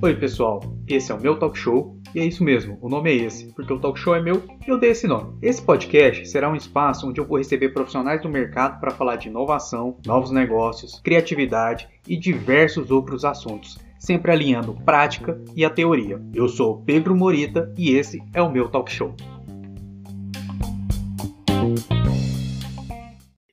Oi, 0.00 0.14
pessoal. 0.14 0.60
Esse 0.86 1.12
é 1.12 1.14
o 1.14 1.20
meu 1.20 1.38
talk 1.38 1.58
show 1.58 1.98
e 2.14 2.20
é 2.20 2.24
isso 2.24 2.42
mesmo, 2.42 2.78
o 2.80 2.88
nome 2.88 3.10
é 3.10 3.14
esse, 3.14 3.52
porque 3.52 3.72
o 3.72 3.78
talk 3.78 3.98
show 3.98 4.14
é 4.14 4.22
meu 4.22 4.42
e 4.66 4.70
eu 4.70 4.78
dei 4.78 4.90
esse 4.90 5.06
nome. 5.06 5.36
Esse 5.42 5.60
podcast 5.60 6.26
será 6.26 6.48
um 6.48 6.56
espaço 6.56 7.06
onde 7.06 7.20
eu 7.20 7.26
vou 7.26 7.36
receber 7.36 7.70
profissionais 7.70 8.22
do 8.22 8.28
mercado 8.28 8.80
para 8.80 8.92
falar 8.92 9.16
de 9.16 9.28
inovação, 9.28 9.98
novos 10.06 10.30
negócios, 10.30 11.00
criatividade 11.00 11.88
e 12.06 12.16
diversos 12.16 12.90
outros 12.90 13.24
assuntos, 13.24 13.78
sempre 13.98 14.32
alinhando 14.32 14.72
prática 14.84 15.38
e 15.54 15.64
a 15.64 15.70
teoria. 15.70 16.22
Eu 16.32 16.48
sou 16.48 16.82
Pedro 16.82 17.14
Morita 17.14 17.72
e 17.76 17.90
esse 17.90 18.22
é 18.32 18.40
o 18.40 18.50
meu 18.50 18.68
talk 18.68 18.90
show. 18.90 19.14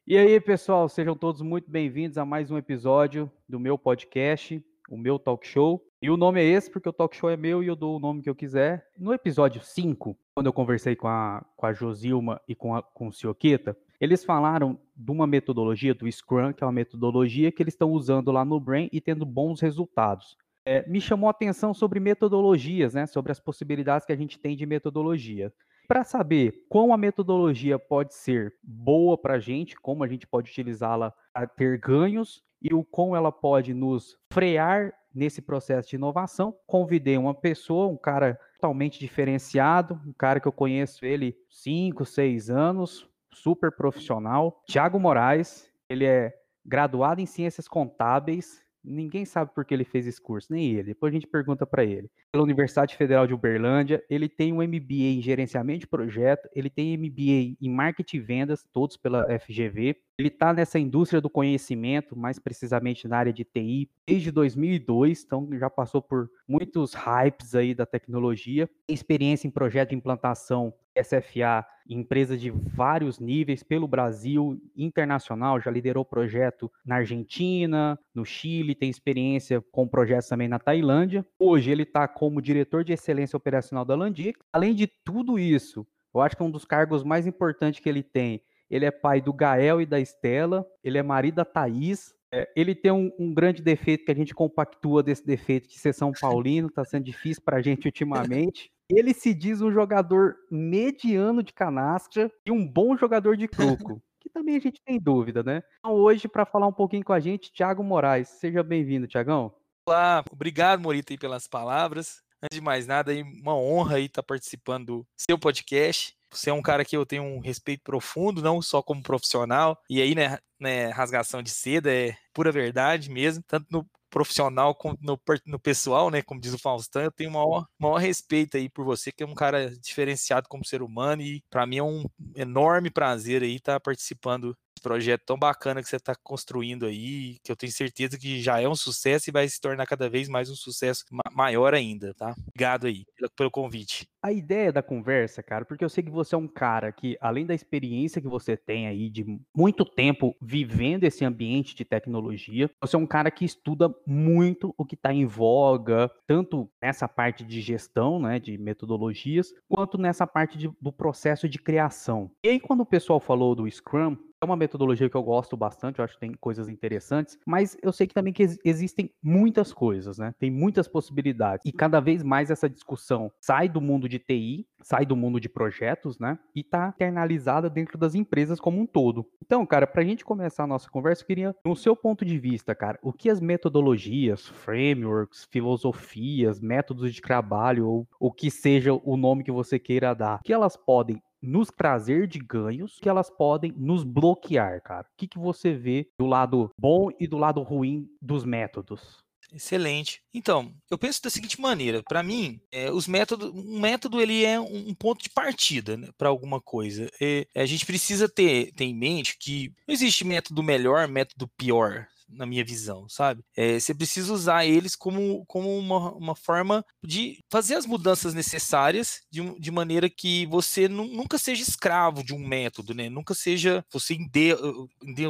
E 0.08 0.20
aí, 0.20 0.40
pessoal, 0.40 0.88
sejam 0.88 1.16
todos 1.16 1.42
muito 1.42 1.72
bem-vindos 1.72 2.16
a 2.20 2.24
mais 2.24 2.52
um 2.52 2.60
episódio 2.60 3.32
do 3.50 3.60
meu 3.60 3.76
podcast, 3.76 4.64
o 4.88 4.96
meu 4.96 5.18
talk 5.18 5.48
show. 5.48 5.84
E 6.00 6.12
o 6.12 6.16
nome 6.16 6.40
é 6.40 6.44
esse 6.44 6.70
porque 6.70 6.88
o 6.88 6.94
talk 6.94 7.18
show 7.18 7.28
é 7.28 7.36
meu 7.36 7.64
e 7.64 7.68
eu 7.68 7.76
dou 7.76 7.96
o 7.96 8.00
nome 8.00 8.22
que 8.22 8.30
eu 8.30 8.36
quiser. 8.36 8.88
No 8.96 9.12
episódio 9.12 9.64
5, 9.64 10.16
quando 10.36 10.46
eu 10.46 10.54
conversei 10.54 10.96
com 10.96 11.08
a, 11.08 11.44
com 11.58 11.66
a 11.66 11.74
Josilma 11.74 12.40
e 12.48 12.54
com, 12.54 12.76
a, 12.76 12.84
com 12.84 13.08
o 13.08 13.12
Cioqueta, 13.12 13.76
eles 14.00 14.24
falaram 14.24 14.80
de 14.96 15.12
uma 15.12 15.26
metodologia 15.26 15.96
do 15.96 16.08
Scrum, 16.12 16.54
que 16.54 16.64
é 16.64 16.68
uma 16.68 16.72
metodologia 16.72 17.52
que 17.52 17.64
eles 17.64 17.74
estão 17.74 17.90
usando 17.90 18.32
lá 18.32 18.46
no 18.46 18.60
Brain 18.60 18.88
e 18.92 19.02
tendo 19.02 19.26
bons 19.26 19.60
resultados. 19.60 20.38
É, 20.68 20.88
me 20.88 21.02
chamou 21.02 21.30
a 21.30 21.32
atenção 21.32 21.74
sobre 21.74 22.00
metodologias, 22.00 22.94
né, 22.94 23.08
sobre 23.08 23.32
as 23.32 23.40
possibilidades 23.40 24.06
que 24.06 24.14
a 24.14 24.16
gente 24.16 24.38
tem 24.38 24.56
de 24.56 24.68
metodologia. 24.68 25.52
Para 25.88 26.04
saber 26.04 26.66
como 26.68 26.94
a 26.94 26.98
metodologia 26.98 27.78
pode 27.78 28.14
ser 28.16 28.56
boa 28.64 29.18
para 29.18 29.36
a 29.36 29.40
gente, 29.40 29.76
como 29.76 30.04
a 30.04 30.08
gente 30.08 30.26
pode 30.26 30.50
utilizá-la 30.50 31.14
para 31.34 31.48
ter 31.48 31.78
ganhos 31.78 32.44
e 32.62 32.74
o 32.74 32.84
como 32.84 33.16
ela 33.16 33.32
pode 33.32 33.74
nos 33.74 34.18
frear 34.32 34.94
nesse 35.14 35.42
processo 35.42 35.90
de 35.90 35.96
inovação, 35.96 36.56
convidei 36.66 37.18
uma 37.18 37.34
pessoa, 37.34 37.88
um 37.88 37.96
cara 37.96 38.38
totalmente 38.56 39.00
diferenciado, 39.00 40.00
um 40.06 40.12
cara 40.12 40.40
que 40.40 40.48
eu 40.48 40.52
conheço 40.52 41.06
ele 41.06 41.38
5, 41.50 42.04
6 42.04 42.50
anos, 42.50 43.08
super 43.32 43.72
profissional, 43.72 44.62
Tiago 44.68 45.00
Moraes, 45.00 45.72
ele 45.88 46.06
é 46.06 46.34
graduado 46.66 47.22
em 47.22 47.26
Ciências 47.26 47.68
Contábeis, 47.68 48.65
Ninguém 48.86 49.26
sabe 49.26 49.52
por 49.54 49.66
que 49.66 49.74
ele 49.74 49.84
fez 49.84 50.06
esse 50.06 50.22
curso, 50.22 50.54
nem 50.54 50.72
ele. 50.72 50.84
Depois 50.84 51.12
a 51.12 51.16
gente 51.16 51.28
pergunta 51.28 51.66
para 51.66 51.84
ele. 51.84 52.10
Pela 52.32 52.44
Universidade 52.44 52.96
Federal 52.96 53.26
de 53.26 53.34
Uberlândia, 53.34 54.04
ele 54.10 54.30
tem 54.30 54.54
um 54.54 54.62
MBA 54.62 55.18
em 55.18 55.22
gerenciamento 55.22 55.80
de 55.80 55.88
projeto, 55.88 56.48
ele 56.54 56.70
tem 56.70 56.98
MBA 56.98 57.58
em 57.62 57.70
marketing 57.70 58.18
e 58.18 58.20
vendas, 58.20 58.66
todos 58.72 58.96
pela 58.98 59.26
FGV. 59.40 59.96
Ele 60.18 60.28
está 60.30 60.54
nessa 60.54 60.80
indústria 60.80 61.20
do 61.20 61.30
conhecimento, 61.30 62.16
mais 62.16 62.40
precisamente 62.40 63.08
na 63.08 63.18
área 63.18 63.34
de 63.34 63.44
TI, 63.44 63.90
desde 64.08 64.32
2002, 64.32 65.24
então 65.26 65.50
já 65.54 65.70
passou 65.70 66.02
por 66.02 66.30
muitos 66.48 66.94
hypes 66.94 67.56
aí 67.56 67.74
da 67.74 67.86
tecnologia. 67.86 68.70
Tem 68.88 68.94
experiência 68.94 69.48
em 69.48 69.52
projeto 69.52 69.90
de 69.90 69.96
implantação 69.96 70.74
SFA 71.02 71.66
empresa 71.88 72.38
de 72.38 72.50
vários 72.50 73.20
níveis 73.20 73.62
pelo 73.62 73.88
Brasil, 73.88 74.60
internacional, 74.76 75.60
já 75.60 75.70
liderou 75.70 76.04
projeto 76.04 76.72
na 76.86 76.96
Argentina, 76.96 78.00
no 78.14 78.26
Chile, 78.26 78.76
tem 78.76 78.90
experiência 78.90 79.62
com 79.72 79.88
projetos 79.88 80.28
também 80.28 80.48
na 80.48 80.60
Tailândia. 80.60 81.26
Hoje 81.38 81.72
ele 81.72 81.84
está 81.84 82.08
como 82.08 82.42
diretor 82.42 82.84
de 82.84 82.94
excelência 82.94 83.38
operacional 83.38 83.86
da 83.86 83.96
Landic. 83.96 84.40
Além 84.52 84.74
de 84.74 84.88
tudo 84.88 85.38
isso, 85.38 85.86
eu 86.14 86.22
acho 86.22 86.36
que 86.36 86.42
é 86.42 86.46
um 86.46 86.52
dos 86.52 86.66
cargos 86.66 87.04
mais 87.04 87.28
importantes 87.28 87.80
que 87.80 87.90
ele 87.90 88.04
tem. 88.04 88.42
Ele 88.70 88.86
é 88.86 88.92
pai 88.92 89.22
do 89.22 89.32
Gael 89.32 89.80
e 89.80 89.86
da 89.86 90.00
Estela, 90.00 90.66
ele 90.84 90.98
é 90.98 91.04
marido 91.04 91.36
da 91.36 91.46
Thaís, 91.46 92.16
é, 92.34 92.50
ele 92.56 92.74
tem 92.74 92.92
um, 92.92 93.12
um, 93.20 93.34
grande 93.34 93.62
defeito 93.62 94.06
que 94.06 94.12
a 94.12 94.16
gente 94.16 94.34
compactua 94.34 95.04
desse 95.04 95.26
defeito 95.26 95.70
de 95.70 95.78
ser 95.78 95.94
São 95.94 96.12
Paulino, 96.20 96.68
está 96.68 96.84
sendo 96.84 97.04
difícil 97.04 97.44
para 97.46 97.58
a 97.58 97.62
gente 97.62 97.86
ultimamente. 97.86 98.72
Ele 98.90 99.14
se 99.14 99.34
diz 99.34 99.62
um 99.62 99.72
jogador 99.72 100.36
mediano 100.52 101.42
de 101.42 101.52
canastra 101.52 102.32
e 102.46 102.52
um 102.52 102.68
bom 102.68 102.96
jogador 102.96 103.36
de 103.36 103.48
croco. 103.48 104.02
que 104.22 104.30
também 104.30 104.56
a 104.56 104.60
gente 104.60 104.82
tem 104.84 105.00
dúvida, 105.00 105.44
né? 105.44 105.64
Então, 105.80 105.94
hoje, 105.94 106.28
para 106.28 106.46
falar 106.46 106.68
um 106.68 106.74
pouquinho 106.74 107.04
com 107.04 107.14
a 107.14 107.20
gente, 107.20 107.52
Thiago 107.52 107.84
Moraes. 107.84 108.28
Seja 108.28 108.64
bem-vindo, 108.64 109.08
Tiagão. 109.08 109.54
Olá, 109.88 110.24
obrigado, 110.32 110.82
Morita, 110.82 111.16
pelas 111.18 111.48
palavras. 111.48 112.24
Antes 112.42 112.58
de 112.58 112.62
mais 112.62 112.86
nada, 112.86 113.12
uma 113.42 113.56
honra 113.56 114.00
estar 114.00 114.22
tá 114.22 114.26
participando 114.26 114.86
do 114.86 115.08
seu 115.16 115.38
podcast. 115.38 116.16
Você 116.32 116.50
é 116.50 116.54
um 116.54 116.62
cara 116.62 116.86
que 116.86 116.98
eu 116.98 117.06
tenho 117.06 117.24
um 117.24 117.40
respeito 117.40 117.84
profundo, 117.84 118.42
não 118.42 118.62
só 118.62 118.84
como 118.84 119.02
profissional, 119.02 119.80
e 119.90 120.02
aí, 120.02 120.14
né, 120.14 120.38
né 120.60 120.90
rasgação 120.90 121.42
de 121.42 121.50
seda 121.50 121.92
é 121.92 122.16
pura 122.34 122.52
verdade 122.52 123.10
mesmo, 123.10 123.44
tanto 123.48 123.68
no 123.72 123.88
profissional 124.16 124.78
no, 125.02 125.20
no 125.46 125.60
pessoal, 125.60 126.10
né? 126.10 126.22
Como 126.22 126.40
diz 126.40 126.54
o 126.54 126.58
Faustão, 126.58 127.02
eu 127.02 127.12
tenho 127.12 127.30
maior, 127.30 127.66
maior 127.78 127.98
respeito 127.98 128.56
aí 128.56 128.70
por 128.70 128.86
você, 128.86 129.12
que 129.12 129.22
é 129.22 129.28
um 129.28 129.36
cara 129.36 129.70
diferenciado 129.78 130.48
como 130.48 130.64
ser 130.64 130.82
humano, 130.82 131.22
e 131.22 131.44
para 131.50 131.66
mim 131.66 131.80
é 131.80 131.84
um 131.84 132.06
enorme 132.34 132.90
prazer 132.90 133.44
aí 133.44 133.56
estar 133.56 133.74
tá 133.74 133.80
participando 133.82 134.56
projeto 134.82 135.24
tão 135.26 135.38
bacana 135.38 135.82
que 135.82 135.90
você 135.90 135.96
está 135.96 136.16
construindo 136.16 136.86
aí, 136.86 137.40
que 137.44 137.52
eu 137.52 137.56
tenho 137.56 137.72
certeza 137.72 138.18
que 138.20 138.40
já 138.42 138.62
é 138.62 138.70
um 138.70 138.76
sucesso 138.76 139.30
e 139.30 139.34
vai 139.34 139.50
se 139.50 139.60
tornar 139.60 139.88
cada 139.88 140.08
vez 140.08 140.30
mais 140.30 140.50
um 140.50 140.56
sucesso 140.56 141.04
maior 141.34 141.74
ainda, 141.74 142.14
tá? 142.14 142.36
Obrigado 142.48 142.86
aí 142.86 143.04
pelo, 143.18 143.32
pelo 143.32 143.52
convite. 143.52 144.08
A 144.26 144.32
ideia 144.32 144.74
da 144.74 144.82
conversa, 144.82 145.44
cara, 145.44 145.66
porque 145.66 145.86
eu 145.86 145.90
sei 145.90 146.04
que 146.04 146.10
você 146.10 146.34
é 146.34 146.38
um 146.40 146.48
cara 146.48 146.92
que, 146.92 147.16
além 147.22 147.46
da 147.46 147.54
experiência 147.54 148.20
que 148.20 148.28
você 148.28 148.58
tem 148.58 148.88
aí 148.88 149.08
de 149.08 149.24
muito 149.56 149.86
tempo 149.86 150.36
vivendo 150.42 151.04
esse 151.04 151.24
ambiente 151.24 151.76
de 151.76 151.86
tecnologia, 151.86 152.68
você 152.82 152.96
é 152.96 153.00
um 153.00 153.06
cara 153.06 153.30
que 153.30 153.46
estuda 153.46 153.94
muito 154.04 154.74
o 154.80 154.84
que 154.84 154.96
está 154.96 155.14
em 155.14 155.28
voga, 155.28 156.10
tanto 156.26 156.68
nessa 156.82 157.08
parte 157.08 157.44
de 157.44 157.62
gestão, 157.62 158.20
né, 158.20 158.40
de 158.40 158.58
metodologias, 158.58 159.54
quanto 159.70 159.96
nessa 159.96 160.26
parte 160.26 160.58
de, 160.58 160.72
do 160.82 160.92
processo 160.92 161.48
de 161.48 161.60
criação. 161.60 162.32
E 162.44 162.50
aí, 162.50 162.60
quando 162.60 162.80
o 162.80 162.86
pessoal 162.86 163.20
falou 163.20 163.54
do 163.54 163.70
Scrum, 163.70 164.18
é 164.42 164.46
uma 164.46 164.56
metodologia 164.56 165.10
que 165.10 165.16
eu 165.16 165.24
gosto 165.24 165.58
bastante, 165.58 166.00
eu 166.00 166.06
acho 166.06 166.14
que 166.14 166.20
tem 166.20 166.34
coisas 166.34 166.70
interessantes, 166.70 167.38
mas 167.46 167.78
eu 167.82 167.92
sei 167.92 168.08
que 168.08 168.14
também 168.14 168.34
que 168.34 168.44
existem 168.64 169.12
muitas 169.22 169.74
coisas, 169.74 170.18
né? 170.18 170.34
Tem 170.40 170.52
muitas 170.52 170.88
possibilidades. 170.88 171.66
E 171.66 171.72
cada 171.72 172.00
vez 172.00 172.24
mais 172.24 172.52
essa 172.52 172.70
discussão 172.70 173.32
sai 173.42 173.68
do 173.68 173.82
mundo 173.82 174.08
de 174.08 174.15
TI, 174.20 174.68
sai 174.82 175.06
do 175.06 175.16
mundo 175.16 175.40
de 175.40 175.50
projetos, 175.50 176.20
né? 176.20 176.38
E 176.56 176.64
tá 176.64 176.94
internalizada 176.96 177.70
dentro 177.70 177.98
das 177.98 178.16
empresas 178.16 178.60
como 178.60 178.80
um 178.80 178.86
todo. 178.86 179.26
Então, 179.44 179.66
cara, 179.66 179.88
pra 179.88 180.04
gente 180.04 180.26
começar 180.26 180.64
a 180.64 180.68
nossa 180.68 180.90
conversa, 180.90 181.24
eu 181.24 181.28
queria, 181.28 181.56
no 181.66 181.76
seu 181.76 181.96
ponto 181.96 182.24
de 182.24 182.38
vista, 182.38 182.76
cara, 182.76 183.00
o 183.02 183.12
que 183.12 183.30
as 183.30 183.40
metodologias, 183.40 184.48
frameworks, 184.48 185.48
filosofias, 185.52 186.60
métodos 186.60 187.14
de 187.14 187.22
trabalho, 187.22 187.88
ou 187.88 188.08
o 188.20 188.32
que 188.32 188.52
seja 188.52 188.94
o 188.94 189.18
nome 189.18 189.44
que 189.44 189.52
você 189.52 189.80
queira 189.80 190.14
dar, 190.14 190.40
que 190.44 190.54
elas 190.54 190.78
podem 190.78 191.22
nos 191.46 191.70
trazer 191.70 192.28
de 192.28 192.40
ganhos 192.40 192.98
que 193.00 193.08
elas 193.08 193.30
podem 193.30 193.72
nos 193.78 194.04
bloquear, 194.04 194.82
cara. 194.82 195.08
O 195.08 195.16
que, 195.16 195.28
que 195.28 195.38
você 195.38 195.74
vê 195.74 196.10
do 196.20 196.26
lado 196.26 196.72
bom 196.78 197.10
e 197.20 197.28
do 197.28 197.38
lado 197.38 197.62
ruim 197.62 198.08
dos 198.22 198.44
métodos? 198.44 199.25
Excelente. 199.54 200.22
Então, 200.34 200.74
eu 200.90 200.98
penso 200.98 201.22
da 201.22 201.30
seguinte 201.30 201.60
maneira: 201.60 202.04
para 202.04 202.24
mim, 202.24 202.60
é, 202.72 202.92
os 202.92 203.08
métodos, 203.08 203.52
um 203.54 203.80
método 203.80 204.22
ele 204.22 204.44
é 204.44 204.60
um, 204.60 204.94
ponto 204.94 205.24
de 205.24 205.30
partida 205.30 205.98
né, 205.98 206.10
para 206.18 206.30
alguma 206.30 206.62
coisa. 206.62 207.10
É, 207.22 207.48
a 207.56 207.66
gente 207.66 207.86
precisa 207.86 208.28
ter, 208.28 208.72
ter 208.74 208.86
em 208.86 208.96
mente 208.96 209.38
que 209.40 209.72
não 209.88 209.94
existe 209.94 210.24
método 210.24 210.64
melhor, 210.64 211.08
método 211.08 211.48
pior 211.58 212.08
na 212.28 212.46
minha 212.46 212.64
visão, 212.64 213.08
sabe? 213.08 213.44
É, 213.56 213.80
você 213.80 213.94
precisa 213.94 214.34
usar 214.34 214.66
eles 214.66 214.96
como, 214.96 215.46
como 215.46 215.78
uma, 215.78 216.12
uma 216.14 216.36
forma 216.36 216.84
de 217.04 217.40
fazer 217.50 217.76
as 217.76 217.86
mudanças 217.86 218.34
necessárias 218.34 219.22
de, 219.32 219.42
de 219.60 219.72
maneira 219.72 220.10
que 220.10 220.46
você 220.48 220.88
nunca 220.88 221.38
seja 221.38 221.62
escravo 221.62 222.24
de 222.24 222.34
um 222.34 222.46
método, 222.46 222.94
né? 222.94 223.10
Nunca 223.10 223.34
seja 223.34 223.84
você 223.92 224.18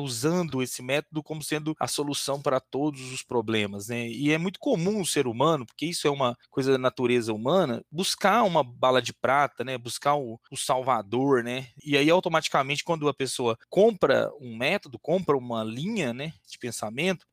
usando 0.01 0.61
esse 0.61 0.81
método 0.81 1.23
como 1.23 1.44
sendo 1.44 1.75
a 1.80 1.88
solução 1.88 2.42
para 2.42 2.59
todos 2.59 3.12
os 3.12 3.24
problemas, 3.24 3.88
né? 3.88 4.07
E 4.07 4.31
é 4.31 4.38
muito 4.38 4.59
comum 4.59 5.01
o 5.01 5.06
ser 5.06 5.27
humano, 5.27 5.65
porque 5.65 5.86
isso 5.86 6.07
é 6.07 6.12
uma 6.12 6.38
coisa 6.50 6.71
da 6.71 6.77
natureza 6.77 7.33
humana, 7.33 7.83
buscar 7.91 8.44
uma 8.44 8.63
bala 8.63 9.01
de 9.01 9.13
prata, 9.13 9.63
né? 9.63 9.77
Buscar 9.77 10.15
o, 10.15 10.39
o 10.51 10.57
salvador, 10.57 11.44
né? 11.44 11.68
E 11.83 11.98
aí 11.98 12.09
automaticamente 12.09 12.83
quando 12.83 13.07
a 13.07 13.13
pessoa 13.13 13.57
compra 13.69 14.30
um 14.39 14.56
método, 14.57 14.98
compra 15.00 15.38
uma 15.38 15.63
linha, 15.63 16.13
né, 16.13 16.33
de 16.48 16.57
pensamento 16.57 16.86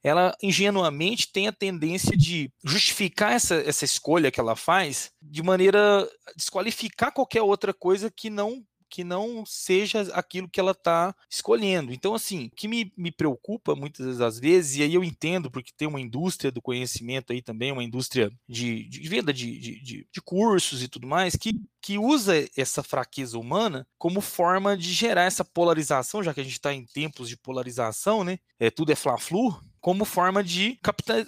ela 0.03 0.35
ingenuamente 0.43 1.31
tem 1.31 1.49
a 1.49 1.53
tendência 1.53 2.17
de 2.17 2.53
justificar 2.65 3.33
essa, 3.33 3.55
essa 3.57 3.85
escolha 3.85 4.31
que 4.31 4.41
ela 4.41 4.57
faz 4.57 5.11
de 5.21 5.43
maneira 5.43 6.03
a 6.27 6.33
desqualificar 6.37 7.13
qualquer 7.13 7.43
outra 7.43 7.73
coisa 7.73 8.11
que 8.11 8.29
não 8.31 8.63
que 8.93 9.03
não 9.03 9.43
seja 9.47 10.03
aquilo 10.13 10.47
que 10.47 10.61
ela 10.61 10.73
está 10.73 11.15
escolhendo. 11.31 11.95
Então, 11.95 12.15
assim, 12.15 12.47
o 12.47 12.51
que 12.51 12.69
me, 12.69 12.93
me 12.95 13.11
preocupa 13.11 13.75
muitas 13.75 14.19
das 14.19 14.39
vezes, 14.39 14.77
e 14.77 14.83
aí 14.83 14.93
eu 14.93 15.03
entendo, 15.03 15.51
porque 15.51 15.73
tem 15.75 15.89
uma 15.89 16.01
indústria 16.01 16.53
do 16.53 16.61
conhecimento 16.61 17.33
aí 17.33 17.41
também, 17.41 17.73
uma 17.73 17.83
indústria 17.83 18.31
de, 18.47 18.87
de 18.87 19.09
venda 19.09 19.33
de, 19.33 19.59
de, 19.59 20.07
de 20.13 20.23
cursos 20.23 20.83
e 20.83 20.89
tudo 20.89 21.07
mais, 21.07 21.35
que, 21.35 21.59
que 21.81 21.99
usa 21.99 22.47
essa 22.55 22.83
fraqueza 22.83 23.39
humana 23.39 23.87
como 23.97 24.21
forma 24.21 24.77
de 24.77 24.93
gerar 24.93 25.23
essa 25.23 25.43
polarização, 25.43 26.23
já 26.23 26.35
que 26.35 26.41
a 26.41 26.45
gente 26.45 26.53
está 26.53 26.75
em 26.75 26.85
tempos 26.85 27.31
de 27.31 27.39
polarização, 27.39 28.23
né? 28.23 28.39
É, 28.61 28.71
tudo 28.71 28.93
é 28.93 28.95
fla-flu, 28.95 29.59
como 29.83 30.05
forma 30.05 30.45
de 30.45 30.79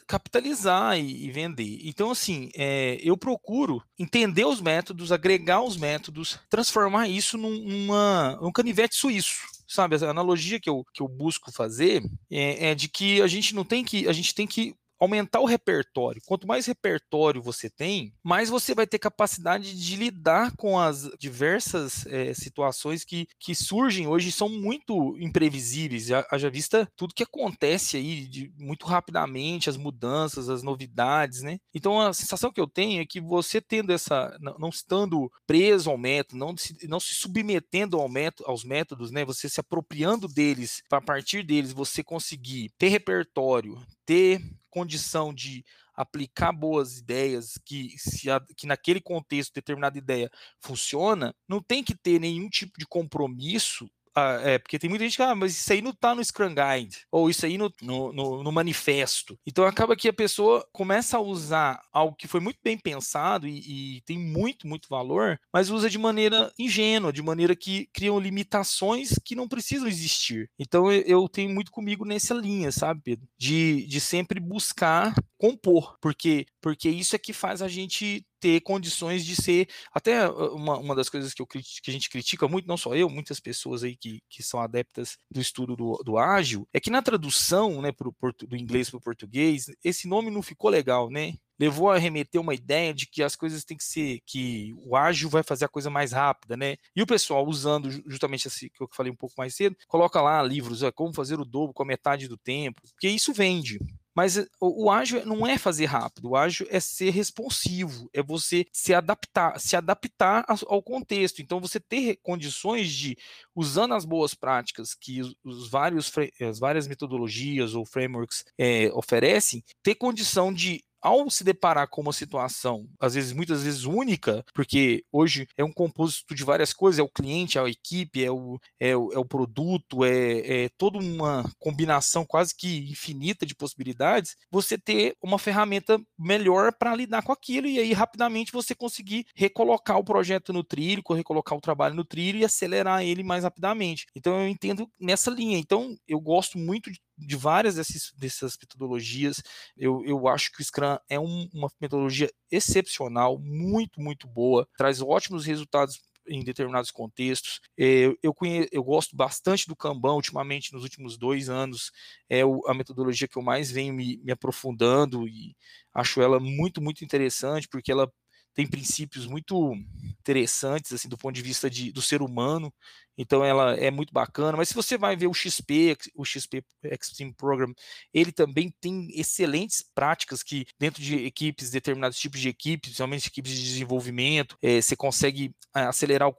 capitalizar 0.07 0.97
e, 0.97 1.31
vender. 1.33 1.81
Então, 1.83 2.13
assim, 2.13 2.51
é, 2.55 2.99
eu 3.03 3.17
procuro 3.17 3.83
entender 3.99 4.45
os 4.45 4.61
métodos, 4.61 5.11
agregar 5.11 5.61
os 5.61 5.77
métodos, 5.77 6.39
transformar 6.49 7.09
isso 7.09 7.37
num, 7.37 7.59
numa, 7.59 8.39
num 8.41 8.53
canivete 8.53 8.95
suíço 8.95 9.53
sabe, 9.67 9.97
a 9.97 10.11
analogia 10.11 10.61
que 10.61 10.71
eu, 10.71 10.85
que 10.93 11.03
eu 11.03 11.09
busco 11.09 11.51
fazer 11.51 12.03
é, 12.31 12.71
é, 12.71 12.75
de 12.75 12.89
que 12.89 13.21
a 13.21 13.27
gente 13.27 13.55
não 13.55 13.65
tem 13.65 13.83
que, 13.83 14.07
a 14.07 14.13
gente 14.13 14.35
tem 14.35 14.47
que 14.47 14.77
aumentar 15.05 15.41
o 15.41 15.47
repertório. 15.47 16.23
Quanto 16.27 16.47
mais 16.47 16.67
repertório 16.67 17.43
você 17.43 17.71
tem, 17.71 18.13
mais 18.23 18.49
você 18.49 18.75
vai 18.75 18.87
ter 18.87 18.99
capacidade 18.99 19.79
de 19.79 19.97
lidar 19.97 20.55
com 20.57 20.79
as 20.79 21.11
diversas 21.19 22.07
é, 22.07 22.35
situações 22.35 23.05
que, 23.05 23.27
que 23.39 23.55
surgem 23.55 24.07
hoje 24.07 24.33
são 24.33 24.49
muito 24.49 25.17
imprevisíveis. 25.19 26.11
Haja 26.31 26.51
vista 26.51 26.89
tudo 26.97 27.15
que 27.15 27.23
acontece 27.23 27.97
aí 27.97 28.27
de, 28.27 28.53
muito 28.59 28.87
rapidamente, 28.87 29.71
as 29.71 29.77
mudanças, 29.77 30.49
as 30.49 30.63
novidades, 30.63 31.43
né? 31.43 31.59
Então 31.75 32.01
a 32.01 32.13
sensação 32.13 32.53
que 32.53 32.61
eu 32.61 32.67
tenho 32.67 33.01
é 33.01 33.07
que 33.07 33.21
você 33.21 33.61
tendo 33.61 33.93
essa, 33.93 34.37
não, 34.41 34.69
estando 34.69 35.31
preso 35.47 35.91
ao 35.91 35.99
método, 35.99 36.39
não 36.39 36.57
se, 36.57 36.77
não 36.89 37.01
se 37.01 37.15
submetendo 37.15 37.99
ao 38.01 38.09
método, 38.09 38.49
aos 38.49 38.65
métodos, 38.65 39.11
né? 39.11 39.25
Você 39.25 39.49
se 39.49 39.61
apropriando 39.61 40.29
deles, 40.29 40.83
para 40.89 41.01
partir 41.01 41.43
deles 41.43 41.73
você 41.73 42.03
conseguir 42.03 42.71
ter 42.79 42.89
repertório, 42.89 43.81
ter 44.07 44.41
condição 44.75 45.33
de 45.33 45.65
aplicar 45.95 46.53
boas 46.53 46.99
ideias, 46.99 47.57
que, 47.65 47.95
se 47.97 48.29
a, 48.29 48.41
que 48.57 48.67
naquele 48.67 49.01
contexto 49.01 49.55
determinada 49.55 49.97
ideia 49.97 50.29
funciona, 50.61 51.33
não 51.49 51.63
tem 51.63 51.85
que 51.85 51.95
ter 51.95 52.19
nenhum 52.19 52.49
tipo 52.49 52.77
de 52.77 52.85
compromisso 52.85 53.89
ah, 54.15 54.39
é, 54.43 54.59
porque 54.59 54.79
tem 54.79 54.89
muita 54.89 55.05
gente 55.05 55.17
que, 55.17 55.23
ah, 55.23 55.35
mas 55.35 55.53
isso 55.59 55.73
aí 55.73 55.83
não 55.83 55.93
tá 55.93 56.15
no 56.15 56.25
Scrum 56.25 56.55
Guide, 56.55 57.05
ou 57.11 57.29
isso 57.29 57.45
aí 57.45 57.59
no, 57.59 57.73
no, 57.83 58.13
no, 58.13 58.43
no, 58.43 58.53
manifesto. 58.53 59.37
Então 59.45 59.65
acaba 59.65 59.97
que 59.97 60.09
a 60.09 60.13
pessoa 60.13 60.67
começa 60.73 61.17
a 61.17 61.21
usar 61.21 61.83
algo 61.93 62.15
que 62.15 62.29
foi 62.29 62.41
muito 62.41 62.59
bem 62.63 62.79
pensado 62.79 63.49
e, 63.49 63.97
e, 63.97 64.01
tem 64.03 64.19
muito, 64.19 64.69
muito 64.69 64.89
valor, 64.89 65.41
mas 65.53 65.71
usa 65.71 65.91
de 65.91 65.99
maneira 65.99 66.53
ingênua, 66.59 67.13
de 67.13 67.23
maneira 67.23 67.57
que 67.57 67.87
criam 67.93 68.21
limitações 68.21 69.19
que 69.25 69.35
não 69.35 69.49
precisam 69.49 69.89
existir. 69.89 70.49
Então 70.59 70.93
eu, 70.93 71.29
tenho 71.29 71.51
muito 71.51 71.73
comigo 71.73 72.05
nessa 72.05 72.35
linha, 72.35 72.71
sabe, 72.71 73.01
Pedro? 73.03 73.27
De, 73.37 73.87
de 73.87 74.01
sempre 74.01 74.39
buscar 74.39 75.15
compor, 75.37 75.97
porque 76.01 76.47
porque 76.65 76.89
isso 76.89 77.15
é 77.15 77.19
que 77.19 77.35
faz 77.35 77.61
a 77.61 77.69
gente 77.69 78.27
ter 78.41 78.59
condições 78.63 79.23
de 79.23 79.37
ser 79.37 79.69
até 79.93 80.27
uma, 80.27 80.79
uma 80.79 80.95
das 80.95 81.11
coisas 81.11 81.35
que, 81.35 81.43
eu, 81.43 81.47
que 81.47 81.61
a 81.89 81.91
gente 81.91 82.09
critica 82.09 82.49
muito, 82.49 82.67
não 82.67 82.79
só 82.79 82.95
eu, 82.95 83.11
muitas 83.11 83.39
pessoas 83.39 83.85
aí 83.85 83.95
que, 83.95 84.23
que 84.31 84.43
são 84.43 84.59
adeptas 84.59 85.19
do 85.31 85.43
estudo 85.43 85.77
do, 85.77 86.03
do 86.03 86.17
ágil, 86.17 86.67
é 86.73 86.81
que 86.81 86.89
na 86.89 87.03
tradução 87.03 87.83
né, 87.83 87.93
pro, 87.93 88.17
do 88.49 88.57
inglês 88.57 88.89
para 88.89 88.97
o 88.97 89.03
português, 89.03 89.67
esse 89.85 90.09
nome 90.09 90.31
não 90.31 90.41
ficou 90.41 90.71
legal, 90.71 91.11
né? 91.11 91.35
levou 91.61 91.91
a 91.91 91.99
remeter 91.99 92.41
uma 92.41 92.55
ideia 92.55 92.95
de 92.95 93.07
que 93.07 93.23
as 93.23 93.37
coisas 93.37 93.63
têm 93.63 93.77
que 93.77 93.85
ser, 93.85 94.21
que 94.27 94.73
o 94.79 94.97
ágil 94.97 95.29
vai 95.29 95.43
fazer 95.43 95.67
a 95.67 95.69
coisa 95.69 95.91
mais 95.91 96.13
rápida, 96.13 96.57
né? 96.57 96.77
E 96.97 97.03
o 97.03 97.07
pessoal 97.07 97.47
usando 97.47 97.91
justamente 98.11 98.49
esse 98.49 98.71
que 98.71 98.83
eu 98.83 98.89
falei 98.91 99.13
um 99.13 99.17
pouco 99.17 99.35
mais 99.39 99.55
cedo, 99.55 99.77
coloca 99.87 100.21
lá 100.21 100.43
livros, 100.43 100.81
como 100.95 101.15
fazer 101.15 101.39
o 101.39 101.45
dobro 101.45 101.73
com 101.75 101.85
a 101.85 101.87
metade 101.87 102.27
do 102.27 102.37
tempo, 102.37 102.83
porque 102.83 103.09
isso 103.09 103.33
vende. 103.33 103.79
Mas 104.15 104.37
eh, 104.37 104.47
o, 104.61 104.85
o 104.85 104.91
ágil 104.91 105.25
não 105.27 105.47
é 105.47 105.59
fazer 105.59 105.87
rápido, 105.87 106.31
o 106.31 106.37
ágil 106.37 106.67
é 106.71 106.79
ser 106.81 107.11
responsivo, 107.11 108.09
é 108.13 108.23
você 108.23 108.67
se 108.73 108.95
adaptar, 108.95 109.59
se 109.59 109.77
adaptar 109.77 110.45
ao 110.67 110.83
contexto. 110.83 111.43
Então 111.43 111.61
você 111.61 111.81
ter 111.81 112.17
condições 112.23 112.93
de, 112.93 113.17
usando 113.55 113.95
as 113.95 114.05
boas 114.05 114.35
práticas 114.35 114.95
que 114.95 115.21
os, 115.21 115.35
os 115.45 115.69
vários, 115.69 116.13
as 116.41 116.59
várias 116.59 116.87
metodologias 116.87 117.75
ou 117.75 117.85
frameworks 117.85 118.45
é, 118.59 118.91
oferecem, 118.95 119.63
ter 119.83 119.95
condição 119.95 120.53
de 120.53 120.85
ao 121.05 121.29
se 121.29 121.45
deparar 121.45 121.87
com 121.87 122.01
uma 122.01 122.15
situação, 122.15 122.89
às 122.99 123.13
vezes, 123.13 123.35
muitas 123.35 123.63
vezes 123.63 123.85
única, 123.85 124.43
porque 124.55 125.05
hoje 125.13 125.47
é 125.55 125.63
um 125.63 125.71
composto 125.71 126.35
de 126.35 126.43
várias 126.43 126.73
coisas, 126.73 126.99
é 126.99 127.03
o 127.03 127.09
cliente, 127.09 127.59
é 127.59 127.61
a 127.61 127.69
equipe, 127.69 128.25
é 128.25 128.31
o, 128.31 128.59
é 128.81 128.97
o, 128.97 129.13
é 129.13 129.19
o 129.19 129.25
produto, 129.25 130.03
é, 130.03 130.65
é 130.65 130.69
toda 130.79 130.99
uma 130.99 131.45
combinação 131.59 132.25
quase 132.25 132.55
que 132.57 132.91
infinita 132.91 133.45
de 133.45 133.55
possibilidades, 133.55 134.35
você 134.51 134.79
ter 134.79 135.15
uma 135.23 135.39
ferramenta 135.39 136.01
melhor 136.19 136.73
para 136.73 136.97
lidar 136.97 137.23
com 137.23 137.33
aquilo 137.33 137.67
e 137.67 137.79
aí 137.79 137.93
rapidamente 137.93 138.51
você 138.51 138.75
conseguir 138.75 139.27
recolocar 139.37 139.99
o 139.99 140.05
projeto 140.05 140.55
no 140.55 140.65
trilho, 140.65 141.03
recolocar 141.15 141.57
o 141.59 141.61
trabalho 141.61 141.95
no 141.95 142.05
trilho 142.05 142.39
e 142.39 142.45
acelerar 142.47 143.03
ele 143.03 143.23
mais 143.23 143.45
rapidamente. 143.45 144.07
Então 144.17 144.41
eu 144.41 144.49
entendo 144.49 144.89
nessa 144.99 145.31
linha. 145.31 145.59
Então 145.59 145.95
eu 146.09 146.19
gosto 146.19 146.57
muito 146.57 146.91
de 146.91 146.99
de 147.17 147.37
várias 147.37 147.77
desses, 147.77 148.13
dessas 148.17 148.57
metodologias. 148.61 149.43
Eu, 149.77 150.05
eu 150.05 150.29
acho 150.29 150.53
que 150.53 150.61
o 150.61 150.65
Scrum 150.65 150.99
é 151.09 151.19
um, 151.19 151.49
uma 151.53 151.71
metodologia 151.81 152.31
excepcional, 152.51 153.39
muito, 153.39 154.01
muito 154.01 154.27
boa, 154.27 154.69
traz 154.77 155.01
ótimos 155.01 155.45
resultados 155.45 156.01
em 156.27 156.43
determinados 156.43 156.91
contextos. 156.91 157.61
É, 157.79 158.07
eu, 158.07 158.17
eu, 158.23 158.35
eu 158.73 158.83
gosto 158.83 159.15
bastante 159.15 159.67
do 159.67 159.77
Kanban, 159.77 160.15
ultimamente, 160.15 160.73
nos 160.73 160.83
últimos 160.83 161.17
dois 161.17 161.49
anos, 161.49 161.91
é 162.29 162.45
o, 162.45 162.67
a 162.67 162.75
metodologia 162.75 163.29
que 163.29 163.37
eu 163.37 163.43
mais 163.43 163.71
venho 163.71 163.95
me, 163.95 164.19
me 164.19 164.33
aprofundando 164.33 165.29
e 165.29 165.55
acho 165.93 166.21
ela 166.21 166.41
muito, 166.41 166.81
muito 166.81 167.05
interessante, 167.05 167.69
porque 167.69 167.93
ela 167.93 168.11
tem 168.55 168.67
princípios 168.67 169.27
muito 169.27 169.75
interessantes 170.21 170.93
assim 170.93 171.09
do 171.09 171.19
ponto 171.19 171.35
de 171.35 171.43
vista 171.43 171.69
de, 171.69 171.93
do 171.93 172.01
ser 172.01 172.23
humano 172.23 172.73
então 173.17 173.45
ela 173.45 173.75
é 173.75 173.91
muito 173.91 174.13
bacana 174.13 174.57
mas 174.57 174.69
se 174.69 174.75
você 174.75 174.97
vai 174.97 175.17
ver 175.17 175.27
o 175.27 175.35
XP 175.35 175.97
o 176.15 176.25
XP 176.25 176.65
Extreme 176.85 177.35
Program 177.35 177.73
ele 178.13 178.33
também 178.33 178.73
tem 178.81 179.09
excelentes 179.13 179.85
práticas 179.95 180.43
que 180.43 180.65
dentro 180.79 181.03
de 181.03 181.17
equipes 181.25 181.71
determinados 181.71 182.19
tipos 182.19 182.41
de 182.41 182.49
equipes 182.49 182.91
principalmente 182.91 183.29
equipes 183.29 183.53
de 183.53 183.63
desenvolvimento 183.63 184.57
é, 184.63 184.81
você 184.81 184.97
consegue 184.97 185.55
é, 185.75 185.81
acelerar 185.83 186.29
o, 186.29 186.35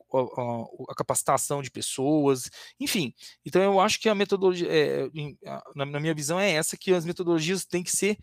a, 0.87 0.91
a, 0.91 0.95
capacitação 0.95 1.61
de 1.61 1.69
pessoas 1.69 2.49
enfim 2.79 3.13
então 3.45 3.61
eu 3.61 3.79
acho 3.79 3.99
que 3.99 4.09
a 4.09 4.15
metodologia 4.15 4.67
é, 4.69 5.09
na, 5.75 5.85
na 5.85 5.99
minha 5.99 6.13
visão 6.13 6.39
é 6.39 6.51
essa 6.51 6.77
que 6.77 6.93
as 6.93 7.05
metodologias 7.05 7.65
têm 7.65 7.83
que 7.83 7.91
ser 7.91 8.17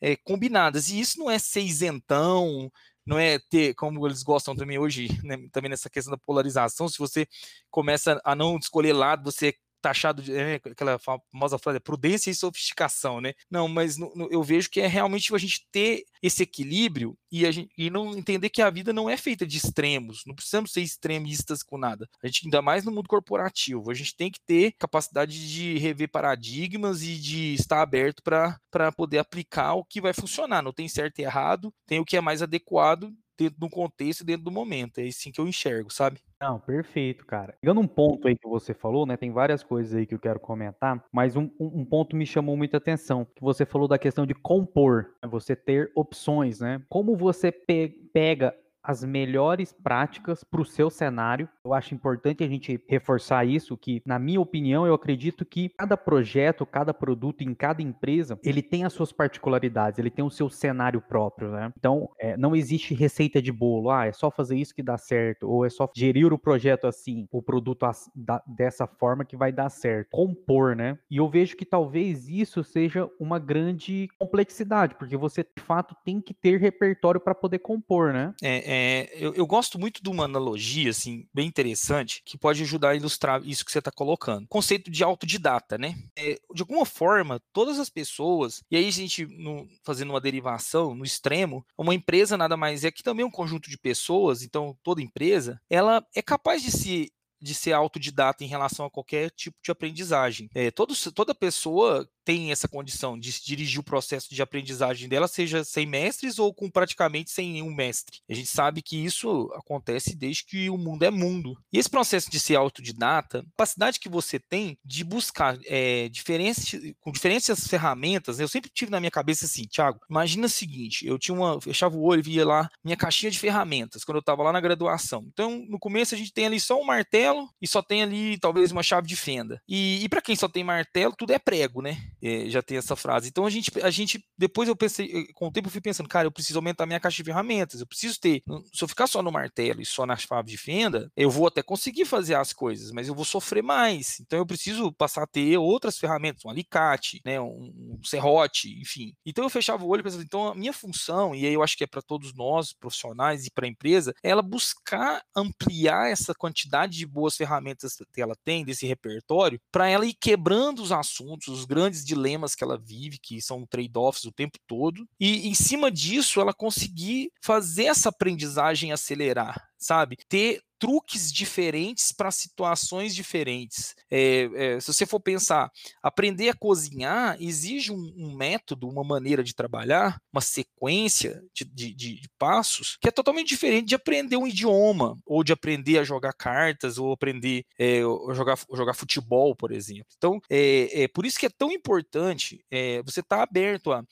é, 0.00 0.16
combinadas. 0.16 0.88
E 0.88 1.00
isso 1.00 1.18
não 1.18 1.30
é 1.30 1.38
ser 1.38 1.62
isentão, 1.62 2.70
não 3.08 3.18
é 3.18 3.38
ter, 3.50 3.74
como 3.74 4.06
eles 4.06 4.22
gostam 4.22 4.54
também 4.54 4.78
hoje, 4.78 5.08
né, 5.24 5.36
também 5.50 5.70
nessa 5.70 5.88
questão 5.90 6.10
da 6.12 6.18
polarização, 6.18 6.88
se 6.88 6.98
você 6.98 7.26
começa 7.70 8.20
a 8.24 8.34
não 8.36 8.56
escolher 8.58 8.92
lado, 8.92 9.24
você 9.32 9.54
taxado 9.80 10.22
de 10.22 10.34
é, 10.34 10.54
aquela 10.56 10.98
famosa 10.98 11.58
frase, 11.58 11.80
prudência 11.80 12.30
e 12.30 12.34
sofisticação, 12.34 13.20
né? 13.20 13.34
Não, 13.50 13.68
mas 13.68 13.96
no, 13.96 14.12
no, 14.14 14.28
eu 14.30 14.42
vejo 14.42 14.70
que 14.70 14.80
é 14.80 14.86
realmente 14.86 15.34
a 15.34 15.38
gente 15.38 15.66
ter 15.70 16.04
esse 16.22 16.42
equilíbrio 16.42 17.16
e, 17.30 17.46
a 17.46 17.50
gente, 17.50 17.70
e 17.76 17.90
não 17.90 18.16
entender 18.16 18.48
que 18.48 18.62
a 18.62 18.70
vida 18.70 18.92
não 18.92 19.08
é 19.08 19.16
feita 19.16 19.46
de 19.46 19.56
extremos, 19.56 20.22
não 20.26 20.34
precisamos 20.34 20.72
ser 20.72 20.80
extremistas 20.80 21.62
com 21.62 21.78
nada. 21.78 22.08
A 22.22 22.26
gente, 22.26 22.46
ainda 22.46 22.62
mais 22.62 22.84
no 22.84 22.92
mundo 22.92 23.08
corporativo, 23.08 23.90
a 23.90 23.94
gente 23.94 24.16
tem 24.16 24.30
que 24.30 24.40
ter 24.40 24.72
capacidade 24.78 25.48
de 25.48 25.78
rever 25.78 26.10
paradigmas 26.10 27.02
e 27.02 27.16
de 27.16 27.54
estar 27.54 27.82
aberto 27.82 28.22
para 28.22 28.92
poder 28.92 29.18
aplicar 29.18 29.74
o 29.74 29.84
que 29.84 30.00
vai 30.00 30.12
funcionar. 30.12 30.62
Não 30.62 30.72
tem 30.72 30.88
certo 30.88 31.18
e 31.18 31.22
errado, 31.22 31.72
tem 31.86 32.00
o 32.00 32.04
que 32.04 32.16
é 32.16 32.20
mais 32.20 32.42
adequado 32.42 33.12
dentro 33.38 33.58
do 33.58 33.68
contexto 33.70 34.24
dentro 34.24 34.44
do 34.44 34.50
momento. 34.50 34.98
É 34.98 35.06
assim 35.06 35.30
que 35.32 35.40
eu 35.40 35.48
enxergo, 35.48 35.92
sabe? 35.92 36.20
Não, 36.40 36.60
perfeito, 36.60 37.26
cara. 37.26 37.56
Pegando 37.60 37.80
um 37.80 37.86
ponto 37.86 38.28
aí 38.28 38.36
que 38.36 38.48
você 38.48 38.72
falou, 38.72 39.04
né? 39.04 39.16
Tem 39.16 39.32
várias 39.32 39.62
coisas 39.64 39.94
aí 39.94 40.06
que 40.06 40.14
eu 40.14 40.20
quero 40.20 40.38
comentar, 40.38 41.04
mas 41.12 41.34
um, 41.34 41.50
um 41.58 41.84
ponto 41.84 42.14
me 42.14 42.24
chamou 42.24 42.56
muita 42.56 42.76
atenção, 42.76 43.24
que 43.24 43.42
você 43.42 43.66
falou 43.66 43.88
da 43.88 43.98
questão 43.98 44.24
de 44.24 44.34
compor, 44.34 45.14
né, 45.22 45.28
você 45.28 45.56
ter 45.56 45.90
opções, 45.96 46.60
né? 46.60 46.80
Como 46.88 47.16
você 47.16 47.50
pe 47.50 47.88
pega 48.12 48.54
as 48.82 49.04
melhores 49.04 49.72
práticas 49.72 50.44
para 50.44 50.60
o 50.60 50.64
seu 50.64 50.88
cenário. 50.88 51.48
Eu 51.68 51.74
acho 51.74 51.94
importante 51.94 52.42
a 52.42 52.48
gente 52.48 52.82
reforçar 52.88 53.46
isso, 53.46 53.76
que, 53.76 54.00
na 54.06 54.18
minha 54.18 54.40
opinião, 54.40 54.86
eu 54.86 54.94
acredito 54.94 55.44
que 55.44 55.68
cada 55.76 55.98
projeto, 55.98 56.64
cada 56.64 56.94
produto 56.94 57.42
em 57.42 57.52
cada 57.52 57.82
empresa, 57.82 58.38
ele 58.42 58.62
tem 58.62 58.86
as 58.86 58.92
suas 58.94 59.12
particularidades, 59.12 59.98
ele 59.98 60.10
tem 60.10 60.24
o 60.24 60.30
seu 60.30 60.48
cenário 60.48 61.02
próprio, 61.02 61.50
né? 61.50 61.70
Então, 61.76 62.08
é, 62.18 62.38
não 62.38 62.56
existe 62.56 62.94
receita 62.94 63.42
de 63.42 63.52
bolo, 63.52 63.90
ah, 63.90 64.06
é 64.06 64.12
só 64.12 64.30
fazer 64.30 64.56
isso 64.56 64.74
que 64.74 64.82
dá 64.82 64.96
certo, 64.96 65.46
ou 65.46 65.66
é 65.66 65.68
só 65.68 65.90
gerir 65.94 66.32
o 66.32 66.38
projeto 66.38 66.86
assim, 66.86 67.28
o 67.30 67.42
produto 67.42 67.84
as, 67.84 68.10
da, 68.14 68.42
dessa 68.46 68.86
forma 68.86 69.22
que 69.22 69.36
vai 69.36 69.52
dar 69.52 69.68
certo. 69.68 70.08
Compor, 70.10 70.74
né? 70.74 70.98
E 71.10 71.18
eu 71.18 71.28
vejo 71.28 71.54
que 71.54 71.66
talvez 71.66 72.30
isso 72.30 72.64
seja 72.64 73.10
uma 73.20 73.38
grande 73.38 74.08
complexidade, 74.18 74.94
porque 74.94 75.18
você, 75.18 75.42
de 75.42 75.62
fato, 75.62 75.94
tem 76.02 76.18
que 76.18 76.32
ter 76.32 76.58
repertório 76.58 77.20
para 77.20 77.34
poder 77.34 77.58
compor, 77.58 78.14
né? 78.14 78.32
É, 78.42 78.56
é 78.56 79.08
eu, 79.18 79.34
eu, 79.34 79.46
gosto 79.46 79.78
muito 79.78 80.02
de 80.02 80.08
uma 80.08 80.24
analogia, 80.24 80.88
assim, 80.88 81.26
bem 81.34 81.50
interessante, 81.58 82.22
que 82.24 82.38
pode 82.38 82.62
ajudar 82.62 82.90
a 82.90 82.96
ilustrar 82.96 83.42
isso 83.44 83.64
que 83.64 83.72
você 83.72 83.80
está 83.80 83.90
colocando. 83.90 84.46
conceito 84.48 84.90
de 84.90 85.02
autodidata, 85.02 85.76
né? 85.76 85.96
É, 86.16 86.38
de 86.54 86.62
alguma 86.62 86.86
forma, 86.86 87.40
todas 87.52 87.78
as 87.78 87.90
pessoas, 87.90 88.62
e 88.70 88.76
aí 88.76 88.86
a 88.86 88.92
gente, 88.92 89.26
no, 89.26 89.68
fazendo 89.82 90.10
uma 90.10 90.20
derivação 90.20 90.94
no 90.94 91.04
extremo, 91.04 91.66
uma 91.76 91.94
empresa 91.94 92.36
nada 92.36 92.56
mais 92.56 92.84
é 92.84 92.90
que 92.90 93.02
também 93.02 93.24
um 93.24 93.30
conjunto 93.30 93.68
de 93.68 93.76
pessoas, 93.76 94.42
então 94.42 94.76
toda 94.82 95.02
empresa, 95.02 95.60
ela 95.68 96.04
é 96.14 96.22
capaz 96.22 96.62
de 96.62 96.70
se 96.70 97.12
de 97.40 97.54
ser 97.54 97.72
autodidata 97.72 98.44
em 98.44 98.48
relação 98.48 98.86
a 98.86 98.90
qualquer 98.90 99.30
tipo 99.30 99.56
de 99.62 99.70
aprendizagem. 99.70 100.50
É, 100.54 100.70
todos, 100.70 101.08
toda 101.14 101.34
pessoa 101.34 102.08
tem 102.28 102.52
essa 102.52 102.68
condição 102.68 103.18
de 103.18 103.32
dirigir 103.42 103.80
o 103.80 103.82
processo 103.82 104.34
de 104.34 104.42
aprendizagem 104.42 105.08
dela, 105.08 105.26
seja 105.26 105.64
sem 105.64 105.86
mestres 105.86 106.38
ou 106.38 106.52
com 106.52 106.70
praticamente 106.70 107.30
sem 107.30 107.54
nenhum 107.54 107.74
mestre. 107.74 108.18
A 108.28 108.34
gente 108.34 108.50
sabe 108.50 108.82
que 108.82 109.02
isso 109.02 109.50
acontece 109.54 110.14
desde 110.14 110.44
que 110.44 110.68
o 110.68 110.76
mundo 110.76 111.04
é 111.04 111.10
mundo. 111.10 111.56
E 111.72 111.78
esse 111.78 111.88
processo 111.88 112.30
de 112.30 112.38
ser 112.38 112.56
autodidata, 112.56 113.38
a 113.38 113.42
capacidade 113.44 113.98
que 113.98 114.10
você 114.10 114.38
tem 114.38 114.76
de 114.84 115.04
buscar 115.04 115.58
é, 115.64 116.10
diferentes, 116.10 116.94
com 117.00 117.10
diferentes 117.10 117.66
ferramentas, 117.66 118.38
eu 118.38 118.46
sempre 118.46 118.70
tive 118.74 118.90
na 118.90 119.00
minha 119.00 119.10
cabeça 119.10 119.46
assim, 119.46 119.64
Thiago, 119.64 119.98
imagina 120.10 120.44
o 120.44 120.50
seguinte, 120.50 121.06
eu 121.06 121.18
tinha 121.18 121.34
uma, 121.34 121.58
fechava 121.62 121.96
o 121.96 122.02
olho 122.02 122.20
e 122.20 122.24
via 122.24 122.44
lá 122.44 122.68
minha 122.84 122.96
caixinha 122.96 123.30
de 123.30 123.38
ferramentas, 123.38 124.04
quando 124.04 124.16
eu 124.16 124.20
estava 124.20 124.42
lá 124.42 124.52
na 124.52 124.60
graduação. 124.60 125.24
Então, 125.32 125.64
no 125.66 125.78
começo 125.78 126.14
a 126.14 126.18
gente 126.18 126.34
tem 126.34 126.44
ali 126.44 126.60
só 126.60 126.78
um 126.78 126.84
martelo 126.84 127.48
e 127.58 127.66
só 127.66 127.80
tem 127.80 128.02
ali 128.02 128.36
talvez 128.38 128.70
uma 128.70 128.82
chave 128.82 129.08
de 129.08 129.16
fenda. 129.16 129.62
E, 129.66 130.04
e 130.04 130.08
para 130.10 130.20
quem 130.20 130.36
só 130.36 130.46
tem 130.46 130.62
martelo, 130.62 131.14
tudo 131.16 131.32
é 131.32 131.38
prego, 131.38 131.80
né? 131.80 131.96
É, 132.22 132.48
já 132.48 132.62
tem 132.62 132.76
essa 132.76 132.96
frase. 132.96 133.28
Então 133.28 133.46
a 133.46 133.50
gente, 133.50 133.70
a 133.82 133.90
gente, 133.90 134.24
depois 134.36 134.68
eu 134.68 134.76
pensei, 134.76 135.26
com 135.34 135.48
o 135.48 135.52
tempo 135.52 135.68
eu 135.68 135.72
fui 135.72 135.80
pensando, 135.80 136.08
cara, 136.08 136.26
eu 136.26 136.32
preciso 136.32 136.58
aumentar 136.58 136.86
minha 136.86 137.00
caixa 137.00 137.16
de 137.16 137.24
ferramentas, 137.24 137.80
eu 137.80 137.86
preciso 137.86 138.18
ter, 138.20 138.42
se 138.72 138.82
eu 138.82 138.88
ficar 138.88 139.06
só 139.06 139.22
no 139.22 139.30
martelo 139.30 139.80
e 139.80 139.86
só 139.86 140.04
na 140.04 140.16
chave 140.16 140.50
de 140.50 140.58
fenda, 140.58 141.10
eu 141.16 141.30
vou 141.30 141.46
até 141.46 141.62
conseguir 141.62 142.04
fazer 142.04 142.34
as 142.34 142.52
coisas, 142.52 142.90
mas 142.90 143.08
eu 143.08 143.14
vou 143.14 143.24
sofrer 143.24 143.62
mais. 143.62 144.18
Então 144.20 144.38
eu 144.38 144.46
preciso 144.46 144.92
passar 144.92 145.22
a 145.22 145.26
ter 145.26 145.56
outras 145.58 145.98
ferramentas, 145.98 146.44
um 146.44 146.50
alicate, 146.50 147.20
né, 147.24 147.40
um, 147.40 147.72
um 147.98 148.00
serrote, 148.04 148.68
enfim. 148.80 149.14
Então 149.24 149.44
eu 149.44 149.50
fechava 149.50 149.84
o 149.84 149.88
olho 149.88 150.02
pensando, 150.02 150.22
então 150.22 150.48
a 150.48 150.54
minha 150.54 150.72
função, 150.72 151.34
e 151.34 151.46
aí 151.46 151.54
eu 151.54 151.62
acho 151.62 151.76
que 151.76 151.84
é 151.84 151.86
para 151.86 152.02
todos 152.02 152.34
nós, 152.34 152.72
profissionais 152.72 153.46
e 153.46 153.50
para 153.50 153.66
a 153.66 153.68
empresa, 153.68 154.12
é 154.22 154.30
ela 154.30 154.42
buscar 154.42 155.22
ampliar 155.34 156.10
essa 156.10 156.34
quantidade 156.34 156.96
de 156.96 157.06
boas 157.06 157.36
ferramentas 157.36 157.96
que 158.12 158.20
ela 158.20 158.34
tem, 158.44 158.64
desse 158.64 158.86
repertório, 158.86 159.60
para 159.70 159.88
ela 159.88 160.06
ir 160.06 160.14
quebrando 160.14 160.82
os 160.82 160.92
assuntos, 160.92 161.48
os 161.48 161.64
grandes 161.64 162.04
dilemas 162.08 162.54
que 162.54 162.64
ela 162.64 162.78
vive, 162.78 163.18
que 163.18 163.40
são 163.40 163.66
trade-offs 163.66 164.24
o 164.24 164.32
tempo 164.32 164.58
todo, 164.66 165.06
e 165.20 165.48
em 165.48 165.54
cima 165.54 165.90
disso 165.90 166.40
ela 166.40 166.54
conseguir 166.54 167.30
fazer 167.42 167.84
essa 167.84 168.08
aprendizagem 168.08 168.92
acelerar, 168.92 169.67
sabe? 169.78 170.16
Ter 170.28 170.60
truques 170.78 171.32
diferentes 171.32 172.12
para 172.12 172.30
situações 172.30 173.14
diferentes. 173.14 173.94
É, 174.10 174.48
é, 174.54 174.80
se 174.80 174.92
você 174.92 175.04
for 175.04 175.20
pensar, 175.20 175.70
aprender 176.02 176.48
a 176.48 176.54
cozinhar 176.54 177.36
exige 177.40 177.92
um, 177.92 178.14
um 178.16 178.36
método, 178.36 178.88
uma 178.88 179.02
maneira 179.02 179.42
de 179.42 179.54
trabalhar, 179.54 180.20
uma 180.32 180.40
sequência 180.40 181.42
de, 181.52 181.64
de, 181.64 181.94
de, 181.94 182.28
passos 182.38 182.96
que 183.00 183.08
é 183.08 183.10
totalmente 183.10 183.48
diferente 183.48 183.88
de 183.88 183.94
aprender 183.94 184.36
um 184.36 184.46
idioma 184.46 185.18
ou 185.26 185.42
de 185.42 185.52
aprender 185.52 185.98
a 185.98 186.04
jogar 186.04 186.32
cartas 186.32 186.98
ou 186.98 187.12
aprender 187.12 187.64
é, 187.78 188.00
a 188.00 188.34
jogar, 188.34 188.56
jogar 188.72 188.94
futebol, 188.94 189.56
por 189.56 189.72
exemplo. 189.72 190.06
Então, 190.16 190.40
é, 190.48 191.08
por 191.08 191.26
isso 191.26 191.38
que 191.38 191.46
é 191.46 191.50
tão 191.50 191.72
importante 191.72 192.64
você 193.04 193.20
estar 193.20 193.38
tá 193.38 193.42
aberto 193.42 193.92
a, 193.92 194.02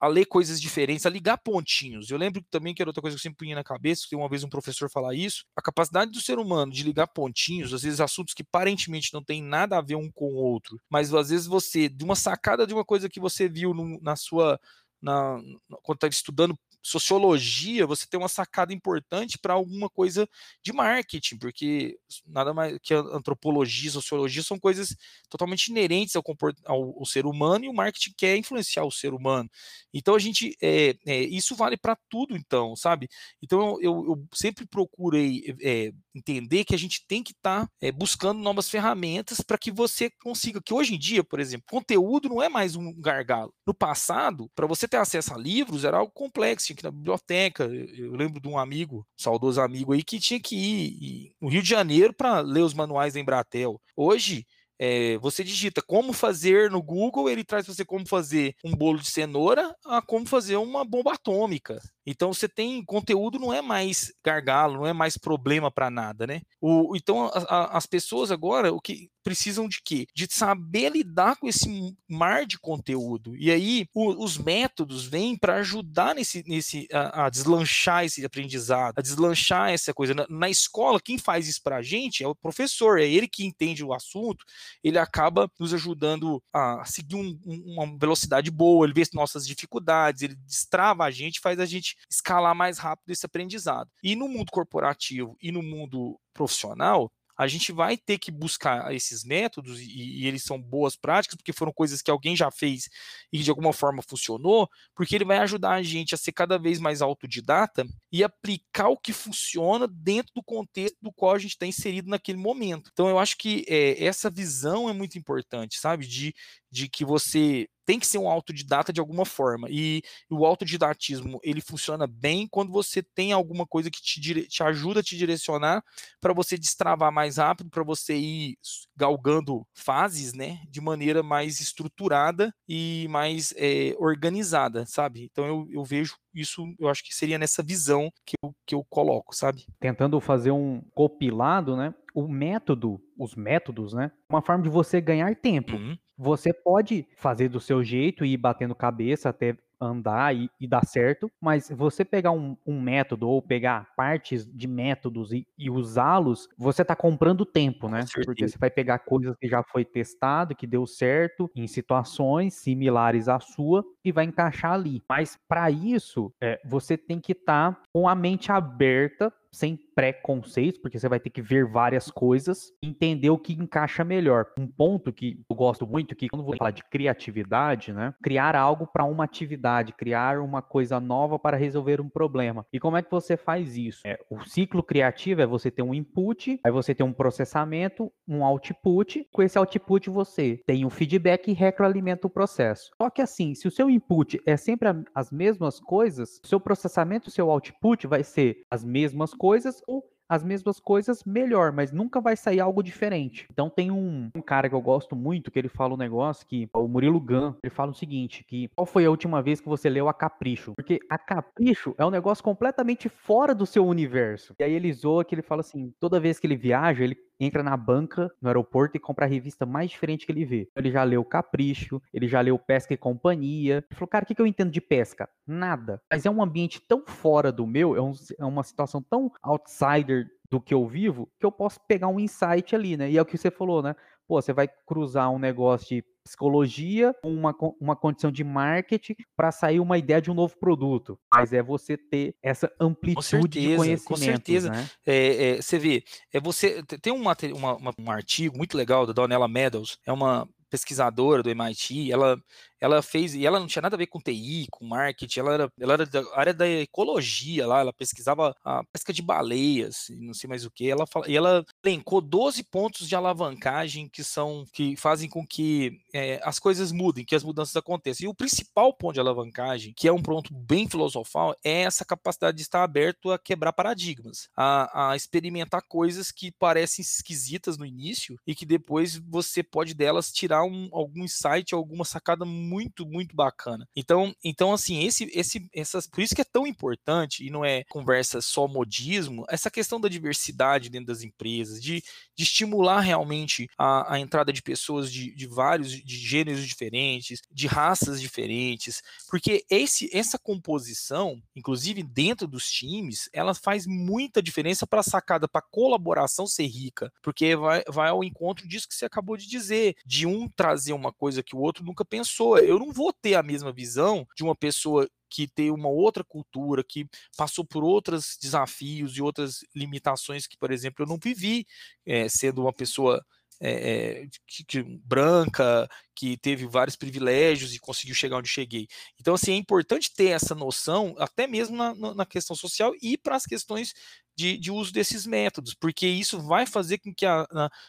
a 0.00 0.06
ler 0.06 0.26
coisas 0.26 0.60
diferentes, 0.60 1.06
a 1.06 1.10
ligar 1.10 1.38
pontinhos. 1.38 2.10
Eu 2.10 2.18
lembro 2.18 2.42
também 2.50 2.74
que 2.74 2.82
era 2.82 2.88
outra 2.88 3.02
coisa 3.02 3.16
que 3.16 3.18
eu 3.18 3.22
sempre 3.22 3.38
punha 3.38 3.56
na 3.56 3.64
cabeça, 3.64 4.06
que 4.08 4.14
uma 4.14 4.28
vez 4.28 4.44
um 4.44 4.48
professor 4.48 4.88
falar 5.04 5.14
isso, 5.14 5.44
a 5.54 5.60
capacidade 5.62 6.10
do 6.10 6.20
ser 6.20 6.38
humano 6.38 6.72
de 6.72 6.82
ligar 6.82 7.06
pontinhos, 7.06 7.74
às 7.74 7.82
vezes 7.82 8.00
assuntos 8.00 8.32
que 8.32 8.42
aparentemente 8.42 9.12
não 9.12 9.22
tem 9.22 9.42
nada 9.42 9.76
a 9.76 9.82
ver 9.82 9.96
um 9.96 10.10
com 10.10 10.26
o 10.26 10.36
outro, 10.36 10.80
mas 10.88 11.12
às 11.12 11.28
vezes 11.28 11.46
você, 11.46 11.88
de 11.88 12.04
uma 12.04 12.16
sacada 12.16 12.66
de 12.66 12.72
uma 12.72 12.84
coisa 12.84 13.08
que 13.08 13.20
você 13.20 13.48
viu 13.48 13.74
no, 13.74 14.00
na 14.00 14.16
sua. 14.16 14.58
Na, 15.02 15.38
quando 15.82 15.96
está 15.96 16.08
estudando 16.08 16.58
sociologia, 16.84 17.86
você 17.86 18.06
tem 18.06 18.20
uma 18.20 18.28
sacada 18.28 18.72
importante 18.74 19.38
para 19.38 19.54
alguma 19.54 19.88
coisa 19.88 20.28
de 20.62 20.70
marketing, 20.70 21.38
porque 21.38 21.98
nada 22.26 22.52
mais 22.52 22.78
que 22.82 22.92
antropologia, 22.92 23.90
sociologia 23.90 24.42
são 24.42 24.58
coisas 24.58 24.94
totalmente 25.30 25.68
inerentes 25.68 26.14
ao, 26.14 26.22
ao, 26.66 26.98
ao 26.98 27.06
ser 27.06 27.24
humano 27.24 27.64
e 27.64 27.68
o 27.68 27.72
marketing 27.72 28.12
quer 28.14 28.36
influenciar 28.36 28.84
o 28.84 28.90
ser 28.90 29.14
humano. 29.14 29.48
Então 29.94 30.14
a 30.14 30.18
gente, 30.18 30.54
é, 30.62 30.94
é 31.06 31.20
isso 31.22 31.56
vale 31.56 31.78
para 31.78 31.96
tudo, 32.08 32.36
então, 32.36 32.76
sabe? 32.76 33.08
Então 33.42 33.80
eu, 33.80 34.04
eu 34.06 34.28
sempre 34.34 34.66
procurei 34.66 35.56
é, 35.62 35.90
entender 36.14 36.64
que 36.64 36.74
a 36.74 36.78
gente 36.78 37.04
tem 37.06 37.22
que 37.22 37.32
estar 37.32 37.66
tá, 37.66 37.70
é, 37.80 37.90
buscando 37.90 38.40
novas 38.40 38.68
ferramentas 38.68 39.40
para 39.40 39.58
que 39.58 39.70
você 39.70 40.10
consiga, 40.22 40.60
que 40.62 40.72
hoje 40.72 40.94
em 40.94 40.98
dia, 40.98 41.24
por 41.24 41.40
exemplo, 41.40 41.66
conteúdo 41.68 42.28
não 42.28 42.42
é 42.42 42.48
mais 42.48 42.76
um 42.76 42.92
gargalo. 43.00 43.52
No 43.66 43.74
passado, 43.74 44.50
para 44.54 44.66
você 44.66 44.86
ter 44.86 44.98
acesso 44.98 45.34
a 45.34 45.38
livros 45.38 45.84
era 45.84 45.98
algo 45.98 46.12
complexo 46.12 46.66
tinha 46.66 46.76
que 46.76 46.82
ir 46.82 46.84
na 46.84 46.90
biblioteca. 46.90 47.64
Eu 47.64 48.12
lembro 48.12 48.40
de 48.40 48.48
um 48.48 48.58
amigo, 48.58 48.98
um 48.98 49.04
saudoso 49.16 49.60
amigo 49.60 49.92
aí, 49.92 50.02
que 50.02 50.18
tinha 50.18 50.40
que 50.40 50.56
ir 50.56 51.32
no 51.40 51.48
Rio 51.48 51.62
de 51.62 51.68
Janeiro 51.68 52.12
para 52.12 52.40
ler 52.40 52.62
os 52.62 52.74
manuais 52.74 53.14
da 53.14 53.20
Embratel. 53.20 53.80
Hoje, 53.96 54.46
é, 54.78 55.16
você 55.18 55.44
digita 55.44 55.82
como 55.82 56.12
fazer 56.12 56.70
no 56.70 56.82
Google, 56.82 57.28
ele 57.28 57.44
traz 57.44 57.66
você 57.66 57.84
como 57.84 58.06
fazer 58.06 58.54
um 58.64 58.74
bolo 58.74 58.98
de 58.98 59.08
cenoura 59.08 59.74
a 59.84 60.02
como 60.02 60.26
fazer 60.26 60.56
uma 60.56 60.84
bomba 60.84 61.14
atômica. 61.14 61.80
Então 62.06 62.32
você 62.32 62.48
tem 62.48 62.84
conteúdo, 62.84 63.38
não 63.38 63.52
é 63.52 63.62
mais 63.62 64.12
gargalo, 64.24 64.74
não 64.74 64.86
é 64.86 64.92
mais 64.92 65.16
problema 65.16 65.70
para 65.70 65.90
nada, 65.90 66.26
né? 66.26 66.42
O, 66.60 66.96
então 66.96 67.26
a, 67.26 67.38
a, 67.48 67.78
as 67.78 67.86
pessoas 67.86 68.30
agora 68.30 68.72
o 68.72 68.80
que 68.80 69.08
precisam 69.24 69.66
de 69.66 69.80
quê? 69.82 70.06
De 70.14 70.28
saber 70.30 70.90
lidar 70.90 71.36
com 71.36 71.48
esse 71.48 71.96
mar 72.08 72.46
de 72.46 72.58
conteúdo. 72.58 73.34
E 73.36 73.50
aí 73.50 73.86
o, 73.94 74.22
os 74.22 74.36
métodos 74.36 75.06
vêm 75.06 75.36
para 75.36 75.56
ajudar 75.56 76.14
nesse, 76.14 76.44
nesse 76.46 76.86
a, 76.92 77.24
a, 77.24 77.30
deslanchar 77.30 78.04
esse 78.04 78.24
aprendizado, 78.24 78.98
a 78.98 79.02
deslanchar 79.02 79.70
essa 79.70 79.94
coisa. 79.94 80.14
Na, 80.14 80.26
na 80.28 80.50
escola, 80.50 81.00
quem 81.00 81.16
faz 81.16 81.48
isso 81.48 81.62
para 81.62 81.76
a 81.76 81.82
gente 81.82 82.22
é 82.22 82.28
o 82.28 82.34
professor, 82.34 83.00
é 83.00 83.08
ele 83.08 83.26
que 83.26 83.44
entende 83.44 83.82
o 83.82 83.94
assunto, 83.94 84.44
ele 84.82 84.98
acaba 84.98 85.50
nos 85.58 85.72
ajudando 85.72 86.42
a 86.52 86.84
seguir 86.84 87.16
um, 87.16 87.38
um, 87.46 87.74
uma 87.74 87.98
velocidade 87.98 88.50
boa, 88.50 88.84
ele 88.84 88.92
vê 88.92 89.04
nossas 89.14 89.46
dificuldades, 89.46 90.22
ele 90.22 90.34
destrava 90.46 91.04
a 91.04 91.10
gente, 91.10 91.40
faz 91.40 91.58
a 91.58 91.66
gente 91.66 91.96
escalar 92.10 92.54
mais 92.54 92.78
rápido 92.78 93.10
esse 93.10 93.24
aprendizado. 93.24 93.90
E 94.02 94.14
no 94.14 94.28
mundo 94.28 94.50
corporativo 94.50 95.36
e 95.40 95.50
no 95.50 95.62
mundo 95.62 96.18
profissional, 96.32 97.10
a 97.36 97.46
gente 97.46 97.72
vai 97.72 97.96
ter 97.96 98.18
que 98.18 98.30
buscar 98.30 98.94
esses 98.94 99.24
métodos, 99.24 99.80
e, 99.80 100.22
e, 100.22 100.26
eles 100.26 100.42
são 100.44 100.60
boas 100.60 100.96
práticas, 100.96 101.36
porque 101.36 101.52
foram 101.52 101.72
coisas 101.72 102.00
que 102.00 102.10
alguém 102.10 102.36
já 102.36 102.50
fez 102.50 102.88
e 103.32 103.38
de 103.38 103.50
alguma 103.50 103.72
forma 103.72 104.02
funcionou, 104.02 104.68
porque 104.94 105.14
ele 105.14 105.24
vai 105.24 105.38
ajudar 105.38 105.72
a 105.72 105.82
gente 105.82 106.14
a 106.14 106.18
ser 106.18 106.32
cada 106.32 106.58
vez 106.58 106.78
mais 106.78 107.02
autodidata 107.02 107.84
e 108.12 108.22
aplicar 108.22 108.88
o 108.88 108.96
que 108.96 109.12
funciona 109.12 109.88
dentro 109.88 110.32
do 110.34 110.42
contexto 110.42 110.96
do 111.02 111.12
qual 111.12 111.34
a 111.34 111.38
gente 111.38 111.52
está 111.52 111.66
inserido 111.66 112.08
naquele 112.08 112.38
momento. 112.38 112.90
Então, 112.92 113.08
eu 113.08 113.18
acho 113.18 113.36
que 113.36 113.64
é, 113.68 114.04
essa 114.04 114.30
visão 114.30 114.88
é 114.88 114.92
muito 114.92 115.18
importante, 115.18 115.78
sabe? 115.78 116.06
De, 116.06 116.34
de 116.74 116.88
que 116.88 117.04
você 117.04 117.68
tem 117.86 118.00
que 118.00 118.06
ser 118.06 118.18
um 118.18 118.28
autodidata 118.28 118.92
de 118.92 118.98
alguma 118.98 119.24
forma. 119.24 119.68
E 119.70 120.02
o 120.28 120.44
autodidatismo, 120.44 121.38
ele 121.42 121.60
funciona 121.60 122.04
bem 122.06 122.48
quando 122.48 122.72
você 122.72 123.00
tem 123.00 123.32
alguma 123.32 123.64
coisa 123.64 123.90
que 123.90 124.02
te, 124.02 124.20
dire... 124.20 124.48
te 124.48 124.62
ajuda 124.62 125.00
a 125.00 125.02
te 125.02 125.16
direcionar 125.16 125.84
para 126.20 126.32
você 126.32 126.58
destravar 126.58 127.12
mais 127.12 127.36
rápido, 127.36 127.70
para 127.70 127.84
você 127.84 128.16
ir 128.16 128.56
galgando 128.96 129.64
fases, 129.72 130.32
né, 130.32 130.60
de 130.68 130.80
maneira 130.80 131.22
mais 131.22 131.60
estruturada 131.60 132.52
e 132.68 133.06
mais 133.08 133.52
é, 133.56 133.94
organizada, 133.98 134.84
sabe? 134.86 135.28
Então 135.30 135.46
eu, 135.46 135.68
eu 135.70 135.84
vejo 135.84 136.16
isso, 136.34 136.64
eu 136.80 136.88
acho 136.88 137.04
que 137.04 137.14
seria 137.14 137.38
nessa 137.38 137.62
visão 137.62 138.10
que 138.26 138.34
eu, 138.42 138.54
que 138.66 138.74
eu 138.74 138.84
coloco, 138.88 139.36
sabe? 139.36 139.66
Tentando 139.78 140.20
fazer 140.20 140.50
um 140.50 140.80
compilado, 140.92 141.76
né? 141.76 141.94
O 142.14 142.26
método, 142.26 143.00
os 143.18 143.34
métodos, 143.34 143.92
né? 143.92 144.10
Uma 144.28 144.42
forma 144.42 144.62
de 144.62 144.68
você 144.68 145.00
ganhar 145.00 145.34
tempo. 145.36 145.76
Uhum. 145.76 145.96
Você 146.16 146.52
pode 146.52 147.06
fazer 147.16 147.48
do 147.48 147.60
seu 147.60 147.82
jeito 147.82 148.24
e 148.24 148.34
ir 148.34 148.36
batendo 148.36 148.74
cabeça 148.74 149.28
até 149.28 149.56
andar 149.80 150.34
e, 150.34 150.50
e 150.60 150.66
dar 150.66 150.84
certo, 150.84 151.30
mas 151.40 151.68
você 151.70 152.04
pegar 152.04 152.30
um, 152.30 152.56
um, 152.66 152.80
método 152.80 153.28
ou 153.28 153.42
pegar 153.42 153.92
partes 153.96 154.46
de 154.46 154.66
métodos 154.66 155.32
e, 155.32 155.46
e 155.58 155.70
usá-los, 155.70 156.48
você 156.56 156.82
está 156.82 156.96
comprando 156.96 157.44
tempo, 157.44 157.88
né? 157.88 158.04
Porque 158.24 158.48
você 158.48 158.58
vai 158.58 158.70
pegar 158.70 159.00
coisas 159.00 159.36
que 159.36 159.48
já 159.48 159.62
foi 159.62 159.84
testado, 159.84 160.54
que 160.54 160.66
deu 160.66 160.86
certo 160.86 161.50
em 161.54 161.66
situações 161.66 162.54
similares 162.54 163.28
à 163.28 163.38
sua 163.40 163.84
e 164.04 164.12
vai 164.12 164.24
encaixar 164.24 164.72
ali. 164.72 165.02
Mas 165.08 165.38
para 165.48 165.70
isso, 165.70 166.32
é, 166.40 166.60
você 166.64 166.96
tem 166.96 167.20
que 167.20 167.32
estar 167.32 167.72
tá 167.72 167.82
com 167.92 168.08
a 168.08 168.14
mente 168.14 168.50
aberta 168.50 169.32
sem 169.54 169.78
preconceitos, 169.94 170.80
porque 170.80 170.98
você 170.98 171.08
vai 171.08 171.20
ter 171.20 171.30
que 171.30 171.40
ver 171.40 171.66
várias 171.66 172.10
coisas, 172.10 172.72
entender 172.82 173.30
o 173.30 173.38
que 173.38 173.52
encaixa 173.52 174.04
melhor. 174.04 174.46
Um 174.58 174.66
ponto 174.66 175.12
que 175.12 175.40
eu 175.48 175.56
gosto 175.56 175.86
muito 175.86 176.16
que 176.16 176.28
quando 176.28 176.44
vou 176.44 176.56
falar 176.56 176.72
de 176.72 176.82
criatividade, 176.84 177.92
né, 177.92 178.12
criar 178.22 178.56
algo 178.56 178.86
para 178.86 179.04
uma 179.04 179.24
atividade, 179.24 179.92
criar 179.92 180.40
uma 180.40 180.60
coisa 180.60 180.98
nova 180.98 181.38
para 181.38 181.56
resolver 181.56 182.00
um 182.00 182.08
problema. 182.08 182.66
E 182.72 182.80
como 182.80 182.96
é 182.96 183.02
que 183.02 183.10
você 183.10 183.36
faz 183.36 183.76
isso? 183.76 184.00
É, 184.04 184.18
o 184.28 184.40
ciclo 184.44 184.82
criativo 184.82 185.40
é 185.40 185.46
você 185.46 185.70
ter 185.70 185.82
um 185.82 185.94
input, 185.94 186.58
aí 186.64 186.72
você 186.72 186.94
tem 186.94 187.06
um 187.06 187.12
processamento, 187.12 188.12
um 188.26 188.44
output. 188.44 189.26
Com 189.32 189.42
esse 189.42 189.56
output 189.56 190.10
você 190.10 190.60
tem 190.66 190.84
um 190.84 190.90
feedback 190.90 191.48
e 191.48 191.54
retroalimenta 191.54 192.26
o 192.26 192.30
processo. 192.30 192.90
Só 193.00 193.08
que 193.08 193.22
assim, 193.22 193.54
se 193.54 193.68
o 193.68 193.70
seu 193.70 193.88
input 193.88 194.40
é 194.44 194.56
sempre 194.56 194.88
as 195.14 195.30
mesmas 195.30 195.78
coisas, 195.78 196.40
seu 196.44 196.58
processamento, 196.58 197.30
seu 197.30 197.50
output 197.50 198.06
vai 198.06 198.24
ser 198.24 198.62
as 198.70 198.84
mesmas 198.84 199.32
coisas 199.32 199.43
ou 199.86 200.04
as 200.28 200.42
mesmas 200.42 200.80
coisas 200.80 201.22
melhor, 201.24 201.72
mas 201.72 201.92
nunca 201.92 202.20
vai 202.20 202.36
sair 202.36 202.60
algo 202.60 202.82
diferente. 202.82 203.46
Então 203.52 203.68
tem 203.68 203.90
um, 203.90 204.30
um, 204.34 204.42
cara 204.42 204.68
que 204.68 204.74
eu 204.74 204.80
gosto 204.80 205.14
muito 205.14 205.50
que 205.50 205.58
ele 205.58 205.68
fala 205.68 205.94
um 205.94 205.98
negócio 205.98 206.46
que 206.46 206.68
o 206.74 206.88
Murilo 206.88 207.20
Gun, 207.20 207.54
ele 207.62 207.70
fala 207.70 207.90
o 207.90 207.94
seguinte, 207.94 208.44
que 208.44 208.68
qual 208.74 208.86
foi 208.86 209.04
a 209.04 209.10
última 209.10 209.42
vez 209.42 209.60
que 209.60 209.68
você 209.68 209.88
leu 209.88 210.08
a 210.08 210.14
Capricho? 210.14 210.72
Porque 210.74 210.98
a 211.10 211.18
Capricho 211.18 211.94
é 211.98 212.04
um 212.04 212.10
negócio 212.10 212.42
completamente 212.42 213.08
fora 213.08 213.54
do 213.54 213.66
seu 213.66 213.86
universo. 213.86 214.54
E 214.58 214.64
aí 214.64 214.72
ele 214.72 214.92
zoa 214.92 215.24
que 215.24 215.34
ele 215.34 215.42
fala 215.42 215.60
assim, 215.60 215.92
toda 216.00 216.20
vez 216.20 216.38
que 216.38 216.46
ele 216.46 216.56
viaja, 216.56 217.04
ele 217.04 217.16
entra 217.44 217.62
na 217.62 217.76
banca 217.76 218.30
no 218.40 218.48
aeroporto 218.48 218.96
e 218.96 219.00
compra 219.00 219.26
a 219.26 219.28
revista 219.28 219.64
mais 219.66 219.90
diferente 219.90 220.26
que 220.26 220.32
ele 220.32 220.44
vê. 220.44 220.68
Ele 220.76 220.90
já 220.90 221.02
leu 221.02 221.24
Capricho, 221.24 222.00
ele 222.12 222.28
já 222.28 222.40
leu 222.40 222.58
Pesca 222.58 222.94
e 222.94 222.96
Companhia. 222.96 223.84
Ele 223.88 223.96
falou, 223.96 224.08
cara, 224.08 224.24
o 224.24 224.26
que, 224.26 224.34
que 224.34 224.42
eu 224.42 224.46
entendo 224.46 224.70
de 224.70 224.80
pesca? 224.80 225.28
Nada. 225.46 226.00
Mas 226.10 226.26
é 226.26 226.30
um 226.30 226.42
ambiente 226.42 226.80
tão 226.80 227.04
fora 227.06 227.50
do 227.52 227.66
meu, 227.66 227.96
é, 227.96 228.02
um, 228.02 228.12
é 228.38 228.44
uma 228.44 228.62
situação 228.62 229.02
tão 229.02 229.30
outsider 229.42 230.26
do 230.50 230.60
que 230.60 230.74
eu 230.74 230.86
vivo, 230.86 231.28
que 231.38 231.46
eu 231.46 231.52
posso 231.52 231.80
pegar 231.86 232.08
um 232.08 232.20
insight 232.20 232.74
ali, 232.74 232.96
né? 232.96 233.10
E 233.10 233.18
é 233.18 233.22
o 233.22 233.24
que 233.24 233.36
você 233.36 233.50
falou, 233.50 233.82
né? 233.82 233.94
Pô, 234.26 234.40
você 234.40 234.52
vai 234.52 234.68
cruzar 234.86 235.30
um 235.30 235.38
negócio 235.38 235.96
de 235.96 236.04
psicologia, 236.24 237.14
uma, 237.22 237.54
uma 237.78 237.94
condição 237.94 238.32
de 238.32 238.42
marketing 238.42 239.14
para 239.36 239.52
sair 239.52 239.78
uma 239.78 239.98
ideia 239.98 240.20
de 240.20 240.30
um 240.30 240.34
novo 240.34 240.56
produto. 240.58 241.18
Mas 241.32 241.52
é 241.52 241.62
você 241.62 241.96
ter 241.96 242.34
essa 242.42 242.72
amplitude 242.80 243.26
certeza, 243.26 243.68
de 243.68 243.76
conhecimento. 243.76 244.04
Com 244.04 244.16
certeza. 244.16 244.70
Né? 244.70 244.90
É, 245.06 245.50
é, 245.50 245.56
você 245.62 245.78
vê, 245.78 246.02
é 246.32 246.40
você 246.40 246.82
tem 246.82 247.12
um, 247.12 247.22
uma, 247.22 247.36
uma, 247.76 247.94
um 247.98 248.10
artigo 248.10 248.56
muito 248.56 248.76
legal 248.76 249.06
da 249.06 249.12
Donella 249.12 249.46
Meadows, 249.46 249.98
é 250.06 250.12
uma 250.12 250.48
pesquisadora 250.70 251.42
do 251.42 251.50
MIT, 251.50 252.10
ela 252.10 252.36
ela 252.80 253.00
fez, 253.02 253.34
e 253.34 253.46
ela 253.46 253.58
não 253.58 253.66
tinha 253.66 253.82
nada 253.82 253.96
a 253.96 253.98
ver 253.98 254.06
com 254.06 254.20
TI, 254.20 254.66
com 254.70 254.84
marketing, 254.84 255.40
ela 255.40 255.54
era, 255.54 255.72
ela 255.80 255.92
era 255.94 256.06
da 256.06 256.22
área 256.34 256.54
da 256.54 256.68
ecologia 256.68 257.66
lá, 257.66 257.80
ela 257.80 257.92
pesquisava 257.92 258.54
a 258.64 258.84
pesca 258.84 259.12
de 259.12 259.22
baleias, 259.22 260.06
não 260.10 260.34
sei 260.34 260.48
mais 260.48 260.64
o 260.64 260.70
que, 260.70 260.90
ela 260.90 261.06
fala, 261.06 261.28
e 261.28 261.36
ela 261.36 261.64
elencou 261.84 262.20
12 262.20 262.62
pontos 262.64 263.08
de 263.08 263.16
alavancagem 263.16 264.08
que 264.08 264.22
são, 264.22 264.66
que 264.72 264.96
fazem 264.96 265.28
com 265.28 265.46
que 265.46 265.98
é, 266.12 266.40
as 266.44 266.58
coisas 266.58 266.92
mudem, 266.92 267.24
que 267.24 267.34
as 267.34 267.44
mudanças 267.44 267.74
aconteçam. 267.76 268.26
E 268.26 268.28
o 268.28 268.34
principal 268.34 268.92
ponto 268.92 269.14
de 269.14 269.20
alavancagem, 269.20 269.94
que 269.96 270.08
é 270.08 270.12
um 270.12 270.22
ponto 270.22 270.52
bem 270.52 270.88
filosofal, 270.88 271.56
é 271.64 271.82
essa 271.82 272.04
capacidade 272.04 272.56
de 272.56 272.62
estar 272.62 272.82
aberto 272.82 273.30
a 273.30 273.38
quebrar 273.38 273.72
paradigmas, 273.72 274.48
a, 274.56 275.10
a 275.10 275.16
experimentar 275.16 275.82
coisas 275.88 276.30
que 276.30 276.50
parecem 276.52 277.02
esquisitas 277.02 277.78
no 277.78 277.86
início 277.86 278.38
e 278.46 278.54
que 278.54 278.66
depois 278.66 279.16
você 279.16 279.62
pode 279.62 279.94
delas 279.94 280.32
tirar 280.32 280.64
um, 280.64 280.88
algum 280.92 281.24
insight, 281.24 281.74
alguma 281.74 282.04
sacada 282.04 282.44
muito 282.44 282.63
muito, 282.64 283.06
muito 283.06 283.34
bacana. 283.34 283.88
Então, 283.94 284.34
então 284.42 284.72
assim, 284.72 285.04
esse, 285.04 285.30
esse, 285.32 285.68
essas, 285.72 286.06
por 286.06 286.20
isso 286.20 286.34
que 286.34 286.40
é 286.40 286.44
tão 286.44 286.66
importante, 286.66 287.44
e 287.44 287.50
não 287.50 287.64
é 287.64 287.84
conversa 287.84 288.40
só 288.40 288.66
modismo, 288.66 289.44
essa 289.48 289.70
questão 289.70 290.00
da 290.00 290.08
diversidade 290.08 290.88
dentro 290.88 291.06
das 291.06 291.22
empresas, 291.22 291.82
de, 291.82 292.02
de 292.34 292.42
estimular 292.42 293.00
realmente 293.00 293.68
a, 293.78 294.14
a 294.14 294.18
entrada 294.18 294.52
de 294.52 294.62
pessoas 294.62 295.12
de, 295.12 295.34
de 295.34 295.46
vários, 295.46 295.90
de 295.90 296.16
gêneros 296.16 296.66
diferentes, 296.66 297.40
de 297.50 297.66
raças 297.66 298.20
diferentes, 298.20 299.02
porque 299.28 299.64
esse, 299.70 300.08
essa 300.12 300.38
composição, 300.38 301.42
inclusive 301.54 302.02
dentro 302.02 302.46
dos 302.46 302.70
times, 302.70 303.28
ela 303.32 303.54
faz 303.54 303.86
muita 303.86 304.42
diferença 304.42 304.86
para 304.86 305.00
a 305.00 305.04
sacada, 305.04 305.48
para 305.48 305.60
a 305.60 305.70
colaboração 305.70 306.46
ser 306.46 306.66
rica, 306.66 307.12
porque 307.22 307.56
vai, 307.56 307.82
vai 307.88 308.08
ao 308.08 308.24
encontro 308.24 308.66
disso 308.66 308.88
que 308.88 308.94
você 308.94 309.04
acabou 309.04 309.36
de 309.36 309.46
dizer, 309.46 309.96
de 310.04 310.26
um 310.26 310.48
trazer 310.48 310.92
uma 310.92 311.12
coisa 311.12 311.42
que 311.42 311.56
o 311.56 311.60
outro 311.60 311.84
nunca 311.84 312.04
pensou 312.04 312.53
eu 312.58 312.78
não 312.78 312.92
vou 312.92 313.12
ter 313.12 313.34
a 313.34 313.42
mesma 313.42 313.72
visão 313.72 314.26
de 314.36 314.42
uma 314.42 314.54
pessoa 314.54 315.08
que 315.30 315.48
tem 315.48 315.70
uma 315.70 315.88
outra 315.88 316.22
cultura, 316.22 316.84
que 316.84 317.08
passou 317.36 317.64
por 317.64 317.82
outros 317.82 318.38
desafios 318.40 319.16
e 319.16 319.22
outras 319.22 319.64
limitações 319.74 320.46
que, 320.46 320.56
por 320.56 320.70
exemplo, 320.70 321.04
eu 321.04 321.08
não 321.08 321.18
vivi, 321.22 321.66
é, 322.06 322.28
sendo 322.28 322.62
uma 322.62 322.72
pessoa 322.72 323.24
é, 323.60 324.26
que, 324.46 324.64
que, 324.64 324.82
branca, 324.82 325.88
que 326.14 326.36
teve 326.36 326.66
vários 326.66 326.96
privilégios 326.96 327.74
e 327.74 327.78
conseguiu 327.78 328.14
chegar 328.14 328.36
onde 328.36 328.48
cheguei. 328.48 328.86
Então, 329.20 329.34
assim, 329.34 329.52
é 329.52 329.56
importante 329.56 330.12
ter 330.14 330.28
essa 330.28 330.54
noção, 330.54 331.14
até 331.18 331.46
mesmo 331.46 331.76
na, 331.76 332.14
na 332.14 332.26
questão 332.26 332.54
social 332.54 332.92
e 333.02 333.18
para 333.18 333.36
as 333.36 333.44
questões 333.44 333.92
de, 334.36 334.58
de, 334.58 334.70
uso 334.70 334.92
desses 334.92 335.26
métodos, 335.26 335.74
porque 335.74 336.06
isso 336.06 336.40
vai 336.40 336.66
fazer 336.66 336.98
com 336.98 337.14
que, 337.14 337.24
a, 337.24 337.46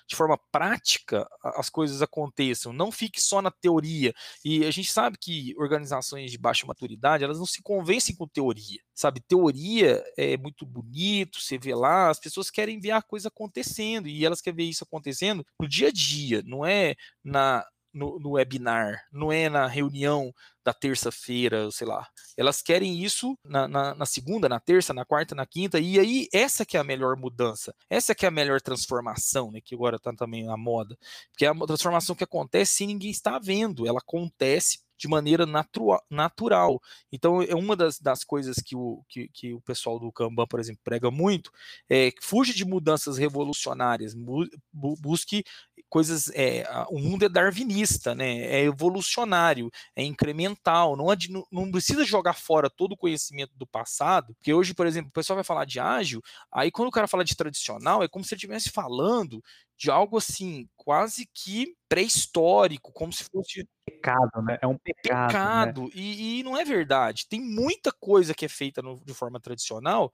de 0.07 0.15
forma 0.15 0.37
prática, 0.51 1.27
as 1.43 1.69
coisas 1.69 2.01
aconteçam, 2.01 2.71
não 2.71 2.91
fique 2.91 3.19
só 3.21 3.41
na 3.41 3.51
teoria. 3.51 4.13
E 4.43 4.63
a 4.65 4.71
gente 4.71 4.91
sabe 4.91 5.17
que 5.19 5.53
organizações 5.57 6.31
de 6.31 6.37
baixa 6.37 6.65
maturidade, 6.67 7.23
elas 7.23 7.39
não 7.39 7.45
se 7.45 7.61
convencem 7.61 8.15
com 8.15 8.27
teoria, 8.27 8.79
sabe? 8.93 9.21
Teoria 9.27 10.03
é 10.17 10.37
muito 10.37 10.65
bonito, 10.65 11.41
você 11.41 11.57
vê 11.57 11.73
lá, 11.73 12.09
as 12.09 12.19
pessoas 12.19 12.51
querem 12.51 12.79
ver 12.79 12.91
a 12.91 13.01
coisa 13.01 13.29
acontecendo, 13.29 14.07
e 14.07 14.23
elas 14.23 14.41
querem 14.41 14.57
ver 14.57 14.69
isso 14.69 14.83
acontecendo 14.83 15.45
no 15.59 15.67
dia 15.67 15.87
a 15.87 15.91
dia, 15.91 16.43
não 16.45 16.65
é 16.65 16.95
na 17.23 17.65
no, 17.95 18.19
no 18.19 18.31
webinar, 18.31 19.07
não 19.11 19.31
é 19.31 19.47
na 19.47 19.65
reunião 19.65 20.33
da 20.63 20.73
terça-feira, 20.73 21.71
sei 21.71 21.87
lá. 21.87 22.07
Elas 22.35 22.61
querem 22.61 23.01
isso 23.01 23.37
na, 23.43 23.67
na, 23.67 23.95
na, 23.95 24.05
segunda, 24.05 24.49
na 24.49 24.59
terça, 24.59 24.93
na 24.93 25.05
quarta, 25.05 25.33
na 25.33 25.45
quinta, 25.45 25.79
e 25.79 25.97
aí 25.97 26.27
essa 26.33 26.65
que 26.65 26.75
é 26.75 26.79
a 26.79 26.83
melhor 26.83 27.15
mudança, 27.15 27.73
essa 27.89 28.13
que 28.13 28.25
é 28.25 28.27
a 28.27 28.31
melhor 28.31 28.59
transformação, 28.59 29.51
né, 29.51 29.61
que 29.63 29.73
agora 29.73 29.95
está 29.95 30.11
também 30.13 30.43
na 30.43 30.57
moda, 30.57 30.97
porque 31.31 31.45
é 31.45 31.49
a 31.49 31.55
transformação 31.55 32.15
que 32.15 32.23
acontece 32.23 32.73
sem 32.73 32.87
ninguém 32.87 33.11
estar 33.11 33.39
vendo, 33.39 33.87
ela 33.87 33.99
acontece 33.99 34.79
de 34.97 35.07
maneira 35.07 35.45
natura, 35.45 35.99
natural. 36.09 36.81
Então, 37.11 37.41
é 37.41 37.55
uma 37.55 37.75
das, 37.75 37.99
das 37.99 38.23
coisas 38.23 38.57
que 38.57 38.75
o, 38.75 39.03
que, 39.09 39.27
que, 39.29 39.53
o 39.53 39.61
pessoal 39.61 39.99
do 39.99 40.11
Kanban, 40.11 40.45
por 40.47 40.59
exemplo, 40.59 40.81
prega 40.83 41.11
muito, 41.11 41.51
é 41.89 42.11
fuja 42.21 42.53
de 42.53 42.65
mudanças 42.65 43.17
revolucionárias, 43.17 44.13
bu, 44.13 44.47
busque 44.73 45.43
coisas. 45.89 46.29
É, 46.33 46.65
o 46.89 46.99
mundo 46.99 47.25
é 47.25 47.29
darwinista, 47.29 48.15
né? 48.15 48.41
é 48.41 48.63
evolucionário, 48.63 49.69
é 49.95 50.03
incremental, 50.03 50.95
não, 50.95 51.05
não, 51.29 51.47
não 51.51 51.71
precisa 51.71 52.03
jogar 52.03 52.33
fora 52.33 52.69
todo 52.69 52.93
o 52.93 52.97
conhecimento 52.97 53.51
do 53.55 53.67
passado, 53.67 54.33
porque 54.35 54.53
hoje, 54.53 54.73
por 54.73 54.87
exemplo, 54.87 55.09
o 55.09 55.13
pessoal 55.13 55.35
vai 55.35 55.43
falar 55.43 55.65
de 55.65 55.79
ágil, 55.79 56.21
aí 56.51 56.71
quando 56.71 56.89
o 56.89 56.91
cara 56.91 57.07
fala 57.07 57.23
de 57.23 57.35
tradicional, 57.35 58.03
é 58.03 58.07
como 58.07 58.23
se 58.23 58.33
ele 58.33 58.39
estivesse 58.39 58.69
falando 58.69 59.43
de 59.77 59.91
algo 59.91 60.17
assim, 60.17 60.69
quase 60.75 61.29
que 61.33 61.75
pré-histórico, 61.89 62.91
como 62.91 63.11
se 63.11 63.25
fosse. 63.25 63.67
Pecado, 63.85 64.41
né? 64.43 64.57
É 64.61 64.67
um 64.67 64.77
pecado. 64.77 65.21
Né? 65.21 65.27
pecado. 65.27 65.81
Né? 65.83 65.89
E, 65.95 66.39
e, 66.39 66.43
não 66.43 66.57
é 66.57 66.63
verdade. 66.63 67.27
Tem 67.27 67.41
muita 67.41 67.91
coisa 67.91 68.33
que 68.33 68.45
é 68.45 68.49
feita 68.49 68.81
no, 68.81 68.99
de 69.03 69.13
forma 69.13 69.39
tradicional 69.39 70.11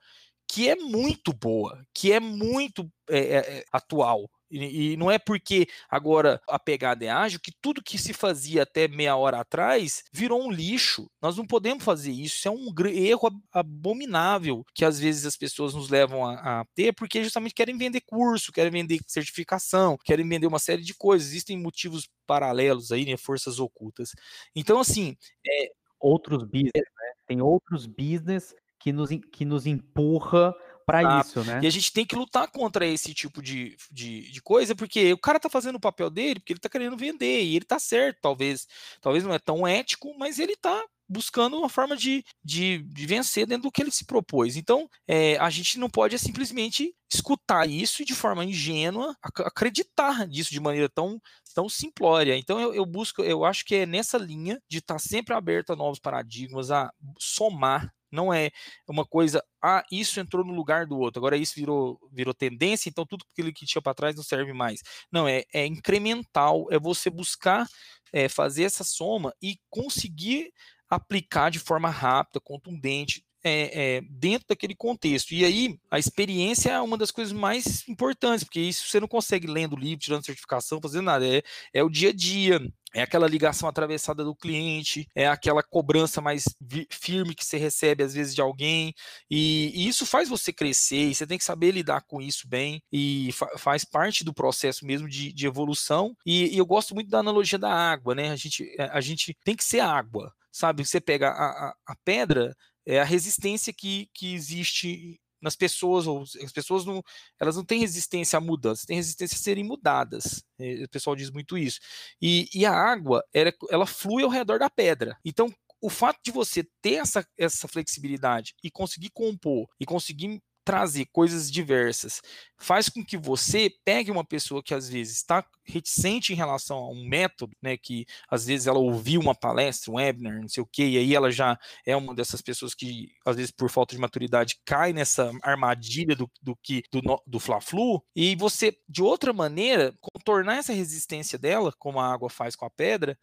que 0.47 0.69
é 0.69 0.75
muito 0.75 1.31
boa, 1.31 1.81
que 1.93 2.11
é 2.11 2.19
muito 2.19 2.91
é, 3.09 3.37
é, 3.37 3.65
atual. 3.71 4.29
E, 4.51 4.97
não 4.97 5.09
é 5.09 5.17
porque 5.17 5.67
agora 5.89 6.41
a 6.47 6.59
pegada 6.59 7.05
é 7.05 7.09
ágil 7.09 7.39
que 7.39 7.51
tudo 7.61 7.83
que 7.83 7.97
se 7.97 8.13
fazia 8.13 8.63
até 8.63 8.87
meia 8.87 9.15
hora 9.15 9.39
atrás 9.39 10.03
virou 10.11 10.43
um 10.43 10.51
lixo. 10.51 11.09
Nós 11.21 11.37
não 11.37 11.45
podemos 11.45 11.83
fazer 11.83 12.11
isso. 12.11 12.35
Isso 12.35 12.47
é 12.47 12.51
um 12.51 12.73
erro 12.87 13.29
abominável 13.51 14.65
que 14.73 14.83
às 14.83 14.99
vezes 14.99 15.25
as 15.25 15.37
pessoas 15.37 15.73
nos 15.73 15.89
levam 15.89 16.25
a, 16.25 16.61
a, 16.61 16.65
ter 16.75 16.93
porque 16.93 17.23
justamente 17.23 17.55
querem 17.55 17.77
vender 17.77 18.01
curso, 18.01 18.51
querem 18.51 18.71
vender 18.71 18.99
certificação, 19.07 19.97
querem 20.03 20.27
vender 20.27 20.47
uma 20.47 20.59
série 20.59 20.81
de 20.81 20.93
coisas. 20.93 21.29
Existem 21.29 21.57
motivos 21.57 22.09
paralelos 22.27 22.91
aí, 22.91 23.05
né? 23.05 23.17
Forças 23.17 23.59
ocultas. 23.59 24.13
Então, 24.55 24.79
assim. 24.79 25.15
É... 25.47 25.71
Outros 26.03 26.43
business, 26.43 26.73
né? 26.73 27.13
Tem 27.27 27.41
outros 27.43 27.85
business 27.85 28.55
que 28.81 28.91
nos, 28.91 29.09
que 29.31 29.45
nos 29.45 29.67
empurra 29.67 30.53
para 30.91 31.21
isso, 31.21 31.43
né? 31.43 31.59
E 31.63 31.67
a 31.67 31.69
gente 31.69 31.91
tem 31.91 32.05
que 32.05 32.15
lutar 32.15 32.47
contra 32.49 32.85
esse 32.85 33.13
tipo 33.13 33.41
de, 33.41 33.77
de, 33.91 34.31
de, 34.31 34.41
coisa, 34.41 34.75
porque 34.75 35.13
o 35.13 35.17
cara 35.17 35.39
tá 35.39 35.49
fazendo 35.49 35.75
o 35.75 35.81
papel 35.81 36.09
dele 36.09 36.39
porque 36.39 36.53
ele 36.53 36.59
tá 36.59 36.69
querendo 36.69 36.97
vender, 36.97 37.43
e 37.43 37.55
ele 37.55 37.65
tá 37.65 37.79
certo, 37.79 38.19
talvez. 38.21 38.67
Talvez 39.01 39.23
não 39.23 39.33
é 39.33 39.39
tão 39.39 39.67
ético, 39.67 40.13
mas 40.17 40.39
ele 40.39 40.55
tá 40.55 40.83
buscando 41.11 41.57
uma 41.57 41.67
forma 41.67 41.97
de, 41.97 42.23
de, 42.41 42.79
de, 42.83 43.05
vencer 43.05 43.45
dentro 43.45 43.63
do 43.63 43.71
que 43.71 43.81
ele 43.81 43.91
se 43.91 44.05
propôs. 44.05 44.55
Então, 44.55 44.89
é, 45.05 45.37
a 45.37 45.49
gente 45.49 45.77
não 45.77 45.89
pode 45.89 46.17
simplesmente 46.17 46.95
escutar 47.13 47.67
isso 47.67 48.01
e 48.01 48.05
de 48.05 48.15
forma 48.15 48.45
ingênua 48.45 49.13
acreditar 49.21 50.25
nisso 50.25 50.51
de 50.51 50.59
maneira 50.61 50.87
tão, 50.87 51.21
tão 51.53 51.67
simplória. 51.67 52.37
Então, 52.37 52.61
eu, 52.61 52.73
eu 52.73 52.85
busco, 52.85 53.21
eu 53.21 53.43
acho 53.43 53.65
que 53.65 53.75
é 53.75 53.85
nessa 53.85 54.17
linha 54.17 54.61
de 54.69 54.77
estar 54.77 54.95
tá 54.95 54.99
sempre 54.99 55.33
aberto 55.33 55.73
a 55.73 55.75
novos 55.75 55.99
paradigmas, 55.99 56.71
a 56.71 56.89
somar 57.19 57.93
não 58.11 58.33
é 58.33 58.51
uma 58.87 59.05
coisa, 59.05 59.43
ah, 59.63 59.83
isso 59.91 60.19
entrou 60.19 60.45
no 60.45 60.53
lugar 60.53 60.85
do 60.85 60.97
outro, 60.97 61.19
agora 61.19 61.37
isso 61.37 61.53
virou, 61.55 61.99
virou 62.11 62.33
tendência, 62.33 62.89
então 62.89 63.05
tudo 63.05 63.25
aquilo 63.31 63.53
que 63.53 63.65
tinha 63.65 63.81
para 63.81 63.93
trás 63.93 64.15
não 64.15 64.23
serve 64.23 64.53
mais. 64.53 64.81
Não, 65.11 65.27
é, 65.27 65.43
é 65.53 65.65
incremental, 65.65 66.67
é 66.71 66.79
você 66.79 67.09
buscar 67.09 67.67
é, 68.13 68.27
fazer 68.27 68.63
essa 68.63 68.83
soma 68.83 69.33
e 69.41 69.57
conseguir 69.69 70.51
aplicar 70.89 71.49
de 71.49 71.59
forma 71.59 71.89
rápida, 71.89 72.41
contundente, 72.41 73.23
é, 73.43 73.97
é, 73.97 74.01
dentro 74.09 74.47
daquele 74.47 74.75
contexto. 74.75 75.31
E 75.31 75.43
aí, 75.43 75.77
a 75.89 75.99
experiência 75.99 76.71
é 76.71 76.81
uma 76.81 76.97
das 76.97 77.11
coisas 77.11 77.33
mais 77.33 77.87
importantes, 77.87 78.43
porque 78.43 78.59
isso 78.59 78.87
você 78.87 78.99
não 78.99 79.07
consegue 79.07 79.47
lendo 79.47 79.75
livro, 79.75 80.03
tirando 80.03 80.25
certificação, 80.25 80.79
fazendo 80.81 81.05
nada. 81.05 81.27
É, 81.27 81.41
é 81.73 81.83
o 81.83 81.89
dia 81.89 82.09
a 82.09 82.13
dia, 82.13 82.61
é 82.93 83.01
aquela 83.01 83.27
ligação 83.27 83.67
atravessada 83.69 84.23
do 84.23 84.35
cliente, 84.35 85.07
é 85.15 85.27
aquela 85.27 85.63
cobrança 85.63 86.21
mais 86.21 86.43
firme 86.89 87.33
que 87.33 87.45
você 87.45 87.57
recebe 87.57 88.03
às 88.03 88.13
vezes 88.13 88.35
de 88.35 88.41
alguém, 88.41 88.93
e, 89.29 89.71
e 89.73 89.87
isso 89.87 90.05
faz 90.05 90.27
você 90.29 90.51
crescer, 90.51 91.09
e 91.09 91.15
você 91.15 91.25
tem 91.25 91.37
que 91.37 91.43
saber 91.43 91.71
lidar 91.71 92.01
com 92.01 92.21
isso 92.21 92.47
bem, 92.47 92.81
e 92.91 93.31
fa 93.31 93.47
faz 93.57 93.85
parte 93.85 94.23
do 94.23 94.33
processo 94.33 94.85
mesmo 94.85 95.07
de, 95.07 95.31
de 95.33 95.47
evolução. 95.47 96.15
E, 96.25 96.53
e, 96.53 96.57
eu 96.57 96.65
gosto 96.65 96.93
muito 96.93 97.09
da 97.09 97.19
analogia 97.19 97.57
da 97.59 97.71
água, 97.71 98.15
né? 98.15 98.31
A 98.31 98.35
gente, 98.35 98.75
a 98.79 99.01
gente 99.01 99.35
tem 99.43 99.55
que 99.55 99.63
ser 99.63 99.79
água, 99.79 100.33
sabe? 100.51 100.85
Você 100.85 100.99
pega 100.99 101.29
a, 101.29 101.69
a, 101.69 101.75
a 101.87 101.95
pedra, 102.03 102.55
é 102.85 102.99
a 102.99 103.03
resistência 103.03 103.73
que, 103.73 104.09
que 104.13 104.33
existe 104.33 105.19
nas 105.41 105.55
pessoas, 105.55 106.05
ou 106.05 106.21
as 106.21 106.51
pessoas 106.51 106.85
não, 106.85 107.03
elas 107.39 107.55
não 107.55 107.65
têm 107.65 107.79
resistência 107.79 108.37
a 108.37 108.41
mudanças, 108.41 108.85
têm 108.85 108.95
resistência 108.95 109.35
a 109.35 109.39
serem 109.39 109.63
mudadas. 109.63 110.43
O 110.59 110.89
pessoal 110.89 111.15
diz 111.15 111.31
muito 111.31 111.57
isso. 111.57 111.79
E, 112.21 112.47
e 112.53 112.65
a 112.65 112.71
água, 112.71 113.23
ela, 113.33 113.51
ela 113.69 113.85
flui 113.87 114.23
ao 114.23 114.29
redor 114.29 114.59
da 114.59 114.69
pedra. 114.69 115.17
Então, 115.25 115.51
o 115.81 115.89
fato 115.89 116.19
de 116.23 116.31
você 116.31 116.63
ter 116.79 116.95
essa, 116.95 117.27
essa 117.35 117.67
flexibilidade 117.67 118.53
e 118.63 118.69
conseguir 118.69 119.09
compor 119.09 119.67
e 119.79 119.85
conseguir 119.85 120.39
trazer 120.63 121.05
coisas 121.11 121.51
diversas. 121.51 122.21
Faz 122.57 122.87
com 122.89 123.03
que 123.03 123.17
você 123.17 123.71
pegue 123.83 124.11
uma 124.11 124.23
pessoa 124.23 124.61
que 124.63 124.73
às 124.73 124.87
vezes 124.87 125.17
está 125.17 125.43
reticente 125.63 126.31
em 126.33 126.35
relação 126.35 126.77
a 126.77 126.89
um 126.91 127.07
método, 127.07 127.55
né, 127.61 127.77
que 127.77 128.05
às 128.29 128.45
vezes 128.45 128.67
ela 128.67 128.77
ouviu 128.77 129.19
uma 129.19 129.33
palestra, 129.33 129.91
um 129.91 129.95
webinar, 129.95 130.39
não 130.39 130.47
sei 130.47 130.61
o 130.61 130.65
que, 130.65 130.83
e 130.83 130.97
aí 130.97 131.15
ela 131.15 131.31
já 131.31 131.57
é 131.85 131.95
uma 131.95 132.13
dessas 132.13 132.41
pessoas 132.41 132.75
que 132.75 133.09
às 133.25 133.35
vezes 133.35 133.51
por 133.51 133.69
falta 133.69 133.95
de 133.95 134.01
maturidade 134.01 134.59
cai 134.65 134.93
nessa 134.93 135.31
armadilha 135.41 136.15
do, 136.15 136.29
do 136.41 136.55
que 136.55 136.83
do, 136.91 137.01
do 137.25 137.39
fla-flu, 137.39 138.03
e 138.15 138.35
você 138.35 138.75
de 138.87 139.01
outra 139.01 139.33
maneira 139.33 139.93
contornar 139.99 140.57
essa 140.57 140.73
resistência 140.73 141.39
dela, 141.39 141.73
como 141.79 141.99
a 141.99 142.13
água 142.13 142.29
faz 142.29 142.55
com 142.55 142.65
a 142.65 142.69
pedra, 142.69 143.17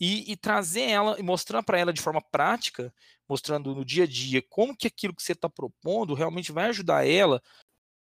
e, 0.00 0.32
e 0.32 0.36
trazer 0.36 0.82
ela 0.82 1.16
e 1.18 1.22
mostrar 1.22 1.62
para 1.62 1.78
ela 1.78 1.92
de 1.92 2.00
forma 2.00 2.22
prática, 2.22 2.92
mostrando 3.28 3.74
no 3.74 3.84
dia 3.84 4.04
a 4.04 4.06
dia 4.06 4.42
como 4.48 4.76
que 4.76 4.86
aquilo 4.86 5.14
que 5.14 5.22
você 5.22 5.32
está 5.32 5.48
propondo 5.48 6.14
realmente 6.14 6.50
vai 6.50 6.66
ajudar 6.66 7.06
ela. 7.06 7.42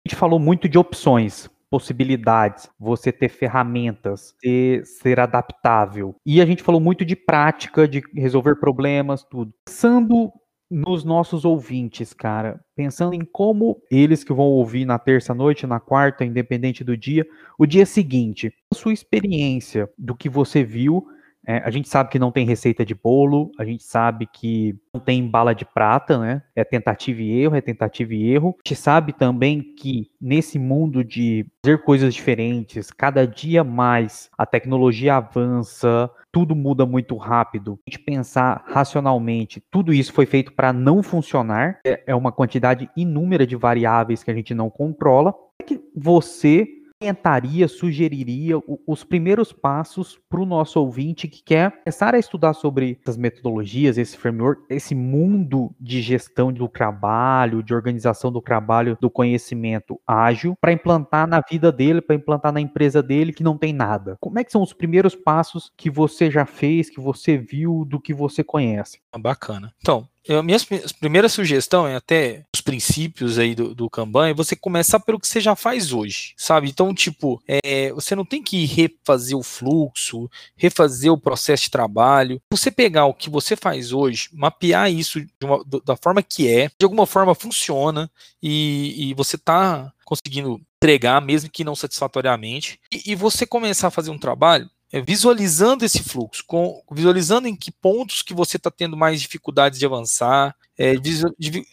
A 0.07 0.09
gente 0.09 0.17
falou 0.17 0.39
muito 0.39 0.69
de 0.69 0.79
opções, 0.79 1.51
possibilidades, 1.69 2.71
você 2.79 3.13
ter 3.13 3.29
ferramentas, 3.29 4.35
ter, 4.41 4.87
ser 4.87 5.21
adaptável. 5.21 6.15
E 6.25 6.41
a 6.41 6.47
gente 6.47 6.63
falou 6.63 6.81
muito 6.81 7.05
de 7.05 7.17
prática, 7.17 7.87
de 7.87 8.03
resolver 8.15 8.57
problemas, 8.57 9.25
tudo. 9.25 9.53
Pensando 9.67 10.33
nos 10.71 11.03
nossos 11.03 11.45
ouvintes, 11.45 12.13
cara, 12.13 12.61
pensando 12.77 13.15
em 13.15 13.25
como 13.25 13.81
eles 13.91 14.23
que 14.23 14.33
vão 14.33 14.47
ouvir 14.47 14.85
na 14.85 14.99
terça 14.99 15.35
noite, 15.35 15.67
na 15.67 15.81
quarta, 15.81 16.25
independente 16.25 16.85
do 16.85 16.97
dia, 16.97 17.27
o 17.59 17.65
dia 17.65 17.87
seguinte, 17.87 18.53
a 18.73 18.77
sua 18.77 18.93
experiência 18.93 19.91
do 19.97 20.15
que 20.15 20.29
você 20.29 20.63
viu 20.63 21.07
é, 21.49 21.63
a 21.65 21.71
gente 21.71 21.89
sabe 21.89 22.11
que 22.11 22.19
não 22.19 22.31
tem 22.31 22.45
receita 22.45 22.85
de 22.85 22.95
bolo, 22.95 23.51
a 23.59 23.65
gente 23.65 23.83
sabe 23.83 24.29
que 24.31 24.77
não 24.93 25.01
tem 25.01 25.27
bala 25.27 25.55
de 25.55 25.65
prata, 25.65 26.19
né? 26.19 26.43
É 26.55 26.63
tentativa 26.63 27.23
e 27.23 27.41
erro, 27.41 27.57
é 27.57 27.63
tentativa 27.63 28.15
e 28.15 28.31
erro. 28.31 28.55
A 28.63 28.69
gente 28.69 28.79
sabe 28.79 29.15
também 29.15 29.63
que 29.63 30.11
nesse 30.21 30.59
mundo 30.59 31.03
de 31.03 31.47
fazer 31.65 31.79
coisas 31.79 32.15
diferentes, 32.15 32.91
cada 32.91 33.27
dia 33.27 33.65
mais 33.65 34.29
a 34.37 34.45
tecnologia 34.45 35.17
avança, 35.17 36.11
tudo 36.31 36.55
muda 36.55 36.85
muito 36.85 37.17
rápido. 37.17 37.79
A 37.87 37.91
gente 37.91 38.05
pensar 38.05 38.63
racionalmente, 38.67 39.63
tudo 39.71 39.95
isso 39.95 40.13
foi 40.13 40.27
feito 40.27 40.53
para 40.53 40.71
não 40.71 41.03
funcionar, 41.03 41.81
é, 41.87 42.03
é 42.09 42.15
uma 42.15 42.31
quantidade 42.31 42.91
inúmera 42.95 43.47
de 43.47 43.57
variáveis 43.57 44.23
que 44.23 44.31
a 44.31 44.35
gente 44.35 44.53
não 44.53 44.69
controla. 44.69 45.35
É 45.59 45.65
que 45.65 45.81
você 45.97 46.69
orientaria, 47.01 47.69
sugeriria 47.69 48.61
os 48.85 49.05
primeiros 49.05 49.53
passos 49.53 50.19
para 50.29 50.41
o 50.41 50.47
nosso 50.47 50.81
ouvinte 50.81 51.29
que 51.29 51.43
quer 51.45 51.71
começar 51.71 52.13
a 52.13 52.19
estudar 52.19 52.55
sobre 52.55 52.99
essas 53.01 53.17
metodologias, 53.17 53.97
esse 53.97 54.17
framework, 54.17 54.63
esse 54.69 54.97
mundo 54.97 55.73
de 55.81 56.03
gestão 56.03 56.53
do 56.53 56.67
trabalho, 56.69 57.63
de 57.63 57.73
organização 57.73 58.33
do 58.33 58.41
trabalho, 58.41 58.99
do 59.01 59.09
conhecimento 59.09 60.01
ágil, 60.05 60.57
para 60.61 60.73
implantar 60.73 61.29
na 61.29 61.41
vida 61.41 61.71
dele, 61.71 62.01
para 62.01 62.17
implantar 62.17 62.53
na 62.53 62.61
empresa 62.61 63.01
dele 63.01 63.33
que 63.33 63.45
não 63.45 63.57
tem 63.57 63.73
nada? 63.73 64.17
Como 64.21 64.39
é 64.39 64.43
que 64.43 64.51
são 64.51 64.63
os 64.63 64.73
primeiros 64.73 65.15
passos 65.15 65.73
que 65.77 65.89
você 65.89 66.29
já 66.29 66.45
fez, 66.45 66.91
que 66.91 67.01
você 67.01 67.37
viu, 67.37 67.85
do 67.85 68.01
que 68.01 68.13
você 68.13 68.43
conhece? 68.43 69.01
Bacana. 69.17 69.73
Então, 69.81 70.09
eu, 70.29 70.43
minha 70.43 70.59
primeira 71.01 71.29
sugestão 71.29 71.87
é 71.87 71.97
até 71.97 72.45
os 72.55 72.61
princípios 72.61 73.39
aí 73.39 73.55
do, 73.55 73.75
do 73.75 73.89
Kanban, 73.89 74.29
é 74.29 74.35
você 74.35 74.55
começar 74.55 75.01
pelo 75.01 75.19
que 75.19 75.27
você 75.27 75.41
já 75.41 75.57
faz 75.57 75.91
hoje, 75.91 76.35
sabe? 76.37 76.69
Então, 76.69 76.95
tipo, 76.95 77.43
é, 77.49 77.91
você 77.93 78.15
não 78.15 78.27
tem 78.27 78.43
que 78.43 78.67
refazer 78.67 79.37
o 79.37 79.43
fluxo, 79.43 80.29
refazer 80.55 81.11
o 81.11 81.19
processo 81.19 81.65
de 81.65 81.71
trabalho. 81.71 82.41
Você 82.53 82.71
pegar 82.71 83.07
o 83.07 83.15
que 83.15 83.31
você 83.31 83.57
faz 83.57 83.91
hoje, 83.91 84.29
mapear 84.35 84.93
isso 84.93 85.19
uma, 85.43 85.65
da 85.83 85.97
forma 85.97 86.23
que 86.23 86.47
é, 86.47 86.69
de 86.79 86.85
alguma 86.85 87.07
forma 87.07 87.35
funciona 87.35 88.11
e, 88.43 89.09
e 89.09 89.15
você 89.15 89.39
tá 89.39 89.91
conseguindo 90.05 90.61
entregar, 90.77 91.21
mesmo 91.23 91.51
que 91.51 91.65
não 91.65 91.75
satisfatoriamente, 91.75 92.79
e, 92.93 93.13
e 93.13 93.15
você 93.15 93.47
começar 93.47 93.89
a 93.89 93.91
fazer 93.91 94.11
um 94.11 94.19
trabalho 94.19 94.69
é, 94.69 94.78
visualizando 94.93 95.85
esse 95.85 96.03
fluxo, 96.03 96.43
com, 96.47 96.83
visualizando 96.91 97.47
em 97.47 97.55
que 97.55 97.71
pontos 97.71 98.23
que 98.23 98.33
você 98.33 98.57
está 98.57 98.71
tendo 98.71 98.97
mais 98.97 99.21
dificuldades 99.21 99.79
de 99.79 99.85
avançar, 99.85 100.57
é, 100.79 100.95
de, 100.97 101.21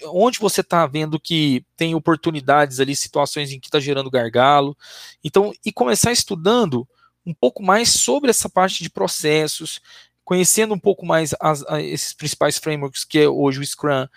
onde 0.07 0.39
você 0.39 0.61
está 0.61 0.85
vendo 0.85 1.19
que 1.19 1.63
tem 1.77 1.95
oportunidades 1.95 2.79
ali, 2.79 2.95
situações 2.95 3.51
em 3.51 3.59
que 3.59 3.67
está 3.67 3.79
gerando 3.79 4.11
gargalo. 4.11 4.75
Então, 5.23 5.53
e 5.65 5.71
começar 5.71 6.11
estudando 6.11 6.87
um 7.25 7.33
pouco 7.33 7.63
mais 7.63 7.89
sobre 7.89 8.29
essa 8.29 8.49
parte 8.49 8.83
de 8.83 8.89
processos, 8.89 9.79
conhecendo 10.23 10.73
um 10.73 10.79
pouco 10.79 11.05
mais 11.05 11.33
as, 11.39 11.63
a, 11.67 11.81
esses 11.81 12.13
principais 12.13 12.57
frameworks 12.57 13.05
que 13.05 13.19
é 13.19 13.29
hoje 13.29 13.59
o 13.59 13.65
Scrum, 13.65 14.07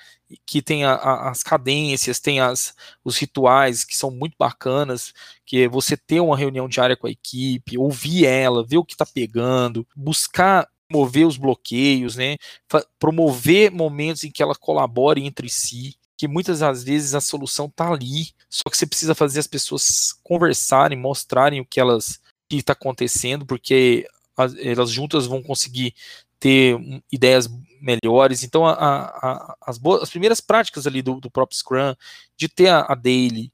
que 0.47 0.61
tem 0.61 0.85
a, 0.85 0.93
a, 0.93 1.31
as 1.31 1.43
cadências, 1.43 2.21
tem 2.21 2.41
as, 2.41 2.75
os 3.05 3.17
rituais 3.17 3.85
que 3.85 3.97
são 3.97 4.11
muito 4.11 4.35
bacanas, 4.38 5.12
que 5.47 5.62
é 5.62 5.69
você 5.69 5.97
ter 5.97 6.21
uma 6.21 6.37
reunião 6.37 6.69
diária 6.69 6.97
com 6.97 7.07
a 7.07 7.11
equipe, 7.11 7.79
ouvir 7.79 8.27
ela, 8.27 8.67
ver 8.67 8.79
o 8.79 8.85
que 8.85 8.95
está 8.95 9.07
pegando, 9.07 9.87
buscar 9.97 10.69
mover 10.91 11.27
os 11.27 11.37
bloqueios, 11.37 12.17
né, 12.17 12.37
promover 12.99 13.71
momentos 13.71 14.25
em 14.25 14.31
que 14.31 14.43
ela 14.43 14.55
colabore 14.55 15.23
entre 15.25 15.49
si, 15.49 15.95
que 16.17 16.27
muitas 16.27 16.61
das 16.61 16.83
vezes 16.83 17.14
a 17.14 17.21
solução 17.21 17.67
está 17.67 17.93
ali, 17.93 18.31
só 18.49 18.71
que 18.71 18.77
você 18.77 18.87
precisa 18.87 19.14
fazer 19.14 19.38
as 19.38 19.47
pessoas 19.47 20.14
conversarem, 20.23 20.99
mostrarem 20.99 21.61
o 21.61 21.67
que 21.67 21.79
elas 21.79 22.21
está 22.51 22.73
acontecendo, 22.73 23.45
porque 23.45 24.09
elas 24.62 24.91
juntas 24.91 25.27
vão 25.27 25.43
conseguir 25.43 25.95
ter 26.41 26.79
ideias 27.12 27.49
melhores. 27.81 28.43
Então, 28.43 28.67
a, 28.67 28.73
a, 28.73 29.57
as, 29.62 29.79
boas, 29.79 30.03
as 30.03 30.11
primeiras 30.11 30.41
práticas 30.41 30.87
ali 30.87 31.03
do, 31.03 31.21
do 31.21 31.31
próprio 31.31 31.57
Scrum, 31.57 31.95
de 32.37 32.49
ter 32.49 32.69
a, 32.69 32.81
a 32.88 32.95
daily, 32.95 33.53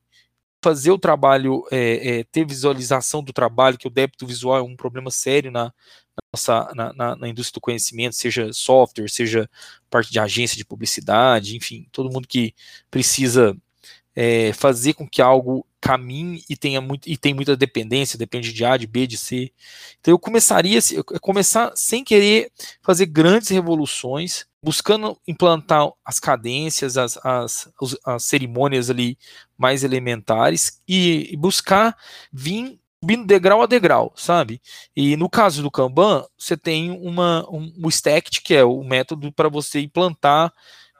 fazer 0.62 0.90
o 0.90 0.98
trabalho, 0.98 1.62
é, 1.70 2.20
é, 2.20 2.24
ter 2.24 2.46
visualização 2.46 3.22
do 3.22 3.32
trabalho, 3.32 3.76
que 3.76 3.86
o 3.86 3.90
débito 3.90 4.26
visual 4.26 4.58
é 4.58 4.62
um 4.62 4.74
problema 4.74 5.10
sério 5.10 5.50
na, 5.50 5.64
na 5.64 5.72
nossa, 6.32 6.72
na, 6.74 6.92
na, 6.94 7.16
na, 7.16 7.28
indústria 7.28 7.60
do 7.60 7.60
conhecimento, 7.60 8.16
seja 8.16 8.50
software, 8.52 9.10
seja 9.10 9.48
parte 9.90 10.10
de 10.10 10.18
agência 10.18 10.56
de 10.56 10.64
publicidade, 10.64 11.54
enfim, 11.54 11.86
todo 11.92 12.10
mundo 12.10 12.26
que 12.26 12.54
precisa 12.90 13.54
é, 14.16 14.54
fazer 14.54 14.94
com 14.94 15.06
que 15.06 15.20
algo 15.20 15.66
caminhe 15.84 16.42
e 16.48 16.56
tenha 16.56 16.80
muito 16.80 17.06
e 17.06 17.14
tem 17.14 17.34
muita 17.34 17.54
dependência, 17.54 18.18
depende 18.18 18.54
de 18.54 18.64
A, 18.64 18.74
de 18.78 18.86
B, 18.86 19.06
de 19.06 19.18
C. 19.18 19.52
Então 20.00 20.14
eu 20.14 20.18
começaria 20.18 20.78
eu 20.90 21.04
começar 21.20 21.72
sem 21.76 22.02
querer 22.02 22.50
fazer 22.80 23.04
grandes 23.04 23.50
revoluções, 23.50 24.46
buscando 24.62 25.14
implantar 25.28 25.90
as 26.02 26.18
cadências, 26.18 26.96
as, 26.96 27.18
as, 27.22 27.68
as 28.06 28.24
cerimônias 28.24 28.88
ali 28.88 29.18
mais 29.58 29.84
elementares 29.84 30.80
e, 30.88 31.28
e 31.30 31.36
buscar 31.36 31.94
vir 32.32 32.80
subindo 32.98 33.26
degrau 33.26 33.60
a 33.60 33.66
degrau, 33.66 34.14
sabe? 34.16 34.62
E 34.96 35.14
no 35.14 35.28
caso 35.28 35.62
do 35.62 35.70
Kanban, 35.70 36.24
você 36.38 36.56
tem 36.56 36.90
uma, 36.90 37.46
um, 37.50 37.70
o 37.84 37.90
stack, 37.90 38.40
que 38.40 38.54
é 38.54 38.64
o 38.64 38.82
método 38.82 39.30
para 39.30 39.50
você 39.50 39.80
implantar 39.80 40.50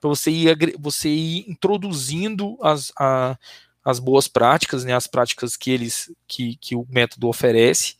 para 0.03 0.11
você 0.11 0.31
ir, 0.31 0.77
você 0.79 1.09
ir 1.09 1.47
introduzindo 1.49 2.59
as, 2.61 2.93
a, 3.01 3.39
as 3.85 3.99
boas 3.99 4.27
práticas, 4.27 4.85
né, 4.85 4.95
as 4.95 5.07
práticas 5.07 5.57
que 5.57 5.71
eles 5.71 6.11
que, 6.27 6.57
que 6.57 6.75
o 6.75 6.87
método 6.89 7.29
oferece 7.29 7.97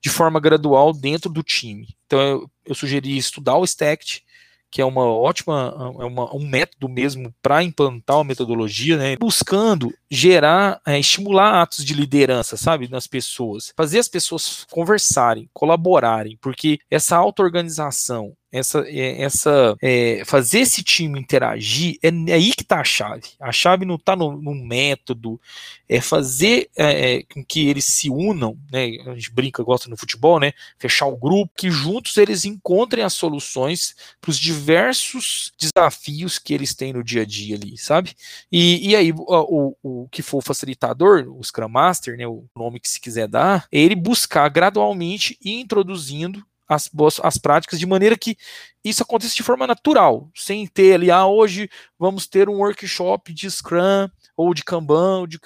de 0.00 0.10
forma 0.10 0.40
gradual 0.40 0.92
dentro 0.92 1.30
do 1.30 1.42
time. 1.42 1.88
Então 2.06 2.20
eu, 2.20 2.50
eu 2.66 2.74
sugeri 2.74 3.16
estudar 3.16 3.56
o 3.56 3.66
STACT, 3.66 4.24
que 4.72 4.80
é 4.80 4.84
uma 4.84 5.04
ótima, 5.04 5.74
é 6.00 6.04
uma, 6.04 6.34
um 6.34 6.48
método 6.48 6.88
mesmo 6.88 7.32
para 7.42 7.62
implantar 7.62 8.16
uma 8.16 8.24
metodologia, 8.24 8.96
né, 8.96 9.16
buscando 9.16 9.92
gerar, 10.10 10.80
é, 10.86 10.98
estimular 10.98 11.60
atos 11.60 11.84
de 11.84 11.92
liderança, 11.92 12.56
sabe, 12.56 12.88
nas 12.88 13.06
pessoas, 13.06 13.72
fazer 13.76 13.98
as 13.98 14.08
pessoas 14.08 14.66
conversarem, 14.70 15.48
colaborarem, 15.52 16.38
porque 16.40 16.78
essa 16.90 17.16
auto-organização 17.16 18.34
essa, 18.52 18.80
é, 18.86 19.22
essa 19.22 19.74
é, 19.80 20.22
fazer 20.26 20.60
esse 20.60 20.82
time 20.82 21.18
interagir, 21.18 21.98
é, 22.02 22.08
é, 22.08 22.34
aí 22.34 22.52
que 22.52 22.62
está 22.62 22.80
a 22.80 22.84
chave. 22.84 23.30
A 23.40 23.50
chave 23.50 23.86
não 23.86 23.94
está 23.94 24.14
no, 24.14 24.40
no, 24.40 24.54
método, 24.54 25.40
é 25.88 26.00
fazer 26.00 26.68
é, 26.76 27.14
é, 27.14 27.22
com 27.22 27.42
que 27.42 27.66
eles 27.66 27.86
se 27.86 28.10
unam, 28.10 28.58
né? 28.70 28.84
A 29.06 29.14
gente 29.14 29.32
brinca, 29.32 29.62
gosta 29.62 29.88
no 29.88 29.96
futebol, 29.96 30.38
né? 30.38 30.52
Fechar 30.78 31.06
o 31.06 31.16
grupo, 31.16 31.50
que 31.56 31.70
juntos 31.70 32.18
eles 32.18 32.44
encontrem 32.44 33.02
as 33.02 33.14
soluções 33.14 33.96
para 34.20 34.30
os 34.30 34.38
diversos 34.38 35.52
desafios 35.58 36.38
que 36.38 36.52
eles 36.52 36.74
têm 36.74 36.92
no 36.92 37.02
dia 37.02 37.22
a 37.22 37.24
dia 37.24 37.56
ali, 37.56 37.78
sabe? 37.78 38.14
E, 38.50 38.90
e 38.90 38.94
aí, 38.94 39.12
o, 39.12 39.24
o, 39.26 39.76
o 39.82 40.08
que 40.10 40.20
for 40.20 40.42
facilitador, 40.42 41.26
o 41.26 41.42
Scrum 41.42 41.68
Master, 41.68 42.18
né? 42.18 42.26
O 42.26 42.44
nome 42.54 42.78
que 42.78 42.88
se 42.88 43.00
quiser 43.00 43.28
dar, 43.28 43.66
ele 43.72 43.94
buscar 43.94 44.48
gradualmente 44.50 45.38
e 45.42 45.58
introduzindo 45.58 46.44
as, 46.72 46.88
boas, 46.88 47.20
as 47.22 47.38
práticas 47.38 47.78
de 47.78 47.86
maneira 47.86 48.16
que 48.16 48.36
isso 48.84 49.02
aconteça 49.02 49.34
de 49.34 49.42
forma 49.42 49.66
natural, 49.66 50.30
sem 50.34 50.66
ter 50.66 50.94
ali, 50.94 51.10
ah, 51.10 51.26
hoje 51.26 51.70
vamos 51.98 52.26
ter 52.26 52.48
um 52.48 52.58
workshop 52.58 53.32
de 53.32 53.50
Scrum 53.50 54.08
ou 54.36 54.52
de 54.54 54.64
Kanban, 54.64 55.20
ou 55.20 55.26
de, 55.26 55.38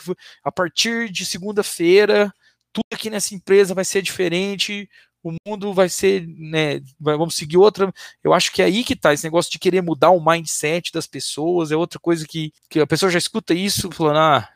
a 0.42 0.50
partir 0.50 1.10
de 1.10 1.24
segunda-feira, 1.24 2.32
tudo 2.72 2.86
aqui 2.92 3.10
nessa 3.10 3.34
empresa 3.34 3.74
vai 3.74 3.84
ser 3.84 4.02
diferente, 4.02 4.88
o 5.22 5.34
mundo 5.46 5.74
vai 5.74 5.88
ser, 5.88 6.26
né, 6.28 6.80
vamos 7.00 7.34
seguir 7.34 7.56
outra. 7.56 7.92
Eu 8.22 8.32
acho 8.32 8.52
que 8.52 8.62
é 8.62 8.66
aí 8.66 8.84
que 8.84 8.94
tá 8.94 9.12
esse 9.12 9.24
negócio 9.24 9.50
de 9.50 9.58
querer 9.58 9.82
mudar 9.82 10.10
o 10.10 10.24
mindset 10.24 10.92
das 10.92 11.06
pessoas, 11.06 11.72
é 11.72 11.76
outra 11.76 11.98
coisa 11.98 12.24
que, 12.26 12.52
que 12.70 12.78
a 12.78 12.86
pessoa 12.86 13.10
já 13.10 13.18
escuta 13.18 13.52
isso 13.52 13.90
falando, 13.90 14.18
ah, 14.18 14.48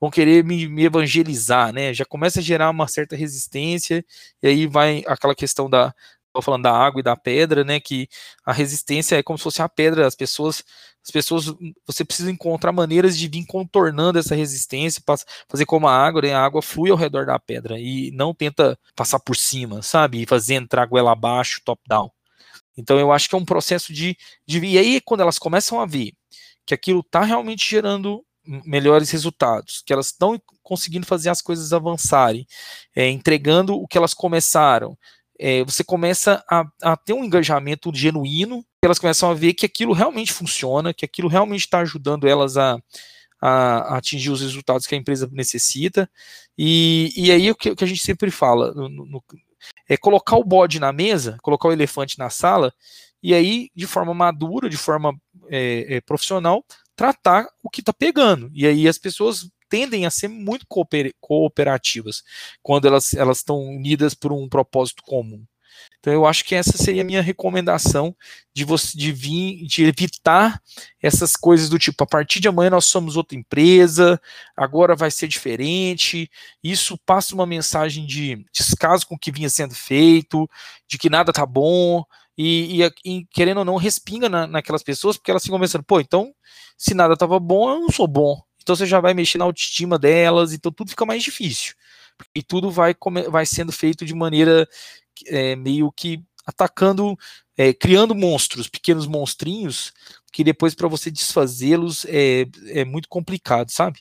vão 0.00 0.10
querer 0.10 0.44
me, 0.44 0.68
me, 0.68 0.84
evangelizar, 0.84 1.72
né? 1.72 1.92
Já 1.94 2.04
começa 2.04 2.40
a 2.40 2.42
gerar 2.42 2.70
uma 2.70 2.88
certa 2.88 3.16
resistência, 3.16 4.04
e 4.42 4.48
aí 4.48 4.66
vai 4.66 5.02
aquela 5.06 5.34
questão 5.34 5.68
da. 5.70 5.94
falando 6.42 6.64
da 6.64 6.72
água 6.72 7.00
e 7.00 7.02
da 7.02 7.16
pedra, 7.16 7.64
né? 7.64 7.80
Que 7.80 8.08
a 8.44 8.52
resistência 8.52 9.16
é 9.16 9.22
como 9.22 9.38
se 9.38 9.44
fosse 9.44 9.62
a 9.62 9.68
pedra, 9.68 10.06
as 10.06 10.14
pessoas. 10.14 10.64
As 11.04 11.10
pessoas, 11.12 11.46
você 11.86 12.04
precisa 12.04 12.32
encontrar 12.32 12.72
maneiras 12.72 13.16
de 13.16 13.28
vir 13.28 13.46
contornando 13.46 14.18
essa 14.18 14.34
resistência, 14.34 15.00
fazer 15.48 15.64
como 15.64 15.86
a 15.86 15.96
água, 15.96 16.22
né? 16.22 16.34
A 16.34 16.44
água 16.44 16.60
flui 16.60 16.90
ao 16.90 16.96
redor 16.96 17.26
da 17.26 17.38
pedra 17.38 17.78
e 17.78 18.10
não 18.12 18.34
tenta 18.34 18.76
passar 18.96 19.20
por 19.20 19.36
cima, 19.36 19.82
sabe? 19.82 20.22
E 20.22 20.26
fazer 20.26 20.54
entrar 20.54 20.86
goela 20.86 21.12
abaixo, 21.12 21.62
top-down. 21.64 22.10
Então 22.76 22.98
eu 22.98 23.12
acho 23.12 23.28
que 23.28 23.34
é 23.34 23.38
um 23.38 23.44
processo 23.44 23.92
de, 23.92 24.16
de. 24.46 24.58
E 24.64 24.78
aí, 24.78 25.00
quando 25.00 25.20
elas 25.20 25.38
começam 25.38 25.80
a 25.80 25.86
ver 25.86 26.12
que 26.66 26.74
aquilo 26.74 27.00
está 27.00 27.22
realmente 27.22 27.68
gerando 27.68 28.25
melhores 28.64 29.10
resultados, 29.10 29.82
que 29.84 29.92
elas 29.92 30.06
estão 30.06 30.40
conseguindo 30.62 31.06
fazer 31.06 31.28
as 31.28 31.42
coisas 31.42 31.72
avançarem, 31.72 32.46
é, 32.94 33.08
entregando 33.08 33.74
o 33.74 33.86
que 33.86 33.98
elas 33.98 34.14
começaram. 34.14 34.96
É, 35.38 35.62
você 35.64 35.84
começa 35.84 36.42
a, 36.50 36.64
a, 36.82 36.96
ter 36.96 37.12
um 37.12 37.24
engajamento 37.24 37.92
genuíno, 37.94 38.64
elas 38.82 38.98
começam 38.98 39.30
a 39.30 39.34
ver 39.34 39.52
que 39.52 39.66
aquilo 39.66 39.92
realmente 39.92 40.32
funciona, 40.32 40.94
que 40.94 41.04
aquilo 41.04 41.28
realmente 41.28 41.60
está 41.60 41.80
ajudando 41.80 42.26
elas 42.26 42.56
a, 42.56 42.78
a, 43.40 43.48
a, 43.48 43.96
atingir 43.98 44.30
os 44.30 44.40
resultados 44.40 44.86
que 44.86 44.94
a 44.94 44.98
empresa 44.98 45.28
necessita. 45.32 46.10
E, 46.56 47.12
e 47.16 47.30
aí 47.30 47.50
o 47.50 47.54
que, 47.54 47.70
o 47.70 47.76
que 47.76 47.84
a 47.84 47.86
gente 47.86 48.02
sempre 48.02 48.30
fala 48.30 48.72
no, 48.72 48.88
no, 48.88 49.24
é 49.88 49.96
colocar 49.96 50.36
o 50.36 50.44
bode 50.44 50.80
na 50.80 50.92
mesa, 50.92 51.36
colocar 51.42 51.68
o 51.68 51.72
elefante 51.72 52.18
na 52.18 52.30
sala, 52.30 52.72
e 53.22 53.34
aí, 53.34 53.70
de 53.74 53.86
forma 53.86 54.14
madura, 54.14 54.68
de 54.68 54.76
forma 54.76 55.12
é, 55.48 55.96
é, 55.96 56.00
profissional, 56.00 56.64
tratar 56.96 57.46
o 57.62 57.70
que 57.70 57.80
está 57.80 57.92
pegando. 57.92 58.50
E 58.54 58.66
aí 58.66 58.88
as 58.88 58.98
pessoas 58.98 59.48
tendem 59.68 60.06
a 60.06 60.10
ser 60.10 60.28
muito 60.28 60.64
cooper 60.68 61.12
cooperativas 61.20 62.22
quando 62.62 62.86
elas 62.86 63.14
elas 63.14 63.38
estão 63.38 63.60
unidas 63.60 64.14
por 64.14 64.32
um 64.32 64.48
propósito 64.48 65.02
comum. 65.02 65.44
Então 65.98 66.12
eu 66.12 66.26
acho 66.26 66.44
que 66.44 66.54
essa 66.54 66.78
seria 66.78 67.02
a 67.02 67.04
minha 67.04 67.20
recomendação 67.20 68.16
de 68.54 68.64
você 68.64 68.96
de 68.96 69.12
vir, 69.12 69.66
de 69.66 69.84
evitar 69.84 70.62
essas 71.02 71.36
coisas 71.36 71.68
do 71.68 71.78
tipo 71.78 72.02
a 72.02 72.06
partir 72.06 72.40
de 72.40 72.48
amanhã 72.48 72.70
nós 72.70 72.86
somos 72.86 73.16
outra 73.16 73.36
empresa, 73.36 74.20
agora 74.56 74.96
vai 74.96 75.10
ser 75.10 75.28
diferente. 75.28 76.30
Isso 76.62 76.98
passa 77.04 77.34
uma 77.34 77.46
mensagem 77.46 78.06
de 78.06 78.44
descaso 78.52 79.06
com 79.06 79.16
o 79.16 79.18
que 79.18 79.32
vinha 79.32 79.50
sendo 79.50 79.74
feito, 79.74 80.48
de 80.88 80.96
que 80.98 81.10
nada 81.10 81.32
tá 81.32 81.44
bom, 81.44 82.04
e, 82.36 82.82
e, 82.82 82.92
e, 83.04 83.26
querendo 83.26 83.58
ou 83.58 83.64
não, 83.64 83.76
respinga 83.76 84.28
na, 84.28 84.46
naquelas 84.46 84.82
pessoas, 84.82 85.16
porque 85.16 85.30
elas 85.30 85.42
ficam 85.42 85.58
pensando, 85.58 85.84
pô, 85.84 86.00
então, 86.00 86.34
se 86.76 86.94
nada 86.94 87.14
estava 87.14 87.38
bom, 87.38 87.70
eu 87.70 87.80
não 87.80 87.90
sou 87.90 88.06
bom. 88.06 88.40
Então 88.62 88.74
você 88.74 88.84
já 88.84 89.00
vai 89.00 89.14
mexer 89.14 89.38
na 89.38 89.44
autoestima 89.44 89.98
delas, 89.98 90.52
então 90.52 90.72
tudo 90.72 90.90
fica 90.90 91.06
mais 91.06 91.22
difícil. 91.22 91.74
E 92.34 92.42
tudo 92.42 92.70
vai, 92.70 92.94
vai 93.30 93.46
sendo 93.46 93.72
feito 93.72 94.04
de 94.04 94.14
maneira 94.14 94.68
é, 95.26 95.54
meio 95.56 95.90
que 95.92 96.22
atacando, 96.44 97.16
é, 97.56 97.72
criando 97.72 98.14
monstros, 98.14 98.68
pequenos 98.68 99.06
monstrinhos, 99.06 99.92
que 100.32 100.44
depois 100.44 100.74
para 100.74 100.88
você 100.88 101.10
desfazê-los 101.10 102.04
é, 102.06 102.46
é 102.68 102.84
muito 102.84 103.08
complicado, 103.08 103.70
sabe? 103.70 104.00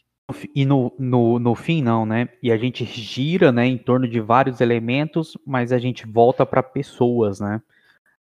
E 0.56 0.66
no, 0.66 0.92
no, 0.98 1.38
no 1.38 1.54
fim, 1.54 1.84
não, 1.84 2.06
né? 2.06 2.30
E 2.42 2.52
a 2.52 2.58
gente 2.58 2.84
gira 2.86 3.52
né, 3.52 3.68
em 3.68 3.78
torno 3.78 4.08
de 4.08 4.20
vários 4.20 4.60
elementos, 4.60 5.38
mas 5.46 5.72
a 5.72 5.78
gente 5.78 6.06
volta 6.08 6.46
para 6.46 6.64
pessoas, 6.64 7.40
né? 7.40 7.62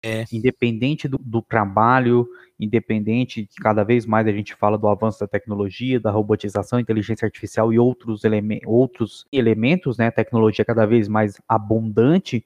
É. 0.04 0.24
Independente 0.30 1.08
do, 1.08 1.16
do, 1.16 1.40
trabalho, 1.40 2.28
independente 2.60 3.46
que 3.46 3.56
cada 3.56 3.82
vez 3.82 4.04
mais 4.04 4.26
a 4.26 4.32
gente 4.32 4.54
fala 4.54 4.76
do 4.76 4.86
avanço 4.86 5.20
da 5.20 5.26
tecnologia, 5.26 5.98
da 5.98 6.10
robotização, 6.10 6.78
inteligência 6.78 7.24
artificial 7.24 7.72
e 7.72 7.78
outros, 7.78 8.22
eleme 8.22 8.60
outros 8.66 9.24
elementos, 9.32 9.96
né? 9.96 10.10
Tecnologia 10.10 10.62
cada 10.62 10.84
vez 10.84 11.08
mais 11.08 11.40
abundante, 11.48 12.44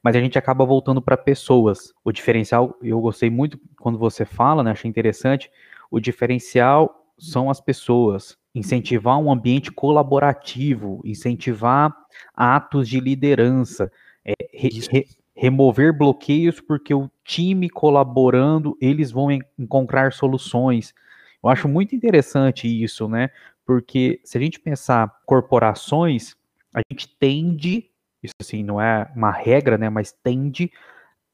mas 0.00 0.14
a 0.14 0.20
gente 0.20 0.38
acaba 0.38 0.64
voltando 0.64 1.02
para 1.02 1.16
pessoas. 1.16 1.92
O 2.04 2.12
diferencial, 2.12 2.78
eu 2.80 3.00
gostei 3.00 3.30
muito 3.30 3.58
quando 3.80 3.98
você 3.98 4.24
fala, 4.24 4.62
né? 4.62 4.70
Achei 4.70 4.88
interessante. 4.88 5.50
O 5.90 5.98
diferencial 5.98 7.04
são 7.18 7.50
as 7.50 7.60
pessoas. 7.60 8.36
Incentivar 8.54 9.18
um 9.18 9.32
ambiente 9.32 9.72
colaborativo, 9.72 11.00
incentivar 11.04 11.92
atos 12.32 12.88
de 12.88 13.00
liderança, 13.00 13.90
é, 14.24 14.34
re, 14.52 14.68
re, 14.90 15.06
remover 15.34 15.96
bloqueios, 15.96 16.60
porque 16.60 16.94
o 16.94 17.10
time 17.24 17.68
colaborando, 17.68 18.76
eles 18.80 19.10
vão 19.10 19.28
encontrar 19.58 20.12
soluções. 20.12 20.94
Eu 21.42 21.50
acho 21.50 21.68
muito 21.68 21.94
interessante 21.94 22.68
isso, 22.68 23.08
né? 23.08 23.30
Porque 23.64 24.20
se 24.24 24.38
a 24.38 24.40
gente 24.40 24.60
pensar 24.60 25.20
corporações, 25.24 26.36
a 26.74 26.80
gente 26.90 27.08
tende, 27.18 27.90
isso 28.22 28.34
assim, 28.40 28.62
não 28.62 28.80
é 28.80 29.10
uma 29.16 29.30
regra, 29.30 29.78
né? 29.78 29.88
Mas 29.88 30.12
tende 30.12 30.70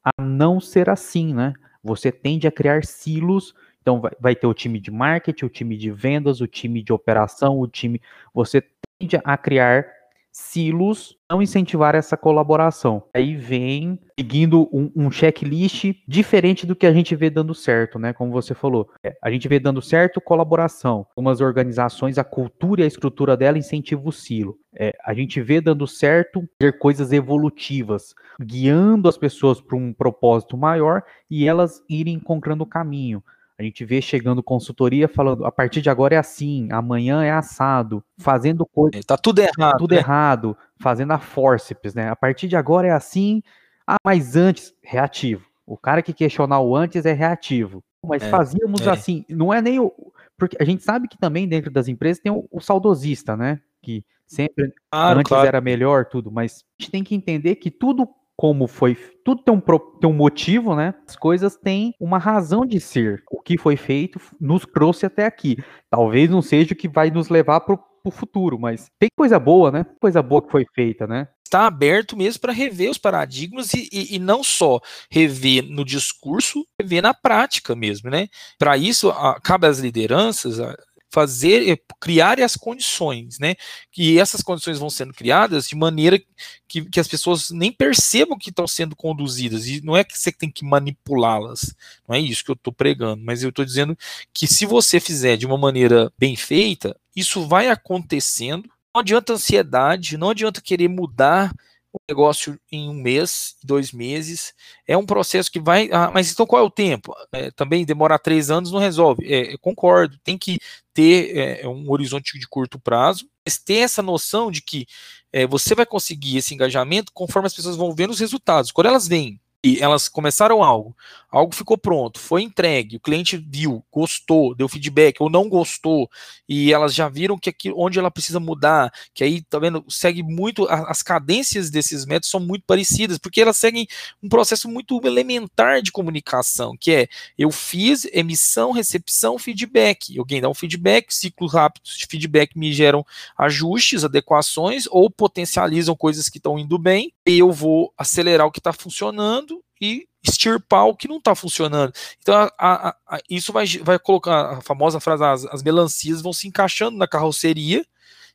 a 0.03 0.21
não 0.21 0.59
ser 0.59 0.89
assim, 0.89 1.33
né? 1.33 1.53
Você 1.83 2.11
tende 2.11 2.47
a 2.47 2.51
criar 2.51 2.83
silos. 2.85 3.53
Então 3.81 4.01
vai, 4.01 4.11
vai 4.19 4.35
ter 4.35 4.47
o 4.47 4.53
time 4.53 4.79
de 4.79 4.91
marketing, 4.91 5.45
o 5.45 5.49
time 5.49 5.77
de 5.77 5.91
vendas, 5.91 6.41
o 6.41 6.47
time 6.47 6.83
de 6.83 6.93
operação, 6.93 7.59
o 7.59 7.67
time. 7.67 8.01
Você 8.33 8.63
tende 8.97 9.19
a 9.23 9.37
criar 9.37 9.85
silos 10.31 11.17
não 11.29 11.41
incentivar 11.41 11.95
essa 11.95 12.17
colaboração. 12.17 13.03
Aí 13.13 13.35
vem 13.35 13.99
seguindo 14.19 14.69
um, 14.73 14.91
um, 14.95 15.11
checklist 15.11 15.93
diferente 16.07 16.65
do 16.65 16.75
que 16.75 16.85
a 16.85 16.91
gente 16.91 17.15
vê 17.15 17.29
dando 17.29 17.53
certo, 17.53 17.99
né? 17.99 18.13
Como 18.13 18.31
você 18.31 18.53
falou, 18.53 18.89
é, 19.03 19.15
a 19.21 19.29
gente 19.31 19.47
vê 19.47 19.59
dando 19.59 19.81
certo 19.81 20.19
colaboração. 20.19 21.05
Algumas 21.15 21.39
organizações, 21.41 22.17
a 22.17 22.23
cultura 22.23 22.81
e 22.81 22.83
a 22.83 22.87
estrutura 22.87 23.37
dela 23.37 23.57
incentiva 23.57 24.01
o 24.07 24.11
silo. 24.11 24.57
É, 24.75 24.95
a 25.05 25.13
gente 25.13 25.41
vê 25.41 25.61
dando 25.61 25.87
certo 25.87 26.47
ter 26.57 26.77
coisas 26.77 27.11
evolutivas, 27.11 28.13
guiando 28.41 29.07
as 29.07 29.17
pessoas 29.17 29.61
para 29.61 29.77
um 29.77 29.93
propósito 29.93 30.57
maior 30.57 31.03
e 31.29 31.47
elas 31.47 31.83
irem 31.89 32.15
encontrando 32.15 32.63
o 32.63 32.67
caminho. 32.67 33.23
A 33.59 33.63
gente 33.63 33.83
vê 33.83 34.01
chegando 34.01 34.41
consultoria 34.41 35.09
falando, 35.09 35.45
a 35.45 35.51
partir 35.51 35.81
de 35.81 35.89
agora 35.89 36.15
é 36.15 36.17
assim, 36.17 36.71
amanhã 36.71 37.25
é 37.25 37.31
assado, 37.31 38.01
fazendo 38.17 38.65
coisa. 38.65 39.01
Tá 39.05 39.17
tudo 39.17 39.39
errado. 39.39 39.77
Tudo 39.77 39.95
né? 39.95 39.97
errado, 39.97 40.55
fazendo 40.79 41.11
a 41.11 41.19
forceps, 41.19 41.93
né? 41.93 42.09
A 42.09 42.15
partir 42.15 42.47
de 42.47 42.55
agora 42.55 42.87
é 42.87 42.91
assim, 42.91 43.43
ah, 43.85 43.97
mas 44.01 44.37
antes, 44.37 44.73
reativo. 44.81 45.45
O 45.67 45.75
cara 45.75 46.01
que 46.01 46.13
questionar 46.13 46.61
o 46.61 46.73
antes 46.73 47.05
é 47.05 47.11
reativo. 47.11 47.83
Mas 48.05 48.23
é, 48.23 48.29
fazíamos 48.29 48.87
é. 48.87 48.91
assim, 48.91 49.25
não 49.27 49.53
é 49.53 49.61
nem 49.61 49.77
o. 49.77 49.91
Porque 50.37 50.55
a 50.57 50.63
gente 50.63 50.81
sabe 50.81 51.09
que 51.09 51.17
também 51.17 51.45
dentro 51.45 51.69
das 51.69 51.89
empresas 51.89 52.23
tem 52.23 52.31
o, 52.31 52.47
o 52.49 52.61
saudosista, 52.61 53.35
né? 53.35 53.59
Que 53.81 54.05
sempre 54.25 54.71
claro, 54.89 55.19
antes 55.19 55.29
claro. 55.29 55.47
era 55.47 55.59
melhor, 55.59 56.05
tudo, 56.05 56.31
mas 56.31 56.63
a 56.79 56.81
gente 56.81 56.91
tem 56.91 57.03
que 57.03 57.13
entender 57.13 57.55
que 57.55 57.69
tudo 57.69 58.07
como 58.39 58.67
foi. 58.67 58.95
Tudo 59.25 59.43
tem 59.43 59.53
um, 59.53 59.59
tem 59.59 60.09
um 60.09 60.13
motivo, 60.13 60.73
né? 60.73 60.93
As 61.05 61.17
coisas 61.17 61.57
têm 61.57 61.93
uma 61.99 62.17
razão 62.17 62.65
de 62.65 62.79
ser. 62.79 63.21
O 63.29 63.41
que 63.41 63.57
foi 63.57 63.75
feito 63.75 64.17
nos 64.39 64.65
trouxe 64.65 65.05
até 65.05 65.25
aqui. 65.25 65.57
Talvez 65.89 66.29
não 66.29 66.41
seja 66.41 66.71
o 66.71 66.75
que 66.77 66.87
vai 66.87 67.11
nos 67.11 67.27
levar 67.27 67.59
para 67.59 67.77
o 68.05 68.09
futuro, 68.11 68.57
mas 68.57 68.87
tem 68.97 69.09
coisa 69.13 69.37
boa, 69.37 69.71
né? 69.71 69.85
Coisa 69.99 70.21
boa 70.21 70.41
que 70.41 70.51
foi 70.51 70.65
feita, 70.73 71.05
né? 71.05 71.27
Está 71.43 71.67
aberto 71.67 72.15
mesmo 72.15 72.39
para 72.39 72.53
rever 72.53 72.89
os 72.89 72.97
paradigmas 72.97 73.73
e, 73.73 73.89
e, 73.91 74.15
e, 74.15 74.19
não 74.19 74.41
só 74.41 74.79
rever 75.11 75.63
no 75.63 75.83
discurso, 75.83 76.63
rever 76.79 77.01
na 77.01 77.13
prática 77.13 77.75
mesmo, 77.75 78.09
né? 78.09 78.27
Para 78.57 78.77
isso, 78.77 79.09
a, 79.09 79.37
cabe 79.41 79.67
às 79.67 79.79
lideranças, 79.79 80.61
a, 80.61 80.77
fazer, 81.11 81.69
é, 81.69 81.77
criar 81.99 82.39
as 82.39 82.55
condições, 82.55 83.39
né? 83.39 83.55
Que 83.91 84.19
essas 84.19 84.41
condições 84.41 84.79
vão 84.79 84.89
sendo 84.89 85.13
criadas 85.13 85.67
de 85.67 85.75
maneira 85.75 86.21
que, 86.67 86.85
que 86.85 86.99
as 86.99 87.07
pessoas 87.07 87.49
nem 87.49 87.71
percebam 87.71 88.37
que 88.37 88.49
estão 88.49 88.67
sendo 88.67 88.95
conduzidas. 88.95 89.67
E 89.67 89.81
não 89.81 89.97
é 89.97 90.03
que 90.03 90.17
você 90.17 90.31
tem 90.31 90.51
que 90.51 90.63
manipulá-las, 90.63 91.73
não 92.07 92.15
é 92.15 92.19
isso 92.19 92.43
que 92.43 92.51
eu 92.51 92.55
estou 92.55 92.73
pregando, 92.73 93.23
mas 93.23 93.43
eu 93.43 93.49
estou 93.49 93.65
dizendo 93.65 93.97
que 94.33 94.47
se 94.47 94.65
você 94.65 94.99
fizer 94.99 95.37
de 95.37 95.45
uma 95.45 95.57
maneira 95.57 96.11
bem 96.17 96.35
feita, 96.35 96.95
isso 97.15 97.47
vai 97.47 97.67
acontecendo. 97.67 98.69
Não 98.93 99.01
adianta 99.01 99.33
ansiedade, 99.33 100.17
não 100.17 100.29
adianta 100.29 100.61
querer 100.61 100.87
mudar 100.87 101.51
o 101.91 101.99
negócio 102.07 102.59
em 102.71 102.89
um 102.89 102.93
mês, 102.93 103.55
dois 103.63 103.91
meses. 103.91 104.53
É 104.87 104.95
um 104.95 105.05
processo 105.05 105.51
que 105.51 105.59
vai. 105.59 105.89
Ah, 105.91 106.11
mas 106.13 106.31
então 106.31 106.45
qual 106.45 106.61
é 106.61 106.65
o 106.65 106.69
tempo? 106.69 107.13
É, 107.31 107.51
também 107.51 107.85
demorar 107.85 108.19
três 108.19 108.51
anos 108.51 108.71
não 108.71 108.79
resolve. 108.79 109.31
É, 109.31 109.57
concordo, 109.57 110.17
tem 110.23 110.37
que 110.37 110.59
ter 110.93 111.35
é, 111.63 111.67
um 111.67 111.89
horizonte 111.89 112.37
de 112.37 112.47
curto 112.47 112.79
prazo, 112.79 113.27
mas 113.45 113.57
ter 113.57 113.77
essa 113.77 114.01
noção 114.01 114.51
de 114.51 114.61
que 114.61 114.85
é, 115.31 115.47
você 115.47 115.73
vai 115.73 115.85
conseguir 115.85 116.37
esse 116.37 116.53
engajamento 116.53 117.11
conforme 117.13 117.47
as 117.47 117.53
pessoas 117.53 117.75
vão 117.75 117.93
vendo 117.95 118.11
os 118.11 118.19
resultados. 118.19 118.71
Quando 118.71 118.87
elas 118.87 119.07
vêm 119.07 119.39
e 119.63 119.79
elas 119.79 120.07
começaram 120.07 120.63
algo, 120.63 120.95
algo 121.29 121.53
ficou 121.53 121.77
pronto, 121.77 122.17
foi 122.17 122.43
entregue, 122.43 122.95
o 122.95 122.99
cliente 122.99 123.35
viu, 123.35 123.83
gostou, 123.91 124.55
deu 124.55 124.69
feedback 124.69 125.21
ou 125.21 125.29
não 125.29 125.49
gostou, 125.49 126.09
e 126.47 126.71
elas 126.71 126.93
já 126.95 127.09
viram 127.09 127.37
que 127.37 127.49
aqui, 127.49 127.71
onde 127.75 127.99
ela 127.99 128.09
precisa 128.09 128.39
mudar, 128.39 128.89
que 129.13 129.21
aí, 129.21 129.41
tá 129.41 129.59
vendo, 129.59 129.83
segue 129.89 130.23
muito, 130.23 130.65
as 130.69 131.03
cadências 131.03 131.69
desses 131.69 132.05
métodos 132.05 132.29
são 132.29 132.39
muito 132.39 132.63
parecidas, 132.65 133.17
porque 133.17 133.41
elas 133.41 133.57
seguem 133.57 133.85
um 134.23 134.29
processo 134.29 134.69
muito 134.69 134.99
elementar 135.03 135.81
de 135.81 135.91
comunicação, 135.91 136.77
que 136.79 136.91
é, 136.91 137.07
eu 137.37 137.51
fiz 137.51 138.05
emissão, 138.13 138.71
recepção, 138.71 139.37
feedback, 139.37 140.17
alguém 140.17 140.39
dá 140.39 140.47
um 140.47 140.53
feedback, 140.53 141.13
ciclos 141.13 141.53
rápidos 141.53 141.97
de 141.97 142.05
feedback 142.05 142.57
me 142.57 142.71
geram 142.71 143.05
ajustes, 143.37 144.05
adequações, 144.05 144.85
ou 144.89 145.09
potencializam 145.09 145.95
coisas 145.97 146.29
que 146.29 146.37
estão 146.37 146.57
indo 146.57 146.77
bem, 146.79 147.13
eu 147.37 147.51
vou 147.51 147.93
acelerar 147.97 148.47
o 148.47 148.51
que 148.51 148.59
está 148.59 148.73
funcionando, 148.73 149.63
e 149.81 150.07
extirpar 150.21 150.85
o 150.85 150.95
que 150.95 151.07
não 151.07 151.17
está 151.17 151.33
funcionando. 151.33 151.93
Então, 152.21 152.35
a, 152.35 152.51
a, 152.57 152.95
a, 153.07 153.19
isso 153.29 153.53
vai, 153.53 153.65
vai 153.81 153.97
colocar 153.97 154.57
a 154.57 154.61
famosa 154.61 154.99
frase: 154.99 155.23
as, 155.23 155.45
as 155.45 155.63
melancias 155.63 156.21
vão 156.21 156.33
se 156.33 156.47
encaixando 156.47 156.97
na 156.97 157.07
carroceria. 157.07 157.85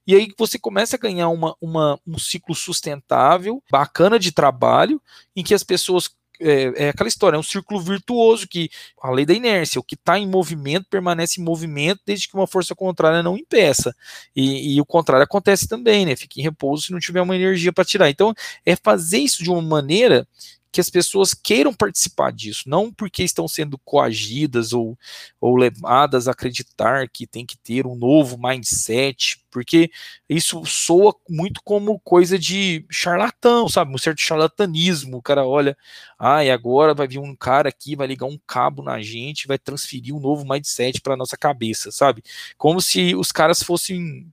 E 0.07 0.15
aí 0.15 0.29
você 0.37 0.59
começa 0.59 0.97
a 0.97 0.99
ganhar 0.99 1.29
uma, 1.29 1.57
uma, 1.61 1.99
um 2.07 2.19
ciclo 2.19 2.55
sustentável, 2.55 3.63
bacana 3.71 4.19
de 4.19 4.33
trabalho, 4.33 5.01
em 5.35 5.43
que 5.43 5.55
as 5.55 5.63
pessoas 5.63 6.11
é, 6.41 6.87
é, 6.87 6.89
aquela 6.89 7.09
história, 7.09 7.37
é 7.37 7.39
um 7.39 7.43
círculo 7.43 7.81
virtuoso 7.81 8.49
que 8.49 8.71
a 9.01 9.11
lei 9.11 9.25
da 9.25 9.35
inércia, 9.35 9.81
o 9.81 9.85
que 9.85 9.95
está 9.95 10.19
em 10.19 10.27
movimento 10.27 10.87
permanece 10.91 11.41
em 11.41 11.45
movimento 11.45 12.01
desde 12.05 12.29
que 12.29 12.35
uma 12.35 12.47
força 12.47 12.75
contrária 12.75 13.23
não 13.23 13.37
impeça. 13.37 13.95
E, 14.35 14.75
e, 14.75 14.81
o 14.81 14.87
contrário 14.87 15.25
acontece 15.25 15.69
também, 15.69 16.05
né? 16.07 16.17
Fica 16.17 16.41
em 16.41 16.43
repouso 16.43 16.87
se 16.87 16.93
não 16.93 17.01
tiver 17.01 17.23
uma 17.23 17.37
energia 17.37 17.73
para 17.73 17.85
tirar. 17.85 18.11
Então, 18.11 18.35
é 18.65 18.77
fazer 18.77 19.19
isso 19.19 19.43
de 19.43 19.51
uma 19.51 19.63
maneira 19.63 20.27
que 20.75 20.81
as 20.81 20.91
pessoas 20.91 21.33
queiram 21.33 21.73
participar 21.73 22.33
disso, 22.33 22.65
não 22.67 22.93
porque 22.93 23.23
estão 23.23 23.47
sendo 23.47 23.79
coagidas 23.79 24.73
ou, 24.73 24.99
ou 25.41 25.57
levadas 25.57 26.27
a 26.27 26.33
acreditar 26.33 27.09
que 27.09 27.29
tem 27.29 27.47
que 27.47 27.57
ter 27.57 27.87
um 27.87 27.95
novo 27.95 28.37
mindset, 28.37 29.41
porque 29.53 29.89
isso 30.29 30.67
soa 30.67 31.15
muito 31.31 31.61
como 31.63 32.01
coisa 32.01 32.37
de 32.37 32.85
charlatão, 32.91 33.69
sabe? 33.69 33.95
Um 33.95 33.99
certo 33.99 34.21
charlatanismo. 34.21 35.19
O 35.19 35.23
cara 35.23 35.47
olha, 35.47 35.79
ah, 36.19 36.45
e 36.45 36.51
agora 36.51 36.93
vai 36.93 37.07
vir 37.07 37.21
um 37.21 37.37
cara 37.37 37.69
aqui, 37.69 37.95
vai 37.95 38.09
ligar 38.09 38.27
um 38.27 38.39
cabo 38.45 38.83
na 38.83 39.01
gente, 39.01 39.47
vai 39.47 39.59
transferir 39.59 40.13
um 40.13 40.19
novo 40.19 40.45
mindset 40.45 41.01
para 41.01 41.17
nossa 41.17 41.37
cabeça, 41.37 41.93
sabe? 41.93 42.25
Como 42.59 42.81
se 42.81 43.15
os 43.15 43.31
caras 43.31 43.63
fossem. 43.63 44.27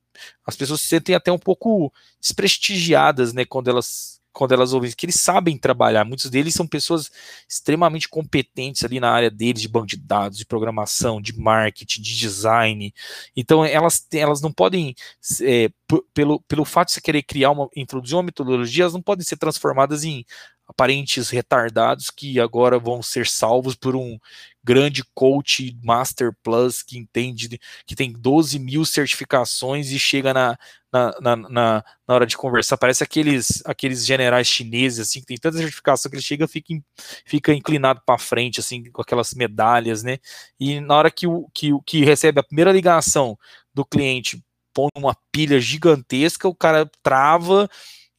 As 0.43 0.55
pessoas 0.55 0.81
se 0.81 0.87
sentem 0.87 1.13
até 1.13 1.31
um 1.31 1.37
pouco 1.37 1.93
desprestigiadas, 2.19 3.31
né, 3.31 3.45
quando 3.45 3.69
elas 3.69 4.20
quando 4.33 4.53
elas 4.53 4.73
ouvem 4.73 4.91
que 4.95 5.05
eles 5.05 5.19
sabem 5.19 5.57
trabalhar. 5.57 6.05
Muitos 6.05 6.29
deles 6.29 6.53
são 6.53 6.67
pessoas 6.67 7.11
extremamente 7.47 8.07
competentes 8.07 8.83
ali 8.83 8.99
na 8.99 9.11
área 9.11 9.29
deles 9.29 9.61
de 9.61 9.67
banco 9.67 9.87
de 9.87 9.97
dados, 9.97 10.37
de 10.37 10.45
programação, 10.45 11.21
de 11.21 11.37
marketing, 11.37 12.01
de 12.01 12.17
design. 12.17 12.93
Então 13.35 13.65
elas, 13.65 14.07
elas 14.13 14.41
não 14.41 14.51
podem, 14.51 14.95
é, 15.41 15.69
pelo, 16.13 16.41
pelo 16.41 16.65
fato 16.65 16.87
de 16.87 16.93
você 16.93 17.01
querer 17.01 17.23
criar 17.23 17.51
uma, 17.51 17.69
introduzir 17.75 18.15
uma 18.15 18.23
metodologia, 18.23 18.83
elas 18.83 18.93
não 18.93 19.01
podem 19.01 19.25
ser 19.25 19.37
transformadas 19.37 20.03
em 20.03 20.25
aparentes 20.71 21.29
retardados 21.29 22.09
que 22.09 22.39
agora 22.39 22.79
vão 22.79 23.03
ser 23.03 23.27
salvos 23.27 23.75
por 23.75 23.95
um 23.95 24.17
grande 24.63 25.03
coach 25.13 25.77
Master 25.83 26.31
Plus 26.43 26.83
que 26.83 26.97
entende, 26.97 27.59
que 27.85 27.95
tem 27.95 28.11
12 28.11 28.59
mil 28.59 28.85
certificações 28.85 29.91
e 29.91 29.99
chega 29.99 30.33
na, 30.33 30.57
na, 30.91 31.11
na, 31.19 31.35
na, 31.35 31.85
na 32.07 32.13
hora 32.13 32.25
de 32.25 32.37
conversar. 32.37 32.77
Parece 32.77 33.03
aqueles, 33.03 33.63
aqueles 33.65 34.05
generais 34.05 34.47
chineses, 34.47 34.99
assim, 34.99 35.21
que 35.21 35.27
tem 35.27 35.37
tanta 35.37 35.57
certificação 35.57 36.09
que 36.09 36.17
ele 36.17 36.23
chega 36.23 36.47
fica, 36.47 36.73
fica 37.25 37.53
inclinado 37.53 38.01
para 38.05 38.19
frente, 38.19 38.59
assim, 38.59 38.83
com 38.91 39.01
aquelas 39.01 39.33
medalhas, 39.33 40.03
né? 40.03 40.19
E 40.59 40.79
na 40.79 40.95
hora 40.95 41.11
que 41.11 41.25
o 41.27 41.47
que, 41.53 41.71
que 41.85 42.03
recebe 42.03 42.39
a 42.39 42.43
primeira 42.43 42.71
ligação 42.71 43.37
do 43.73 43.85
cliente, 43.85 44.43
põe 44.73 44.89
uma 44.95 45.15
pilha 45.31 45.59
gigantesca, 45.59 46.47
o 46.47 46.55
cara 46.55 46.89
trava 47.01 47.69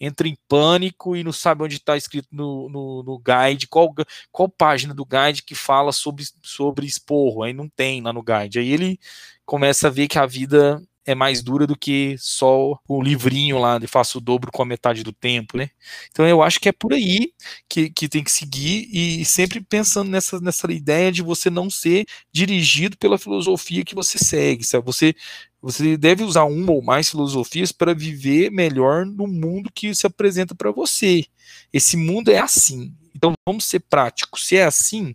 entra 0.02 0.26
em 0.26 0.36
pânico 0.48 1.16
e 1.16 1.22
não 1.22 1.32
sabe 1.32 1.62
onde 1.62 1.76
está 1.76 1.96
escrito 1.96 2.26
no, 2.32 2.68
no, 2.68 3.02
no, 3.04 3.18
guide, 3.18 3.68
qual, 3.68 3.94
qual 4.32 4.48
página 4.48 4.92
do 4.92 5.06
guide 5.06 5.44
que 5.44 5.54
fala 5.54 5.92
sobre, 5.92 6.24
sobre 6.42 6.84
esporro, 6.84 7.44
aí 7.44 7.52
não 7.52 7.68
tem 7.68 8.02
lá 8.02 8.12
no 8.12 8.20
guide. 8.20 8.58
Aí 8.58 8.72
ele 8.72 8.98
começa 9.46 9.86
a 9.86 9.90
ver 9.90 10.08
que 10.08 10.18
a 10.18 10.26
vida 10.26 10.82
é 11.04 11.14
mais 11.14 11.42
dura 11.42 11.66
do 11.66 11.76
que 11.76 12.16
só 12.18 12.78
o 12.88 13.02
livrinho 13.02 13.58
lá 13.58 13.78
de 13.78 13.86
faço 13.86 14.18
o 14.18 14.20
dobro 14.20 14.50
com 14.52 14.62
a 14.62 14.66
metade 14.66 15.02
do 15.02 15.12
tempo, 15.12 15.56
né? 15.56 15.70
Então 16.10 16.26
eu 16.26 16.42
acho 16.42 16.60
que 16.60 16.68
é 16.68 16.72
por 16.72 16.92
aí 16.92 17.32
que, 17.68 17.90
que 17.90 18.08
tem 18.08 18.22
que 18.22 18.30
seguir 18.30 18.88
e 18.92 19.24
sempre 19.24 19.60
pensando 19.60 20.10
nessa, 20.10 20.40
nessa 20.40 20.70
ideia 20.72 21.10
de 21.10 21.22
você 21.22 21.50
não 21.50 21.68
ser 21.68 22.06
dirigido 22.32 22.96
pela 22.96 23.18
filosofia 23.18 23.84
que 23.84 23.94
você 23.94 24.18
segue, 24.18 24.64
sabe? 24.64 24.84
Você 24.86 25.14
você 25.60 25.96
deve 25.96 26.24
usar 26.24 26.42
uma 26.44 26.72
ou 26.72 26.82
mais 26.82 27.08
filosofias 27.08 27.70
para 27.70 27.94
viver 27.94 28.50
melhor 28.50 29.06
no 29.06 29.28
mundo 29.28 29.70
que 29.72 29.94
se 29.94 30.04
apresenta 30.04 30.56
para 30.56 30.72
você. 30.72 31.24
Esse 31.72 31.96
mundo 31.96 32.32
é 32.32 32.38
assim. 32.38 32.92
Então 33.14 33.32
vamos 33.46 33.64
ser 33.66 33.78
práticos. 33.88 34.44
Se 34.44 34.56
é 34.56 34.64
assim, 34.64 35.14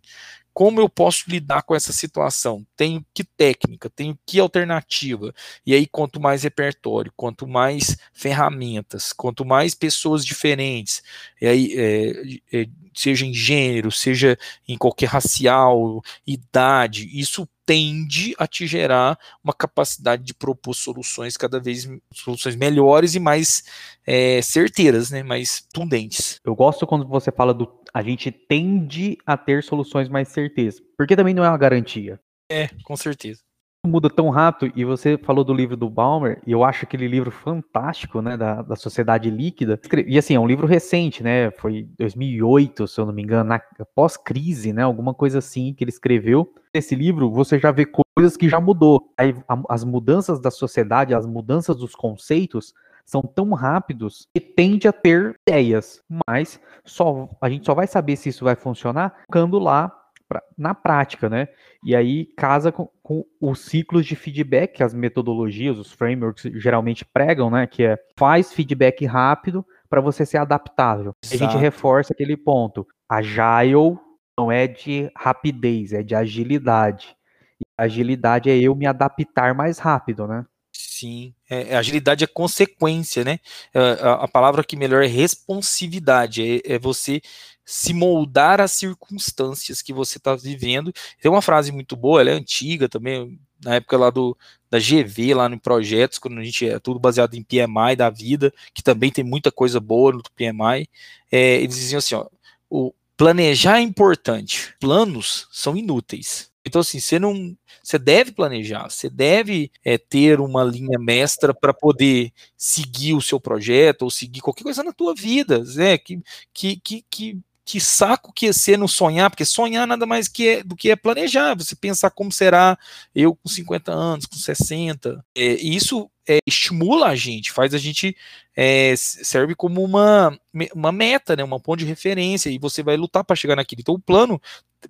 como 0.58 0.82
eu 0.82 0.90
posso 0.90 1.30
lidar 1.30 1.62
com 1.62 1.76
essa 1.76 1.94
situação? 1.94 2.66
Tenho 2.76 3.06
que 3.14 3.24
técnica, 3.24 3.92
tenho 3.92 4.18
que 4.26 4.40
alternativa. 4.40 5.32
E 5.64 5.72
aí, 5.76 5.86
quanto 5.86 6.20
mais 6.20 6.42
repertório, 6.42 7.14
quanto 7.16 7.46
mais 7.46 7.96
ferramentas, 8.12 9.14
quanto 9.14 9.46
mais 9.46 9.76
pessoas 9.76 10.26
diferentes, 10.26 11.04
e 11.40 11.46
aí, 11.46 11.74
é, 11.78 12.62
é, 12.62 12.70
seja 12.98 13.26
em 13.26 13.34
gênero, 13.34 13.92
seja 13.92 14.38
em 14.68 14.78
qualquer 14.78 15.08
racial, 15.08 16.02
idade, 16.26 17.08
isso 17.14 17.48
tende 17.66 18.34
a 18.40 18.48
te 18.48 18.66
gerar 18.66 19.20
uma 19.44 19.54
capacidade 19.54 20.24
de 20.24 20.34
propor 20.34 20.74
soluções 20.74 21.36
cada 21.36 21.60
vez 21.60 21.88
soluções 22.14 22.56
melhores 22.56 23.14
e 23.14 23.20
mais 23.20 23.64
é, 24.06 24.42
certeiras, 24.42 25.12
né, 25.12 25.22
mais 25.22 25.68
tundentes. 25.74 26.40
Eu 26.46 26.56
gosto 26.56 26.88
quando 26.88 27.06
você 27.06 27.32
fala 27.32 27.54
do 27.54 27.68
a 27.94 28.02
gente 28.02 28.32
tende 28.32 29.18
a 29.26 29.36
ter 29.36 29.64
soluções 29.64 30.08
mais 30.08 30.28
certezas, 30.30 30.82
porque 30.98 31.16
também 31.16 31.34
não 31.34 31.44
é 31.44 31.50
uma 31.50 31.58
garantia. 31.58 32.20
É, 32.50 32.70
com 32.84 32.96
certeza. 32.96 33.42
Muda 33.88 34.10
tão 34.10 34.30
rápido, 34.30 34.72
e 34.76 34.84
você 34.84 35.18
falou 35.18 35.44
do 35.44 35.54
livro 35.54 35.78
do 35.78 35.90
Balmer, 35.90 36.42
e 36.46 36.52
eu 36.52 36.64
acho 36.64 36.86
aquele 36.86 37.08
livro 37.08 37.32
fantástico, 37.32 38.22
né, 38.22 38.36
da, 38.36 38.62
da 38.62 38.76
Sociedade 38.76 39.30
Líquida, 39.30 39.80
e 40.06 40.18
assim, 40.18 40.36
é 40.36 40.40
um 40.40 40.46
livro 40.46 40.68
recente, 40.68 41.24
né, 41.24 41.52
foi 41.52 41.88
2008, 41.98 42.88
se 42.88 43.00
eu 43.00 43.06
não 43.06 43.14
me 43.14 43.24
engano, 43.24 43.58
pós-crise, 43.96 44.74
né, 44.74 44.84
alguma 44.84 45.14
coisa 45.14 45.40
assim 45.40 45.74
que 45.74 45.84
ele 45.84 45.90
escreveu. 45.90 46.54
Nesse 46.74 46.96
livro, 46.96 47.32
você 47.32 47.58
já 47.58 47.72
vê 47.72 47.86
coisas 47.86 48.36
que 48.36 48.50
já 48.50 48.60
mudou. 48.60 49.12
Aí, 49.18 49.34
as 49.70 49.84
mudanças 49.84 50.40
da 50.40 50.52
sociedade, 50.52 51.14
as 51.14 51.26
mudanças 51.26 51.78
dos 51.78 51.96
conceitos, 51.96 52.74
são 53.08 53.22
tão 53.22 53.54
rápidos 53.54 54.28
que 54.34 54.42
tende 54.42 54.86
a 54.86 54.92
ter 54.92 55.40
ideias, 55.48 56.04
mas 56.28 56.60
só 56.84 57.30
a 57.40 57.50
gente 57.50 57.66
só 57.66 57.74
vai 57.74 57.88
saber 57.88 58.18
se 58.18 58.28
isso 58.30 58.44
vai 58.44 58.56
funcionar 58.56 59.22
ficando 59.26 59.58
lá 59.58 59.97
pra, 60.28 60.44
na 60.58 60.74
prática, 60.74 61.30
né? 61.30 61.48
E 61.84 61.96
aí 61.96 62.26
casa 62.38 62.72
com, 62.72 62.90
com, 63.02 63.26
os 63.40 63.62
ciclos 63.62 64.06
de 64.06 64.16
feedback 64.16 64.78
que 64.78 64.84
as 64.84 64.94
metodologias, 64.94 65.78
os 65.78 65.92
frameworks 65.92 66.44
geralmente 66.56 67.06
pregam, 67.06 67.50
né? 67.50 67.68
Que 67.68 67.84
é 67.84 67.98
faz 68.18 68.52
feedback 68.54 69.06
rápido 69.06 69.66
para 69.90 70.02
você 70.02 70.26
ser 70.26 70.38
adaptável. 70.38 71.16
A 71.32 71.36
gente 71.36 71.58
reforça 71.58 72.14
aquele 72.14 72.36
ponto. 72.36 72.86
Agile 73.10 73.98
não 74.38 74.52
é 74.52 74.68
de 74.68 75.10
rapidez, 75.16 75.94
é 75.94 76.04
de 76.04 76.14
agilidade. 76.14 77.16
E 77.60 77.66
agilidade 77.78 78.50
é 78.50 78.58
eu 78.58 78.76
me 78.76 78.86
adaptar 78.86 79.56
mais 79.56 79.80
rápido, 79.80 80.28
né? 80.28 80.46
Sim, 80.72 81.34
é, 81.50 81.76
agilidade 81.76 82.24
é 82.24 82.28
consequência, 82.28 83.24
né? 83.24 83.40
É, 83.74 83.80
a, 83.80 84.14
a, 84.24 84.28
palavra 84.28 84.64
que 84.64 84.76
melhor 84.76 85.04
é 85.04 85.08
responsividade, 85.08 86.62
é, 86.66 86.76
é 86.76 86.80
você 86.80 87.22
se 87.68 87.94
moldar 87.94 88.62
às 88.62 88.72
circunstâncias 88.72 89.82
que 89.82 89.92
você 89.92 90.18
está 90.18 90.34
vivendo. 90.36 90.94
Tem 91.22 91.30
uma 91.30 91.42
frase 91.42 91.70
muito 91.70 91.98
boa, 91.98 92.22
ela 92.22 92.30
é 92.30 92.34
antiga 92.34 92.88
também, 92.88 93.38
na 93.62 93.76
época 93.76 93.98
lá 93.98 94.10
do 94.10 94.38
da 94.70 94.80
GV, 94.80 95.34
lá 95.34 95.50
no 95.50 95.60
projetos, 95.60 96.18
quando 96.18 96.40
a 96.40 96.44
gente 96.44 96.68
é 96.68 96.80
tudo 96.80 97.00
baseado 97.00 97.36
em 97.36 97.44
PMI 97.44 97.96
da 97.98 98.10
vida, 98.10 98.54
que 98.74 98.84
também 98.84 99.12
tem 99.12 99.24
muita 99.24 99.52
coisa 99.52 99.80
boa 99.80 100.12
no 100.14 100.22
PMI, 100.36 100.90
é, 101.32 101.56
eles 101.62 101.76
diziam 101.76 102.00
assim, 102.00 102.16
ó, 102.16 102.28
o 102.70 102.94
planejar 103.16 103.80
é 103.80 103.82
importante, 103.82 104.74
planos 104.80 105.48
são 105.52 105.76
inúteis. 105.76 106.52
Então, 106.66 106.82
assim, 106.82 107.00
você 107.00 107.18
não. 107.18 107.56
Você 107.82 107.98
deve 107.98 108.34
planejar, 108.34 108.90
você 108.90 109.10
deve 109.10 109.72
é, 109.86 109.98
ter 109.98 110.42
uma 110.42 110.66
linha 110.66 111.00
mestra 111.00 111.54
para 111.54 111.74
poder 111.74 112.34
seguir 112.58 113.14
o 113.14 113.22
seu 113.22 113.40
projeto 113.40 114.02
ou 114.02 114.12
seguir 114.12 114.42
qualquer 114.42 114.64
coisa 114.64 114.84
na 114.84 114.92
tua 114.92 115.16
vida, 115.16 115.64
né? 115.76 115.98
Que, 115.98 116.22
que, 116.54 116.76
que, 116.82 117.06
que 117.10 117.40
que 117.68 117.82
saco 117.82 118.32
que 118.32 118.48
é 118.48 118.54
ser 118.54 118.78
não 118.78 118.88
sonhar, 118.88 119.30
porque 119.30 119.44
sonhar 119.44 119.86
nada 119.86 120.06
mais 120.06 120.30
que 120.30 120.48
é, 120.48 120.64
do 120.64 120.74
que 120.74 120.90
é 120.90 120.96
planejar, 120.96 121.54
você 121.54 121.76
pensar 121.76 122.10
como 122.12 122.32
será 122.32 122.80
eu 123.14 123.36
com 123.36 123.50
50 123.50 123.92
anos, 123.92 124.26
com 124.26 124.38
60. 124.38 125.22
É, 125.36 125.56
e 125.56 125.76
isso 125.76 126.10
é, 126.26 126.38
estimula 126.48 127.08
a 127.08 127.16
gente, 127.16 127.52
faz 127.52 127.74
a 127.74 127.78
gente 127.78 128.16
é, 128.56 128.94
serve 128.96 129.54
como 129.54 129.84
uma, 129.84 130.40
uma 130.74 130.94
meta, 130.94 131.36
né, 131.36 131.44
uma 131.44 131.60
ponto 131.60 131.80
de 131.80 131.86
referência, 131.86 132.50
e 132.50 132.58
você 132.58 132.82
vai 132.82 132.96
lutar 132.96 133.26
para 133.26 133.36
chegar 133.36 133.58
naquilo. 133.58 133.82
Então, 133.82 133.96
o 133.96 134.00
plano, 134.00 134.42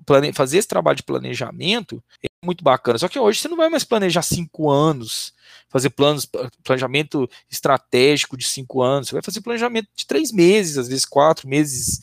plane, 0.06 0.32
fazer 0.32 0.60
esse 0.60 0.68
trabalho 0.68 0.98
de 0.98 1.04
planejamento 1.04 2.04
é 2.24 2.28
muito 2.46 2.64
bacana. 2.64 3.00
Só 3.00 3.08
que 3.08 3.18
hoje 3.18 3.40
você 3.40 3.48
não 3.48 3.58
vai 3.58 3.70
mais 3.70 3.84
planejar 3.84 4.22
cinco 4.22 4.70
anos, 4.70 5.34
fazer 5.70 5.90
planos, 5.90 6.30
planejamento 6.64 7.30
estratégico 7.50 8.38
de 8.38 8.48
cinco 8.48 8.82
anos, 8.82 9.08
você 9.08 9.16
vai 9.16 9.24
fazer 9.24 9.42
planejamento 9.42 9.90
de 9.96 10.06
três 10.06 10.32
meses, 10.32 10.78
às 10.78 10.88
vezes 10.88 11.06
quatro 11.06 11.48
meses 11.48 12.02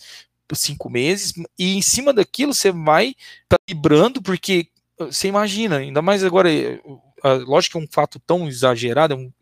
cinco 0.52 0.90
meses, 0.90 1.32
e 1.58 1.74
em 1.76 1.82
cima 1.82 2.12
daquilo 2.12 2.54
você 2.54 2.70
vai 2.70 3.14
calibrando, 3.48 4.22
porque 4.22 4.68
você 4.98 5.28
imagina, 5.28 5.78
ainda 5.78 6.02
mais 6.02 6.22
agora, 6.24 6.52
eh, 6.52 6.80
lógico 7.32 7.78
que 7.78 7.84
é 7.84 7.86
um 7.86 7.90
fato 7.90 8.18
tão 8.20 8.46
exagerado, 8.46 9.14
é 9.14 9.16
um, 9.16 9.32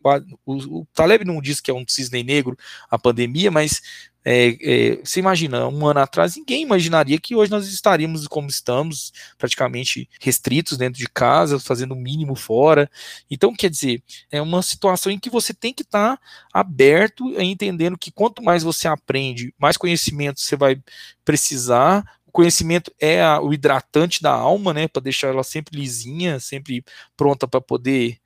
o, 0.45 0.81
o 0.81 0.87
Taleb 0.93 1.25
não 1.25 1.41
diz 1.41 1.59
que 1.59 1.69
é 1.69 1.73
um 1.73 1.85
cisne 1.87 2.23
negro 2.23 2.57
a 2.89 2.97
pandemia, 2.97 3.51
mas 3.51 3.81
é, 4.25 4.57
é, 4.61 4.95
você 5.03 5.19
imagina, 5.19 5.67
um 5.67 5.85
ano 5.85 5.99
atrás, 5.99 6.35
ninguém 6.37 6.63
imaginaria 6.63 7.19
que 7.19 7.35
hoje 7.35 7.51
nós 7.51 7.67
estaríamos 7.67 8.25
como 8.27 8.47
estamos, 8.47 9.11
praticamente 9.37 10.09
restritos 10.21 10.77
dentro 10.77 10.97
de 10.97 11.07
casa, 11.09 11.59
fazendo 11.59 11.93
o 11.93 11.97
mínimo 11.97 12.35
fora. 12.35 12.89
Então, 13.29 13.53
quer 13.53 13.69
dizer, 13.69 14.01
é 14.31 14.41
uma 14.41 14.61
situação 14.61 15.11
em 15.11 15.19
que 15.19 15.29
você 15.29 15.53
tem 15.53 15.73
que 15.73 15.83
estar 15.83 16.15
tá 16.15 16.23
aberto 16.53 17.35
a 17.37 17.43
entendendo 17.43 17.97
que 17.97 18.11
quanto 18.11 18.41
mais 18.41 18.63
você 18.63 18.87
aprende, 18.87 19.53
mais 19.57 19.75
conhecimento 19.75 20.39
você 20.39 20.55
vai 20.55 20.81
precisar. 21.25 22.05
Conhecimento 22.33 22.91
é 22.99 23.21
a, 23.23 23.39
o 23.39 23.53
hidratante 23.53 24.21
da 24.21 24.33
alma, 24.33 24.73
né, 24.73 24.87
para 24.87 25.01
deixar 25.01 25.29
ela 25.29 25.43
sempre 25.43 25.79
lisinha, 25.79 26.39
sempre 26.39 26.83
pronta 27.15 27.47
para 27.47 27.61
poder 27.61 28.17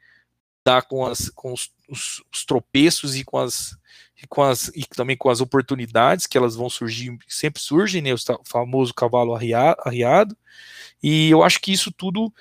dar 0.66 0.82
com, 0.82 1.06
as, 1.06 1.30
com 1.30 1.54
os, 1.54 1.72
os, 1.88 2.24
os 2.34 2.46
tropeços 2.46 3.16
e 3.16 3.24
com 3.24 3.38
as 3.38 3.78
e, 4.22 4.26
com 4.28 4.42
as, 4.42 4.70
e 4.70 4.84
também 4.84 5.16
com 5.16 5.30
as 5.30 5.42
oportunidades 5.42 6.26
que 6.26 6.38
elas 6.38 6.56
vão 6.56 6.70
surgir, 6.70 7.16
sempre 7.28 7.62
surgem, 7.62 8.02
né, 8.02 8.14
o 8.14 8.18
famoso 8.44 8.94
cavalo 8.94 9.36
arriado, 9.36 10.36
e 11.02 11.30
eu 11.30 11.44
acho 11.44 11.62
que 11.62 11.72
isso 11.72 11.92
tudo 11.92 12.34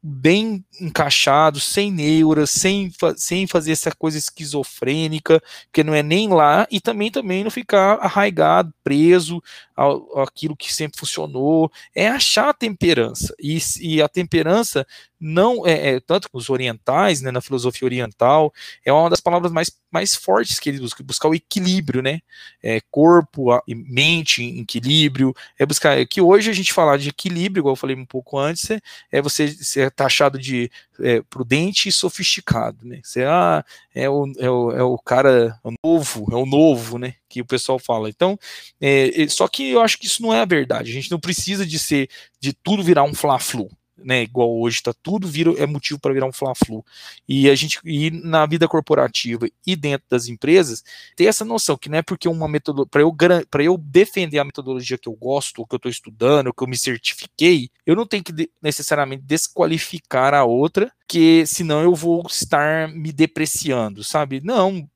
bem 0.00 0.64
encaixado, 0.80 1.58
sem 1.58 1.90
neuras, 1.90 2.50
sem, 2.50 2.92
sem 3.16 3.44
fazer 3.46 3.72
essa 3.72 3.90
coisa 3.90 4.16
esquizofrênica, 4.16 5.42
que 5.72 5.82
não 5.82 5.92
é 5.92 6.02
nem 6.02 6.28
lá, 6.28 6.64
e 6.70 6.80
também 6.80 7.10
também 7.10 7.42
não 7.42 7.50
ficar 7.50 7.94
arraigado, 7.94 8.72
preso 8.84 9.42
ao, 9.76 10.20
aquilo 10.20 10.56
que 10.56 10.72
sempre 10.72 10.98
funcionou, 10.98 11.70
é 11.94 12.08
achar 12.08 12.48
a 12.48 12.54
temperança, 12.54 13.34
e, 13.38 13.58
e 13.80 14.00
a 14.00 14.08
temperança 14.08 14.86
não 15.20 15.66
é, 15.66 15.94
é, 15.94 16.00
tanto 16.00 16.28
os 16.32 16.50
orientais, 16.50 17.20
né, 17.20 17.30
na 17.30 17.40
filosofia 17.40 17.86
oriental, 17.86 18.52
é 18.84 18.92
uma 18.92 19.10
das 19.10 19.20
palavras 19.20 19.50
mais, 19.50 19.70
mais 19.90 20.14
fortes 20.14 20.58
que 20.58 20.68
eles 20.68 20.80
buscam, 20.80 21.04
buscar 21.04 21.28
o 21.28 21.34
equilíbrio, 21.34 22.02
né, 22.02 22.20
é, 22.62 22.80
corpo, 22.90 23.50
a, 23.50 23.62
mente 23.66 24.42
em 24.42 24.60
equilíbrio, 24.60 25.34
é 25.58 25.66
buscar, 25.66 25.98
é 25.98 26.06
que 26.06 26.20
hoje 26.20 26.50
a 26.50 26.54
gente 26.54 26.72
falar 26.72 26.98
de 26.98 27.08
equilíbrio, 27.08 27.60
igual 27.60 27.72
eu 27.72 27.76
falei 27.76 27.96
um 27.96 28.06
pouco 28.06 28.38
antes, 28.38 28.70
é, 28.70 28.80
é 29.10 29.22
você 29.22 29.48
ser 29.48 29.90
taxado 29.90 30.38
de 30.38 30.70
é, 31.00 31.22
prudente 31.22 31.88
e 31.88 31.92
sofisticado, 31.92 32.86
né, 32.86 33.00
você 33.02 33.24
ah, 33.24 33.64
é, 33.94 34.08
o, 34.08 34.30
é, 34.38 34.50
o, 34.50 34.70
é 34.72 34.82
o 34.82 34.98
cara 34.98 35.58
novo, 35.84 36.26
é 36.30 36.36
o 36.36 36.46
novo, 36.46 36.98
né, 36.98 37.14
que 37.28 37.40
o 37.40 37.46
pessoal 37.46 37.78
fala, 37.78 38.08
então, 38.08 38.38
é, 38.80 39.26
só 39.28 39.48
que 39.48 39.70
eu 39.70 39.80
acho 39.80 39.98
que 39.98 40.06
isso 40.06 40.22
não 40.22 40.32
é 40.32 40.40
a 40.40 40.44
verdade, 40.44 40.90
a 40.90 40.94
gente 40.94 41.10
não 41.10 41.20
precisa 41.20 41.66
de 41.66 41.78
ser, 41.78 42.08
de 42.40 42.52
tudo 42.52 42.82
virar 42.82 43.02
um 43.02 43.14
fla-flu, 43.14 43.70
né, 43.98 44.22
igual 44.22 44.58
hoje 44.58 44.76
está 44.76 44.92
tudo 45.02 45.26
vira 45.26 45.52
é 45.58 45.66
motivo 45.66 45.98
para 45.98 46.12
virar 46.12 46.26
um 46.26 46.32
fla-flu. 46.32 46.84
E 47.28 47.48
a 47.48 47.54
gente 47.54 47.80
e 47.84 48.10
na 48.10 48.46
vida 48.46 48.68
corporativa 48.68 49.48
e 49.66 49.74
dentro 49.74 50.06
das 50.08 50.28
empresas 50.28 50.84
ter 51.16 51.24
essa 51.24 51.44
noção 51.44 51.76
que 51.76 51.88
não 51.88 51.98
é 51.98 52.02
porque 52.02 52.28
uma 52.28 52.46
metodologia 52.46 52.90
para 52.90 53.00
eu 53.00 53.46
para 53.50 53.64
eu 53.64 53.76
defender 53.78 54.38
a 54.38 54.44
metodologia 54.44 54.98
que 54.98 55.08
eu 55.08 55.14
gosto, 55.14 55.60
ou 55.60 55.66
que 55.66 55.74
eu 55.74 55.78
estou 55.78 55.90
estudando, 55.90 56.48
ou 56.48 56.52
que 56.52 56.62
eu 56.62 56.68
me 56.68 56.76
certifiquei, 56.76 57.70
eu 57.84 57.96
não 57.96 58.06
tenho 58.06 58.22
que 58.22 58.50
necessariamente 58.62 59.22
desqualificar 59.22 60.34
a 60.34 60.44
outra, 60.44 60.92
que 61.08 61.46
senão 61.46 61.82
eu 61.82 61.94
vou 61.94 62.24
estar 62.28 62.88
me 62.88 63.12
depreciando, 63.12 64.04
sabe? 64.04 64.40
Não, 64.44 64.88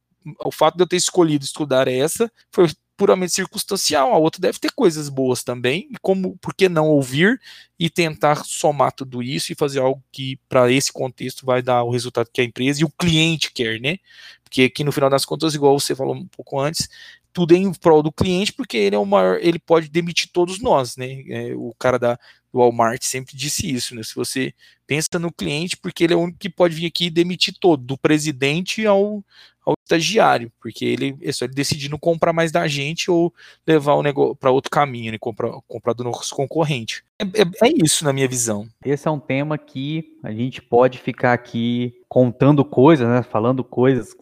o 0.44 0.52
fato 0.52 0.76
de 0.76 0.82
eu 0.82 0.86
ter 0.88 0.96
escolhido 0.96 1.44
estudar 1.44 1.88
essa 1.88 2.30
foi 2.52 2.68
puramente 3.00 3.32
circunstancial, 3.32 4.12
a 4.12 4.18
outra 4.18 4.42
deve 4.42 4.58
ter 4.58 4.70
coisas 4.72 5.08
boas 5.08 5.42
também, 5.42 5.88
e 5.90 5.96
como, 6.02 6.36
por 6.36 6.54
que 6.54 6.68
não 6.68 6.86
ouvir 6.86 7.40
e 7.78 7.88
tentar 7.88 8.44
somar 8.44 8.92
tudo 8.92 9.22
isso 9.22 9.50
e 9.50 9.54
fazer 9.54 9.80
algo 9.80 10.04
que, 10.12 10.38
para 10.46 10.70
esse 10.70 10.92
contexto, 10.92 11.46
vai 11.46 11.62
dar 11.62 11.82
o 11.82 11.90
resultado 11.90 12.28
que 12.30 12.42
a 12.42 12.44
empresa 12.44 12.82
e 12.82 12.84
o 12.84 12.90
cliente 12.90 13.52
quer, 13.54 13.80
né? 13.80 13.96
Porque 14.44 14.64
aqui 14.64 14.84
no 14.84 14.92
final 14.92 15.08
das 15.08 15.24
contas, 15.24 15.54
igual 15.54 15.80
você 15.80 15.94
falou 15.94 16.14
um 16.14 16.26
pouco 16.26 16.60
antes, 16.60 16.90
tudo 17.32 17.54
é 17.54 17.56
em 17.56 17.72
prol 17.72 18.02
do 18.02 18.12
cliente, 18.12 18.52
porque 18.52 18.76
ele 18.76 18.96
é 18.96 18.98
o 18.98 19.06
maior, 19.06 19.38
ele 19.40 19.58
pode 19.58 19.88
demitir 19.88 20.28
todos 20.30 20.60
nós, 20.60 20.94
né? 20.98 21.22
É, 21.28 21.54
o 21.54 21.74
cara 21.78 21.98
da 21.98 22.18
do 22.52 22.58
Walmart 22.58 23.02
sempre 23.04 23.36
disse 23.36 23.72
isso, 23.72 23.94
né? 23.94 24.02
Se 24.02 24.14
você 24.14 24.52
pensa 24.86 25.18
no 25.18 25.32
cliente, 25.32 25.76
porque 25.76 26.04
ele 26.04 26.14
é 26.14 26.16
o 26.16 26.20
único 26.20 26.38
que 26.38 26.50
pode 26.50 26.74
vir 26.74 26.86
aqui 26.86 27.06
e 27.06 27.10
demitir 27.10 27.54
todo, 27.60 27.82
do 27.82 27.96
presidente 27.96 28.84
ao, 28.86 29.24
ao 29.64 29.74
estagiário, 29.84 30.52
porque 30.61 30.84
ele 30.84 31.16
é 31.22 31.32
só 31.32 31.44
ele 31.44 31.54
decidir 31.54 31.88
não 31.88 31.98
comprar 31.98 32.32
mais 32.32 32.50
da 32.52 32.66
gente 32.66 33.11
ou 33.11 33.32
levar 33.66 33.94
o 33.94 34.02
negócio 34.02 34.34
para 34.36 34.50
outro 34.50 34.70
caminho, 34.70 35.12
né, 35.12 35.18
comprar, 35.18 35.52
comprar 35.66 35.92
do 35.92 36.04
nosso 36.04 36.34
concorrente. 36.34 37.04
É, 37.20 37.42
é, 37.42 37.68
é, 37.68 37.72
isso 37.84 38.02
na 38.02 38.14
minha 38.14 38.26
visão. 38.26 38.66
Esse 38.82 39.06
é 39.06 39.10
um 39.10 39.20
tema 39.20 39.58
que 39.58 40.16
a 40.22 40.32
gente 40.32 40.62
pode 40.62 40.98
ficar 40.98 41.34
aqui 41.34 41.92
contando 42.08 42.64
coisas, 42.64 43.06
né, 43.06 43.22
falando 43.22 43.62
coisas, 43.62 44.16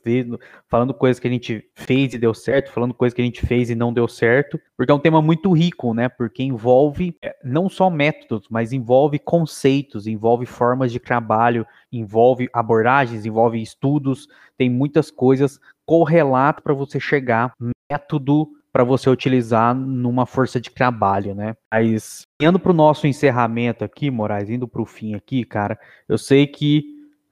falando 0.68 0.92
coisas 0.92 1.20
que 1.20 1.28
a 1.28 1.30
gente 1.30 1.64
fez 1.76 2.12
e 2.12 2.18
deu 2.18 2.34
certo, 2.34 2.72
falando 2.72 2.92
coisas 2.92 3.14
que 3.14 3.22
a 3.22 3.24
gente 3.24 3.46
fez 3.46 3.70
e 3.70 3.76
não 3.76 3.92
deu 3.92 4.08
certo, 4.08 4.60
porque 4.76 4.90
é 4.90 4.94
um 4.94 4.98
tema 4.98 5.22
muito 5.22 5.52
rico, 5.52 5.94
né, 5.94 6.08
porque 6.08 6.42
envolve 6.42 7.16
é, 7.22 7.36
não 7.44 7.68
só 7.68 7.88
métodos, 7.88 8.48
mas 8.50 8.72
envolve 8.72 9.18
conceitos, 9.20 10.08
envolve 10.08 10.44
formas 10.44 10.90
de 10.90 10.98
trabalho, 10.98 11.64
envolve 11.92 12.48
abordagens, 12.52 13.24
envolve 13.24 13.62
estudos, 13.62 14.26
tem 14.56 14.68
muitas 14.68 15.08
coisas 15.08 15.60
correlato 15.86 16.62
para 16.62 16.74
você 16.74 16.98
chegar 16.98 17.54
método 17.90 18.50
para 18.78 18.84
você 18.84 19.10
utilizar 19.10 19.74
numa 19.74 20.24
força 20.24 20.60
de 20.60 20.70
trabalho, 20.70 21.34
né? 21.34 21.56
Mas 21.68 22.22
indo 22.40 22.60
para 22.60 22.70
o 22.70 22.74
nosso 22.74 23.08
encerramento 23.08 23.84
aqui, 23.84 24.08
Moraes, 24.08 24.48
indo 24.48 24.68
para 24.68 24.80
o 24.80 24.86
fim 24.86 25.16
aqui, 25.16 25.42
cara, 25.42 25.76
eu 26.08 26.16
sei 26.16 26.46
que 26.46 26.84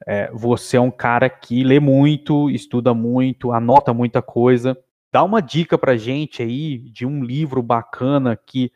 é, 0.04 0.28
você 0.32 0.76
é 0.76 0.80
um 0.80 0.90
cara 0.90 1.30
que 1.30 1.62
lê 1.62 1.78
muito, 1.78 2.50
estuda 2.50 2.92
muito, 2.92 3.52
anota 3.52 3.94
muita 3.94 4.20
coisa. 4.20 4.76
Dá 5.12 5.22
uma 5.22 5.40
dica 5.40 5.78
para 5.78 5.96
gente 5.96 6.42
aí 6.42 6.78
de 6.78 7.06
um 7.06 7.22
livro 7.22 7.62
bacana 7.62 8.36
que 8.36 8.72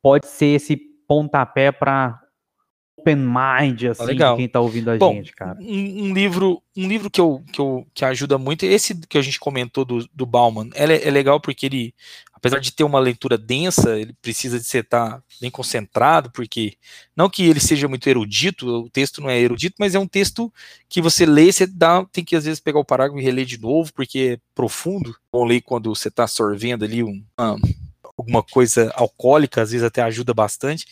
pode 0.00 0.28
ser 0.28 0.54
esse 0.54 0.76
pontapé 0.76 1.72
para 1.72 2.21
open 3.02 3.16
mind, 3.16 3.84
assim, 3.84 4.04
Legal. 4.04 4.36
quem 4.36 4.48
tá 4.48 4.60
ouvindo 4.60 4.90
a 4.90 4.96
Bom, 4.96 5.14
gente, 5.14 5.32
cara. 5.32 5.58
Um, 5.60 6.04
um, 6.04 6.14
livro, 6.14 6.62
um 6.76 6.88
livro 6.88 7.10
que, 7.10 7.20
eu, 7.20 7.42
que, 7.52 7.60
eu, 7.60 7.86
que 7.92 8.04
ajuda 8.04 8.38
muito, 8.38 8.64
esse 8.64 8.94
que 9.06 9.18
a 9.18 9.22
gente 9.22 9.40
comentou 9.40 9.84
do, 9.84 10.08
do 10.14 10.24
Bauman, 10.24 10.70
é, 10.74 10.84
é 10.84 11.10
legal 11.10 11.40
porque 11.40 11.66
ele, 11.66 11.94
apesar 12.32 12.60
de 12.60 12.72
ter 12.72 12.84
uma 12.84 13.00
leitura 13.00 13.36
densa, 13.36 13.98
ele 13.98 14.14
precisa 14.22 14.58
de 14.58 14.64
ser 14.64 14.84
tá 14.84 15.20
bem 15.40 15.50
concentrado, 15.50 16.30
porque 16.30 16.74
não 17.16 17.28
que 17.28 17.42
ele 17.44 17.60
seja 17.60 17.88
muito 17.88 18.08
erudito, 18.08 18.66
o 18.68 18.90
texto 18.90 19.20
não 19.20 19.28
é 19.28 19.38
erudito, 19.38 19.76
mas 19.78 19.94
é 19.94 19.98
um 19.98 20.08
texto 20.08 20.52
que 20.88 21.02
você 21.02 21.26
lê, 21.26 21.50
você 21.50 21.66
dá, 21.66 22.04
tem 22.12 22.24
que 22.24 22.36
às 22.36 22.44
vezes 22.44 22.60
pegar 22.60 22.78
o 22.78 22.84
parágrafo 22.84 23.20
e 23.20 23.24
reler 23.24 23.44
de 23.44 23.60
novo, 23.60 23.92
porque 23.92 24.38
é 24.38 24.40
profundo. 24.54 25.14
Bom 25.32 25.44
ler 25.44 25.62
quando 25.62 25.94
você 25.94 26.08
está 26.08 26.26
sorvendo 26.26 26.84
ali 26.84 27.02
um, 27.02 27.24
alguma 28.16 28.42
coisa 28.42 28.92
alcoólica, 28.94 29.62
às 29.62 29.70
vezes 29.70 29.84
até 29.84 30.02
ajuda 30.02 30.34
bastante 30.34 30.86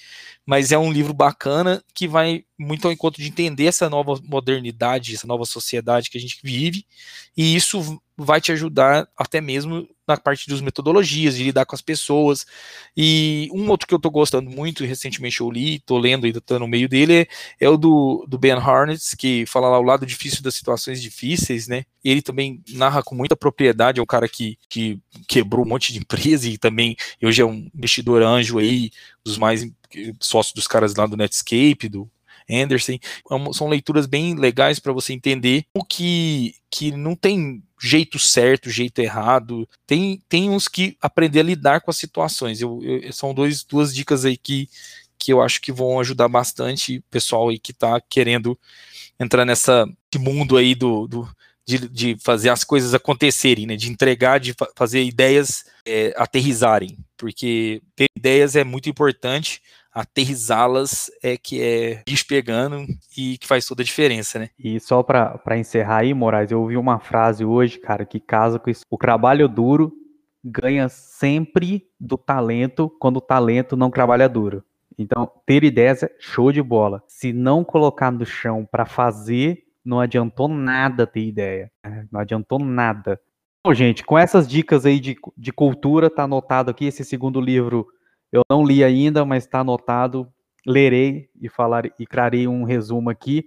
mas 0.50 0.72
é 0.72 0.78
um 0.78 0.90
livro 0.90 1.12
bacana 1.12 1.82
que 1.94 2.08
vai 2.08 2.44
muito 2.58 2.86
ao 2.86 2.92
encontro 2.92 3.22
de 3.22 3.28
entender 3.28 3.66
essa 3.66 3.88
nova 3.88 4.20
modernidade, 4.24 5.14
essa 5.14 5.26
nova 5.26 5.44
sociedade 5.44 6.10
que 6.10 6.18
a 6.18 6.20
gente 6.20 6.40
vive, 6.42 6.84
e 7.36 7.54
isso 7.54 8.02
vai 8.16 8.40
te 8.40 8.50
ajudar 8.52 9.08
até 9.16 9.40
mesmo 9.40 9.88
na 10.10 10.16
parte 10.16 10.48
das 10.48 10.60
metodologias, 10.60 11.36
de 11.36 11.44
lidar 11.44 11.64
com 11.64 11.74
as 11.74 11.82
pessoas. 11.82 12.46
E 12.96 13.48
um 13.52 13.68
outro 13.68 13.86
que 13.86 13.94
eu 13.94 13.98
tô 13.98 14.10
gostando 14.10 14.50
muito, 14.50 14.84
recentemente 14.84 15.40
eu 15.40 15.50
li, 15.50 15.80
tô 15.80 15.98
lendo 15.98 16.26
ainda, 16.26 16.40
tô 16.40 16.58
no 16.58 16.68
meio 16.68 16.88
dele, 16.88 17.20
é, 17.20 17.26
é 17.60 17.68
o 17.68 17.76
do, 17.76 18.24
do 18.28 18.38
Ben 18.38 18.52
Harnett, 18.52 19.16
que 19.16 19.44
fala 19.46 19.68
lá 19.68 19.78
o 19.78 19.82
lado 19.82 20.04
difícil 20.04 20.42
das 20.42 20.54
situações 20.54 21.00
difíceis, 21.00 21.68
né? 21.68 21.84
Ele 22.04 22.22
também 22.22 22.62
narra 22.70 23.02
com 23.02 23.14
muita 23.14 23.36
propriedade, 23.36 24.00
é 24.00 24.02
um 24.02 24.06
cara 24.06 24.28
que, 24.28 24.58
que 24.68 24.98
quebrou 25.28 25.64
um 25.64 25.68
monte 25.68 25.92
de 25.92 25.98
empresa 25.98 26.48
e 26.48 26.58
também 26.58 26.96
hoje 27.22 27.42
é 27.42 27.44
um 27.44 27.70
investidor 27.74 28.22
anjo 28.22 28.58
aí, 28.58 28.90
dos 29.24 29.38
mais 29.38 29.66
sócios 30.20 30.54
dos 30.54 30.66
caras 30.66 30.94
lá 30.94 31.06
do 31.06 31.16
Netscape, 31.16 31.88
do 31.88 32.10
Anderson. 32.50 32.92
É 32.94 33.52
são 33.52 33.68
leituras 33.68 34.06
bem 34.06 34.34
legais 34.34 34.78
para 34.78 34.92
você 34.92 35.12
entender 35.12 35.64
o 35.74 35.84
que, 35.84 36.54
que 36.70 36.90
não 36.90 37.14
tem 37.14 37.62
jeito 37.80 38.18
certo, 38.18 38.70
jeito 38.70 38.98
errado. 39.00 39.68
Tem, 39.86 40.22
tem 40.28 40.50
uns 40.50 40.68
que 40.68 40.96
aprender 41.00 41.40
a 41.40 41.44
lidar 41.44 41.80
com 41.80 41.90
as 41.90 41.96
situações. 41.96 42.60
Eu, 42.60 42.80
eu, 42.82 43.12
são 43.12 43.32
dois, 43.32 43.64
duas 43.64 43.94
dicas 43.94 44.24
aí 44.24 44.36
que, 44.36 44.68
que 45.18 45.32
eu 45.32 45.40
acho 45.40 45.60
que 45.60 45.72
vão 45.72 45.98
ajudar 46.00 46.28
bastante 46.28 46.98
o 46.98 47.02
pessoal 47.10 47.48
aí 47.48 47.58
que 47.58 47.72
está 47.72 48.00
querendo 48.00 48.58
entrar 49.18 49.44
nessa 49.44 49.86
mundo 50.18 50.56
aí 50.56 50.74
do, 50.74 51.06
do 51.06 51.28
de, 51.66 51.88
de, 51.88 52.16
fazer 52.20 52.48
as 52.48 52.64
coisas 52.64 52.94
acontecerem, 52.94 53.66
né? 53.66 53.76
De 53.76 53.90
entregar, 53.90 54.40
de 54.40 54.54
fa 54.54 54.68
fazer 54.74 55.04
ideias 55.04 55.64
é, 55.86 56.12
aterrizarem, 56.16 56.98
porque 57.16 57.80
ter 57.94 58.06
ideias 58.16 58.56
é 58.56 58.64
muito 58.64 58.88
importante 58.88 59.62
aterrizá-las 59.92 61.10
é 61.22 61.36
que 61.36 61.62
é 61.62 62.02
bicho 62.06 62.26
pegando 62.26 62.86
e 63.16 63.36
que 63.38 63.46
faz 63.46 63.66
toda 63.66 63.82
a 63.82 63.84
diferença, 63.84 64.38
né? 64.38 64.50
E 64.58 64.78
só 64.80 65.02
para 65.02 65.58
encerrar 65.58 65.98
aí, 65.98 66.14
Moraes, 66.14 66.50
eu 66.50 66.60
ouvi 66.60 66.76
uma 66.76 66.98
frase 66.98 67.44
hoje, 67.44 67.78
cara, 67.78 68.04
que 68.04 68.20
casa 68.20 68.58
com 68.58 68.70
isso. 68.70 68.84
O 68.90 68.96
trabalho 68.96 69.48
duro 69.48 69.92
ganha 70.42 70.88
sempre 70.88 71.86
do 71.98 72.16
talento 72.16 72.90
quando 72.98 73.18
o 73.18 73.20
talento 73.20 73.76
não 73.76 73.90
trabalha 73.90 74.28
duro. 74.28 74.64
Então, 74.98 75.30
ter 75.46 75.64
ideias 75.64 76.02
é 76.02 76.10
show 76.18 76.52
de 76.52 76.62
bola. 76.62 77.02
Se 77.06 77.32
não 77.32 77.64
colocar 77.64 78.10
no 78.10 78.24
chão 78.26 78.68
para 78.70 78.84
fazer, 78.84 79.64
não 79.84 79.98
adiantou 79.98 80.46
nada 80.46 81.06
ter 81.06 81.24
ideia. 81.26 81.70
Né? 81.82 82.06
Não 82.12 82.20
adiantou 82.20 82.58
nada. 82.58 83.18
Bom, 83.64 83.74
gente, 83.74 84.04
com 84.04 84.18
essas 84.18 84.46
dicas 84.48 84.86
aí 84.86 85.00
de, 85.00 85.16
de 85.36 85.52
cultura, 85.52 86.10
tá 86.10 86.24
anotado 86.24 86.70
aqui 86.70 86.86
esse 86.86 87.04
segundo 87.04 87.40
livro 87.40 87.86
eu 88.32 88.42
não 88.48 88.64
li 88.64 88.84
ainda, 88.84 89.24
mas 89.24 89.44
está 89.44 89.60
anotado. 89.60 90.30
Lerei 90.66 91.30
e 91.40 91.48
falar 91.48 91.86
e 91.98 92.06
trarei 92.06 92.46
um 92.46 92.64
resumo 92.64 93.10
aqui. 93.10 93.44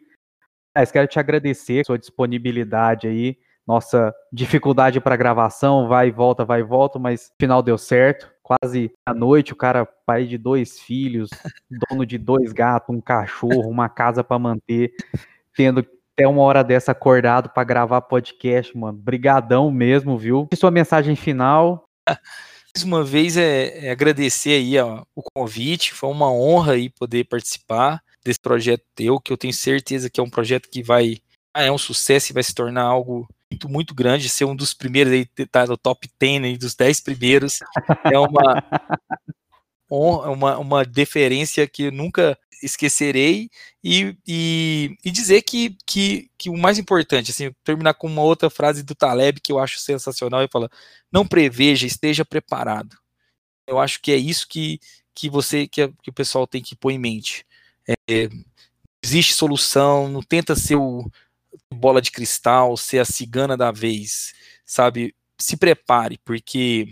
Mas 0.76 0.92
quero 0.92 1.08
te 1.08 1.20
agradecer 1.20 1.86
sua 1.86 1.98
disponibilidade 1.98 3.08
aí. 3.08 3.38
Nossa 3.66 4.14
dificuldade 4.32 5.00
para 5.00 5.16
gravação, 5.16 5.88
vai 5.88 6.10
e 6.10 6.12
volta, 6.12 6.44
vai 6.44 6.60
e 6.60 6.64
volta, 6.64 7.00
mas 7.00 7.32
final 7.40 7.62
deu 7.62 7.78
certo. 7.78 8.30
Quase 8.42 8.92
à 9.06 9.14
noite, 9.14 9.54
o 9.54 9.56
cara, 9.56 9.86
pai 9.86 10.26
de 10.26 10.38
dois 10.38 10.80
filhos, 10.80 11.30
dono 11.90 12.06
de 12.06 12.18
dois 12.18 12.52
gatos, 12.52 12.94
um 12.94 13.00
cachorro, 13.00 13.70
uma 13.70 13.88
casa 13.88 14.22
para 14.22 14.38
manter, 14.38 14.92
tendo 15.56 15.80
até 16.14 16.28
uma 16.28 16.42
hora 16.42 16.62
dessa 16.62 16.92
acordado 16.92 17.50
para 17.52 17.64
gravar 17.64 18.02
podcast, 18.02 18.78
mano. 18.78 18.98
Brigadão 18.98 19.72
mesmo, 19.72 20.18
viu? 20.18 20.48
E 20.52 20.56
sua 20.58 20.72
mensagem 20.72 21.16
final? 21.16 21.86
mais 22.76 22.84
uma 22.84 23.04
vez 23.04 23.38
é, 23.38 23.86
é 23.88 23.92
agradecer 23.92 24.54
aí 24.54 24.80
ó, 24.80 25.04
o 25.16 25.22
convite, 25.22 25.94
foi 25.94 26.10
uma 26.10 26.32
honra 26.32 26.74
aí 26.74 26.90
poder 26.90 27.26
participar 27.26 28.04
desse 28.26 28.40
projeto 28.40 28.84
teu, 28.96 29.20
que 29.20 29.32
eu 29.32 29.38
tenho 29.38 29.54
certeza 29.54 30.10
que 30.10 30.20
é 30.20 30.24
um 30.24 30.30
projeto 30.30 30.68
que 30.70 30.82
vai 30.82 31.20
ah, 31.54 31.62
é 31.62 31.72
um 31.72 31.78
sucesso 31.78 32.32
e 32.32 32.34
vai 32.34 32.42
se 32.42 32.56
tornar 32.56 32.84
algo 32.84 33.28
muito, 33.52 33.70
muito 33.70 33.94
grande, 33.94 34.28
ser 34.28 34.46
um 34.46 34.56
dos 34.56 34.74
primeiros 34.74 35.14
aí, 35.14 35.26
tá 35.46 35.68
no 35.68 35.78
top 35.78 36.10
10 36.20 36.44
aí, 36.44 36.58
dos 36.58 36.74
10 36.74 37.02
primeiros, 37.02 37.60
é 38.12 38.18
uma, 38.18 38.64
uma, 39.96 40.58
uma 40.58 40.86
deferência 40.86 41.68
que 41.68 41.92
nunca 41.92 42.38
esquecerei 42.64 43.50
e, 43.84 44.16
e, 44.26 44.98
e, 45.04 45.12
dizer 45.12 45.42
que, 45.42 45.78
que, 45.86 46.30
que 46.38 46.50
o 46.50 46.58
mais 46.58 46.80
importante, 46.80 47.32
assim, 47.32 47.52
terminar 47.64 47.94
com 47.94 48.08
uma 48.08 48.22
outra 48.22 48.50
frase 48.50 48.84
do 48.84 48.96
Taleb 48.96 49.42
que 49.42 49.52
eu 49.52 49.60
acho 49.60 49.80
sensacional 49.80 50.44
e 50.44 50.50
fala: 50.52 50.70
não 51.12 51.28
preveja, 51.28 51.86
esteja 51.86 52.24
preparado. 52.26 52.98
Eu 53.68 53.80
acho 53.80 54.02
que 54.02 54.12
é 54.12 54.18
isso 54.18 54.48
que, 54.48 54.80
que 55.14 55.30
você 55.30 55.68
que, 55.68 55.88
que 56.02 56.10
o 56.10 56.14
pessoal 56.14 56.48
tem 56.48 56.62
que 56.62 56.76
pôr 56.76 56.92
em 56.92 57.00
mente. 57.00 57.46
É, 57.88 58.30
existe 59.04 59.34
solução, 59.34 60.08
não 60.08 60.22
tenta 60.22 60.56
ser 60.56 60.76
o 60.76 61.10
bola 61.74 62.02
de 62.02 62.12
cristal, 62.12 62.78
ser 62.78 63.00
a 63.00 63.06
cigana 63.06 63.58
da 63.58 63.72
vez, 63.72 64.34
sabe? 64.66 65.16
Se 65.40 65.58
prepare, 65.58 66.18
porque 66.24 66.88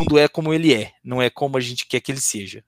mundo 0.00 0.18
é 0.18 0.28
como 0.28 0.52
ele 0.52 0.74
é, 0.74 0.92
não 1.04 1.20
é 1.20 1.28
como 1.28 1.56
a 1.56 1.60
gente 1.60 1.86
quer 1.86 2.00
que 2.00 2.10
ele 2.10 2.20
seja 2.20 2.64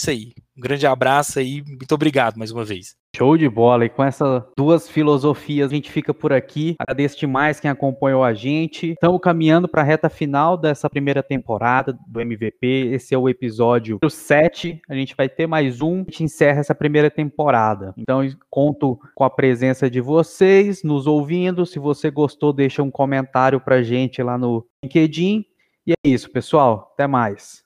isso 0.00 0.10
aí. 0.10 0.32
Um 0.56 0.60
grande 0.60 0.86
abraço 0.86 1.38
aí, 1.38 1.62
muito 1.66 1.94
obrigado 1.94 2.36
mais 2.36 2.50
uma 2.50 2.64
vez. 2.64 2.94
Show 3.16 3.36
de 3.36 3.48
bola. 3.48 3.86
E 3.86 3.88
com 3.88 4.04
essas 4.04 4.42
duas 4.56 4.88
filosofias, 4.88 5.70
a 5.70 5.74
gente 5.74 5.90
fica 5.90 6.12
por 6.12 6.32
aqui. 6.32 6.76
Agradeço 6.78 7.18
demais 7.18 7.58
quem 7.58 7.70
acompanhou 7.70 8.22
a 8.22 8.34
gente. 8.34 8.92
Estamos 8.92 9.20
caminhando 9.22 9.66
para 9.66 9.80
a 9.80 9.84
reta 9.84 10.10
final 10.10 10.56
dessa 10.56 10.88
primeira 10.90 11.22
temporada 11.22 11.98
do 12.06 12.20
MVP. 12.20 12.90
Esse 12.92 13.14
é 13.14 13.18
o 13.18 13.28
episódio 13.28 13.98
7. 14.06 14.80
A 14.88 14.94
gente 14.94 15.14
vai 15.16 15.30
ter 15.30 15.46
mais 15.46 15.80
um. 15.80 16.00
A 16.00 16.10
gente 16.10 16.24
encerra 16.24 16.60
essa 16.60 16.74
primeira 16.74 17.10
temporada. 17.10 17.94
Então, 17.96 18.20
conto 18.50 18.98
com 19.14 19.24
a 19.24 19.30
presença 19.30 19.88
de 19.90 20.00
vocês 20.02 20.82
nos 20.82 21.06
ouvindo. 21.06 21.64
Se 21.64 21.78
você 21.78 22.10
gostou, 22.10 22.52
deixa 22.52 22.82
um 22.82 22.90
comentário 22.90 23.60
para 23.60 23.82
gente 23.82 24.22
lá 24.22 24.36
no 24.36 24.66
LinkedIn. 24.84 25.44
E 25.86 25.92
é 25.92 26.08
isso, 26.08 26.28
pessoal. 26.30 26.90
Até 26.94 27.06
mais. 27.06 27.64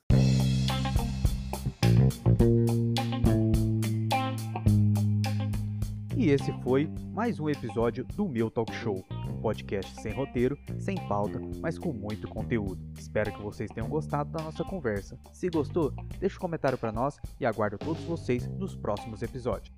E 6.15 6.29
esse 6.29 6.53
foi 6.61 6.87
mais 7.11 7.39
um 7.39 7.49
episódio 7.49 8.05
do 8.15 8.29
meu 8.29 8.51
Talk 8.51 8.71
Show, 8.75 9.03
um 9.27 9.41
podcast 9.41 9.99
sem 10.03 10.13
roteiro, 10.13 10.55
sem 10.77 10.95
pauta, 11.07 11.41
mas 11.59 11.79
com 11.79 11.91
muito 11.91 12.27
conteúdo. 12.27 12.79
Espero 12.95 13.33
que 13.33 13.41
vocês 13.41 13.71
tenham 13.71 13.89
gostado 13.89 14.29
da 14.29 14.43
nossa 14.43 14.63
conversa. 14.63 15.17
Se 15.33 15.49
gostou, 15.49 15.91
deixa 16.19 16.37
um 16.37 16.41
comentário 16.41 16.77
para 16.77 16.91
nós 16.91 17.17
e 17.39 17.45
aguardo 17.45 17.79
todos 17.79 18.03
vocês 18.03 18.47
nos 18.49 18.75
próximos 18.75 19.23
episódios. 19.23 19.73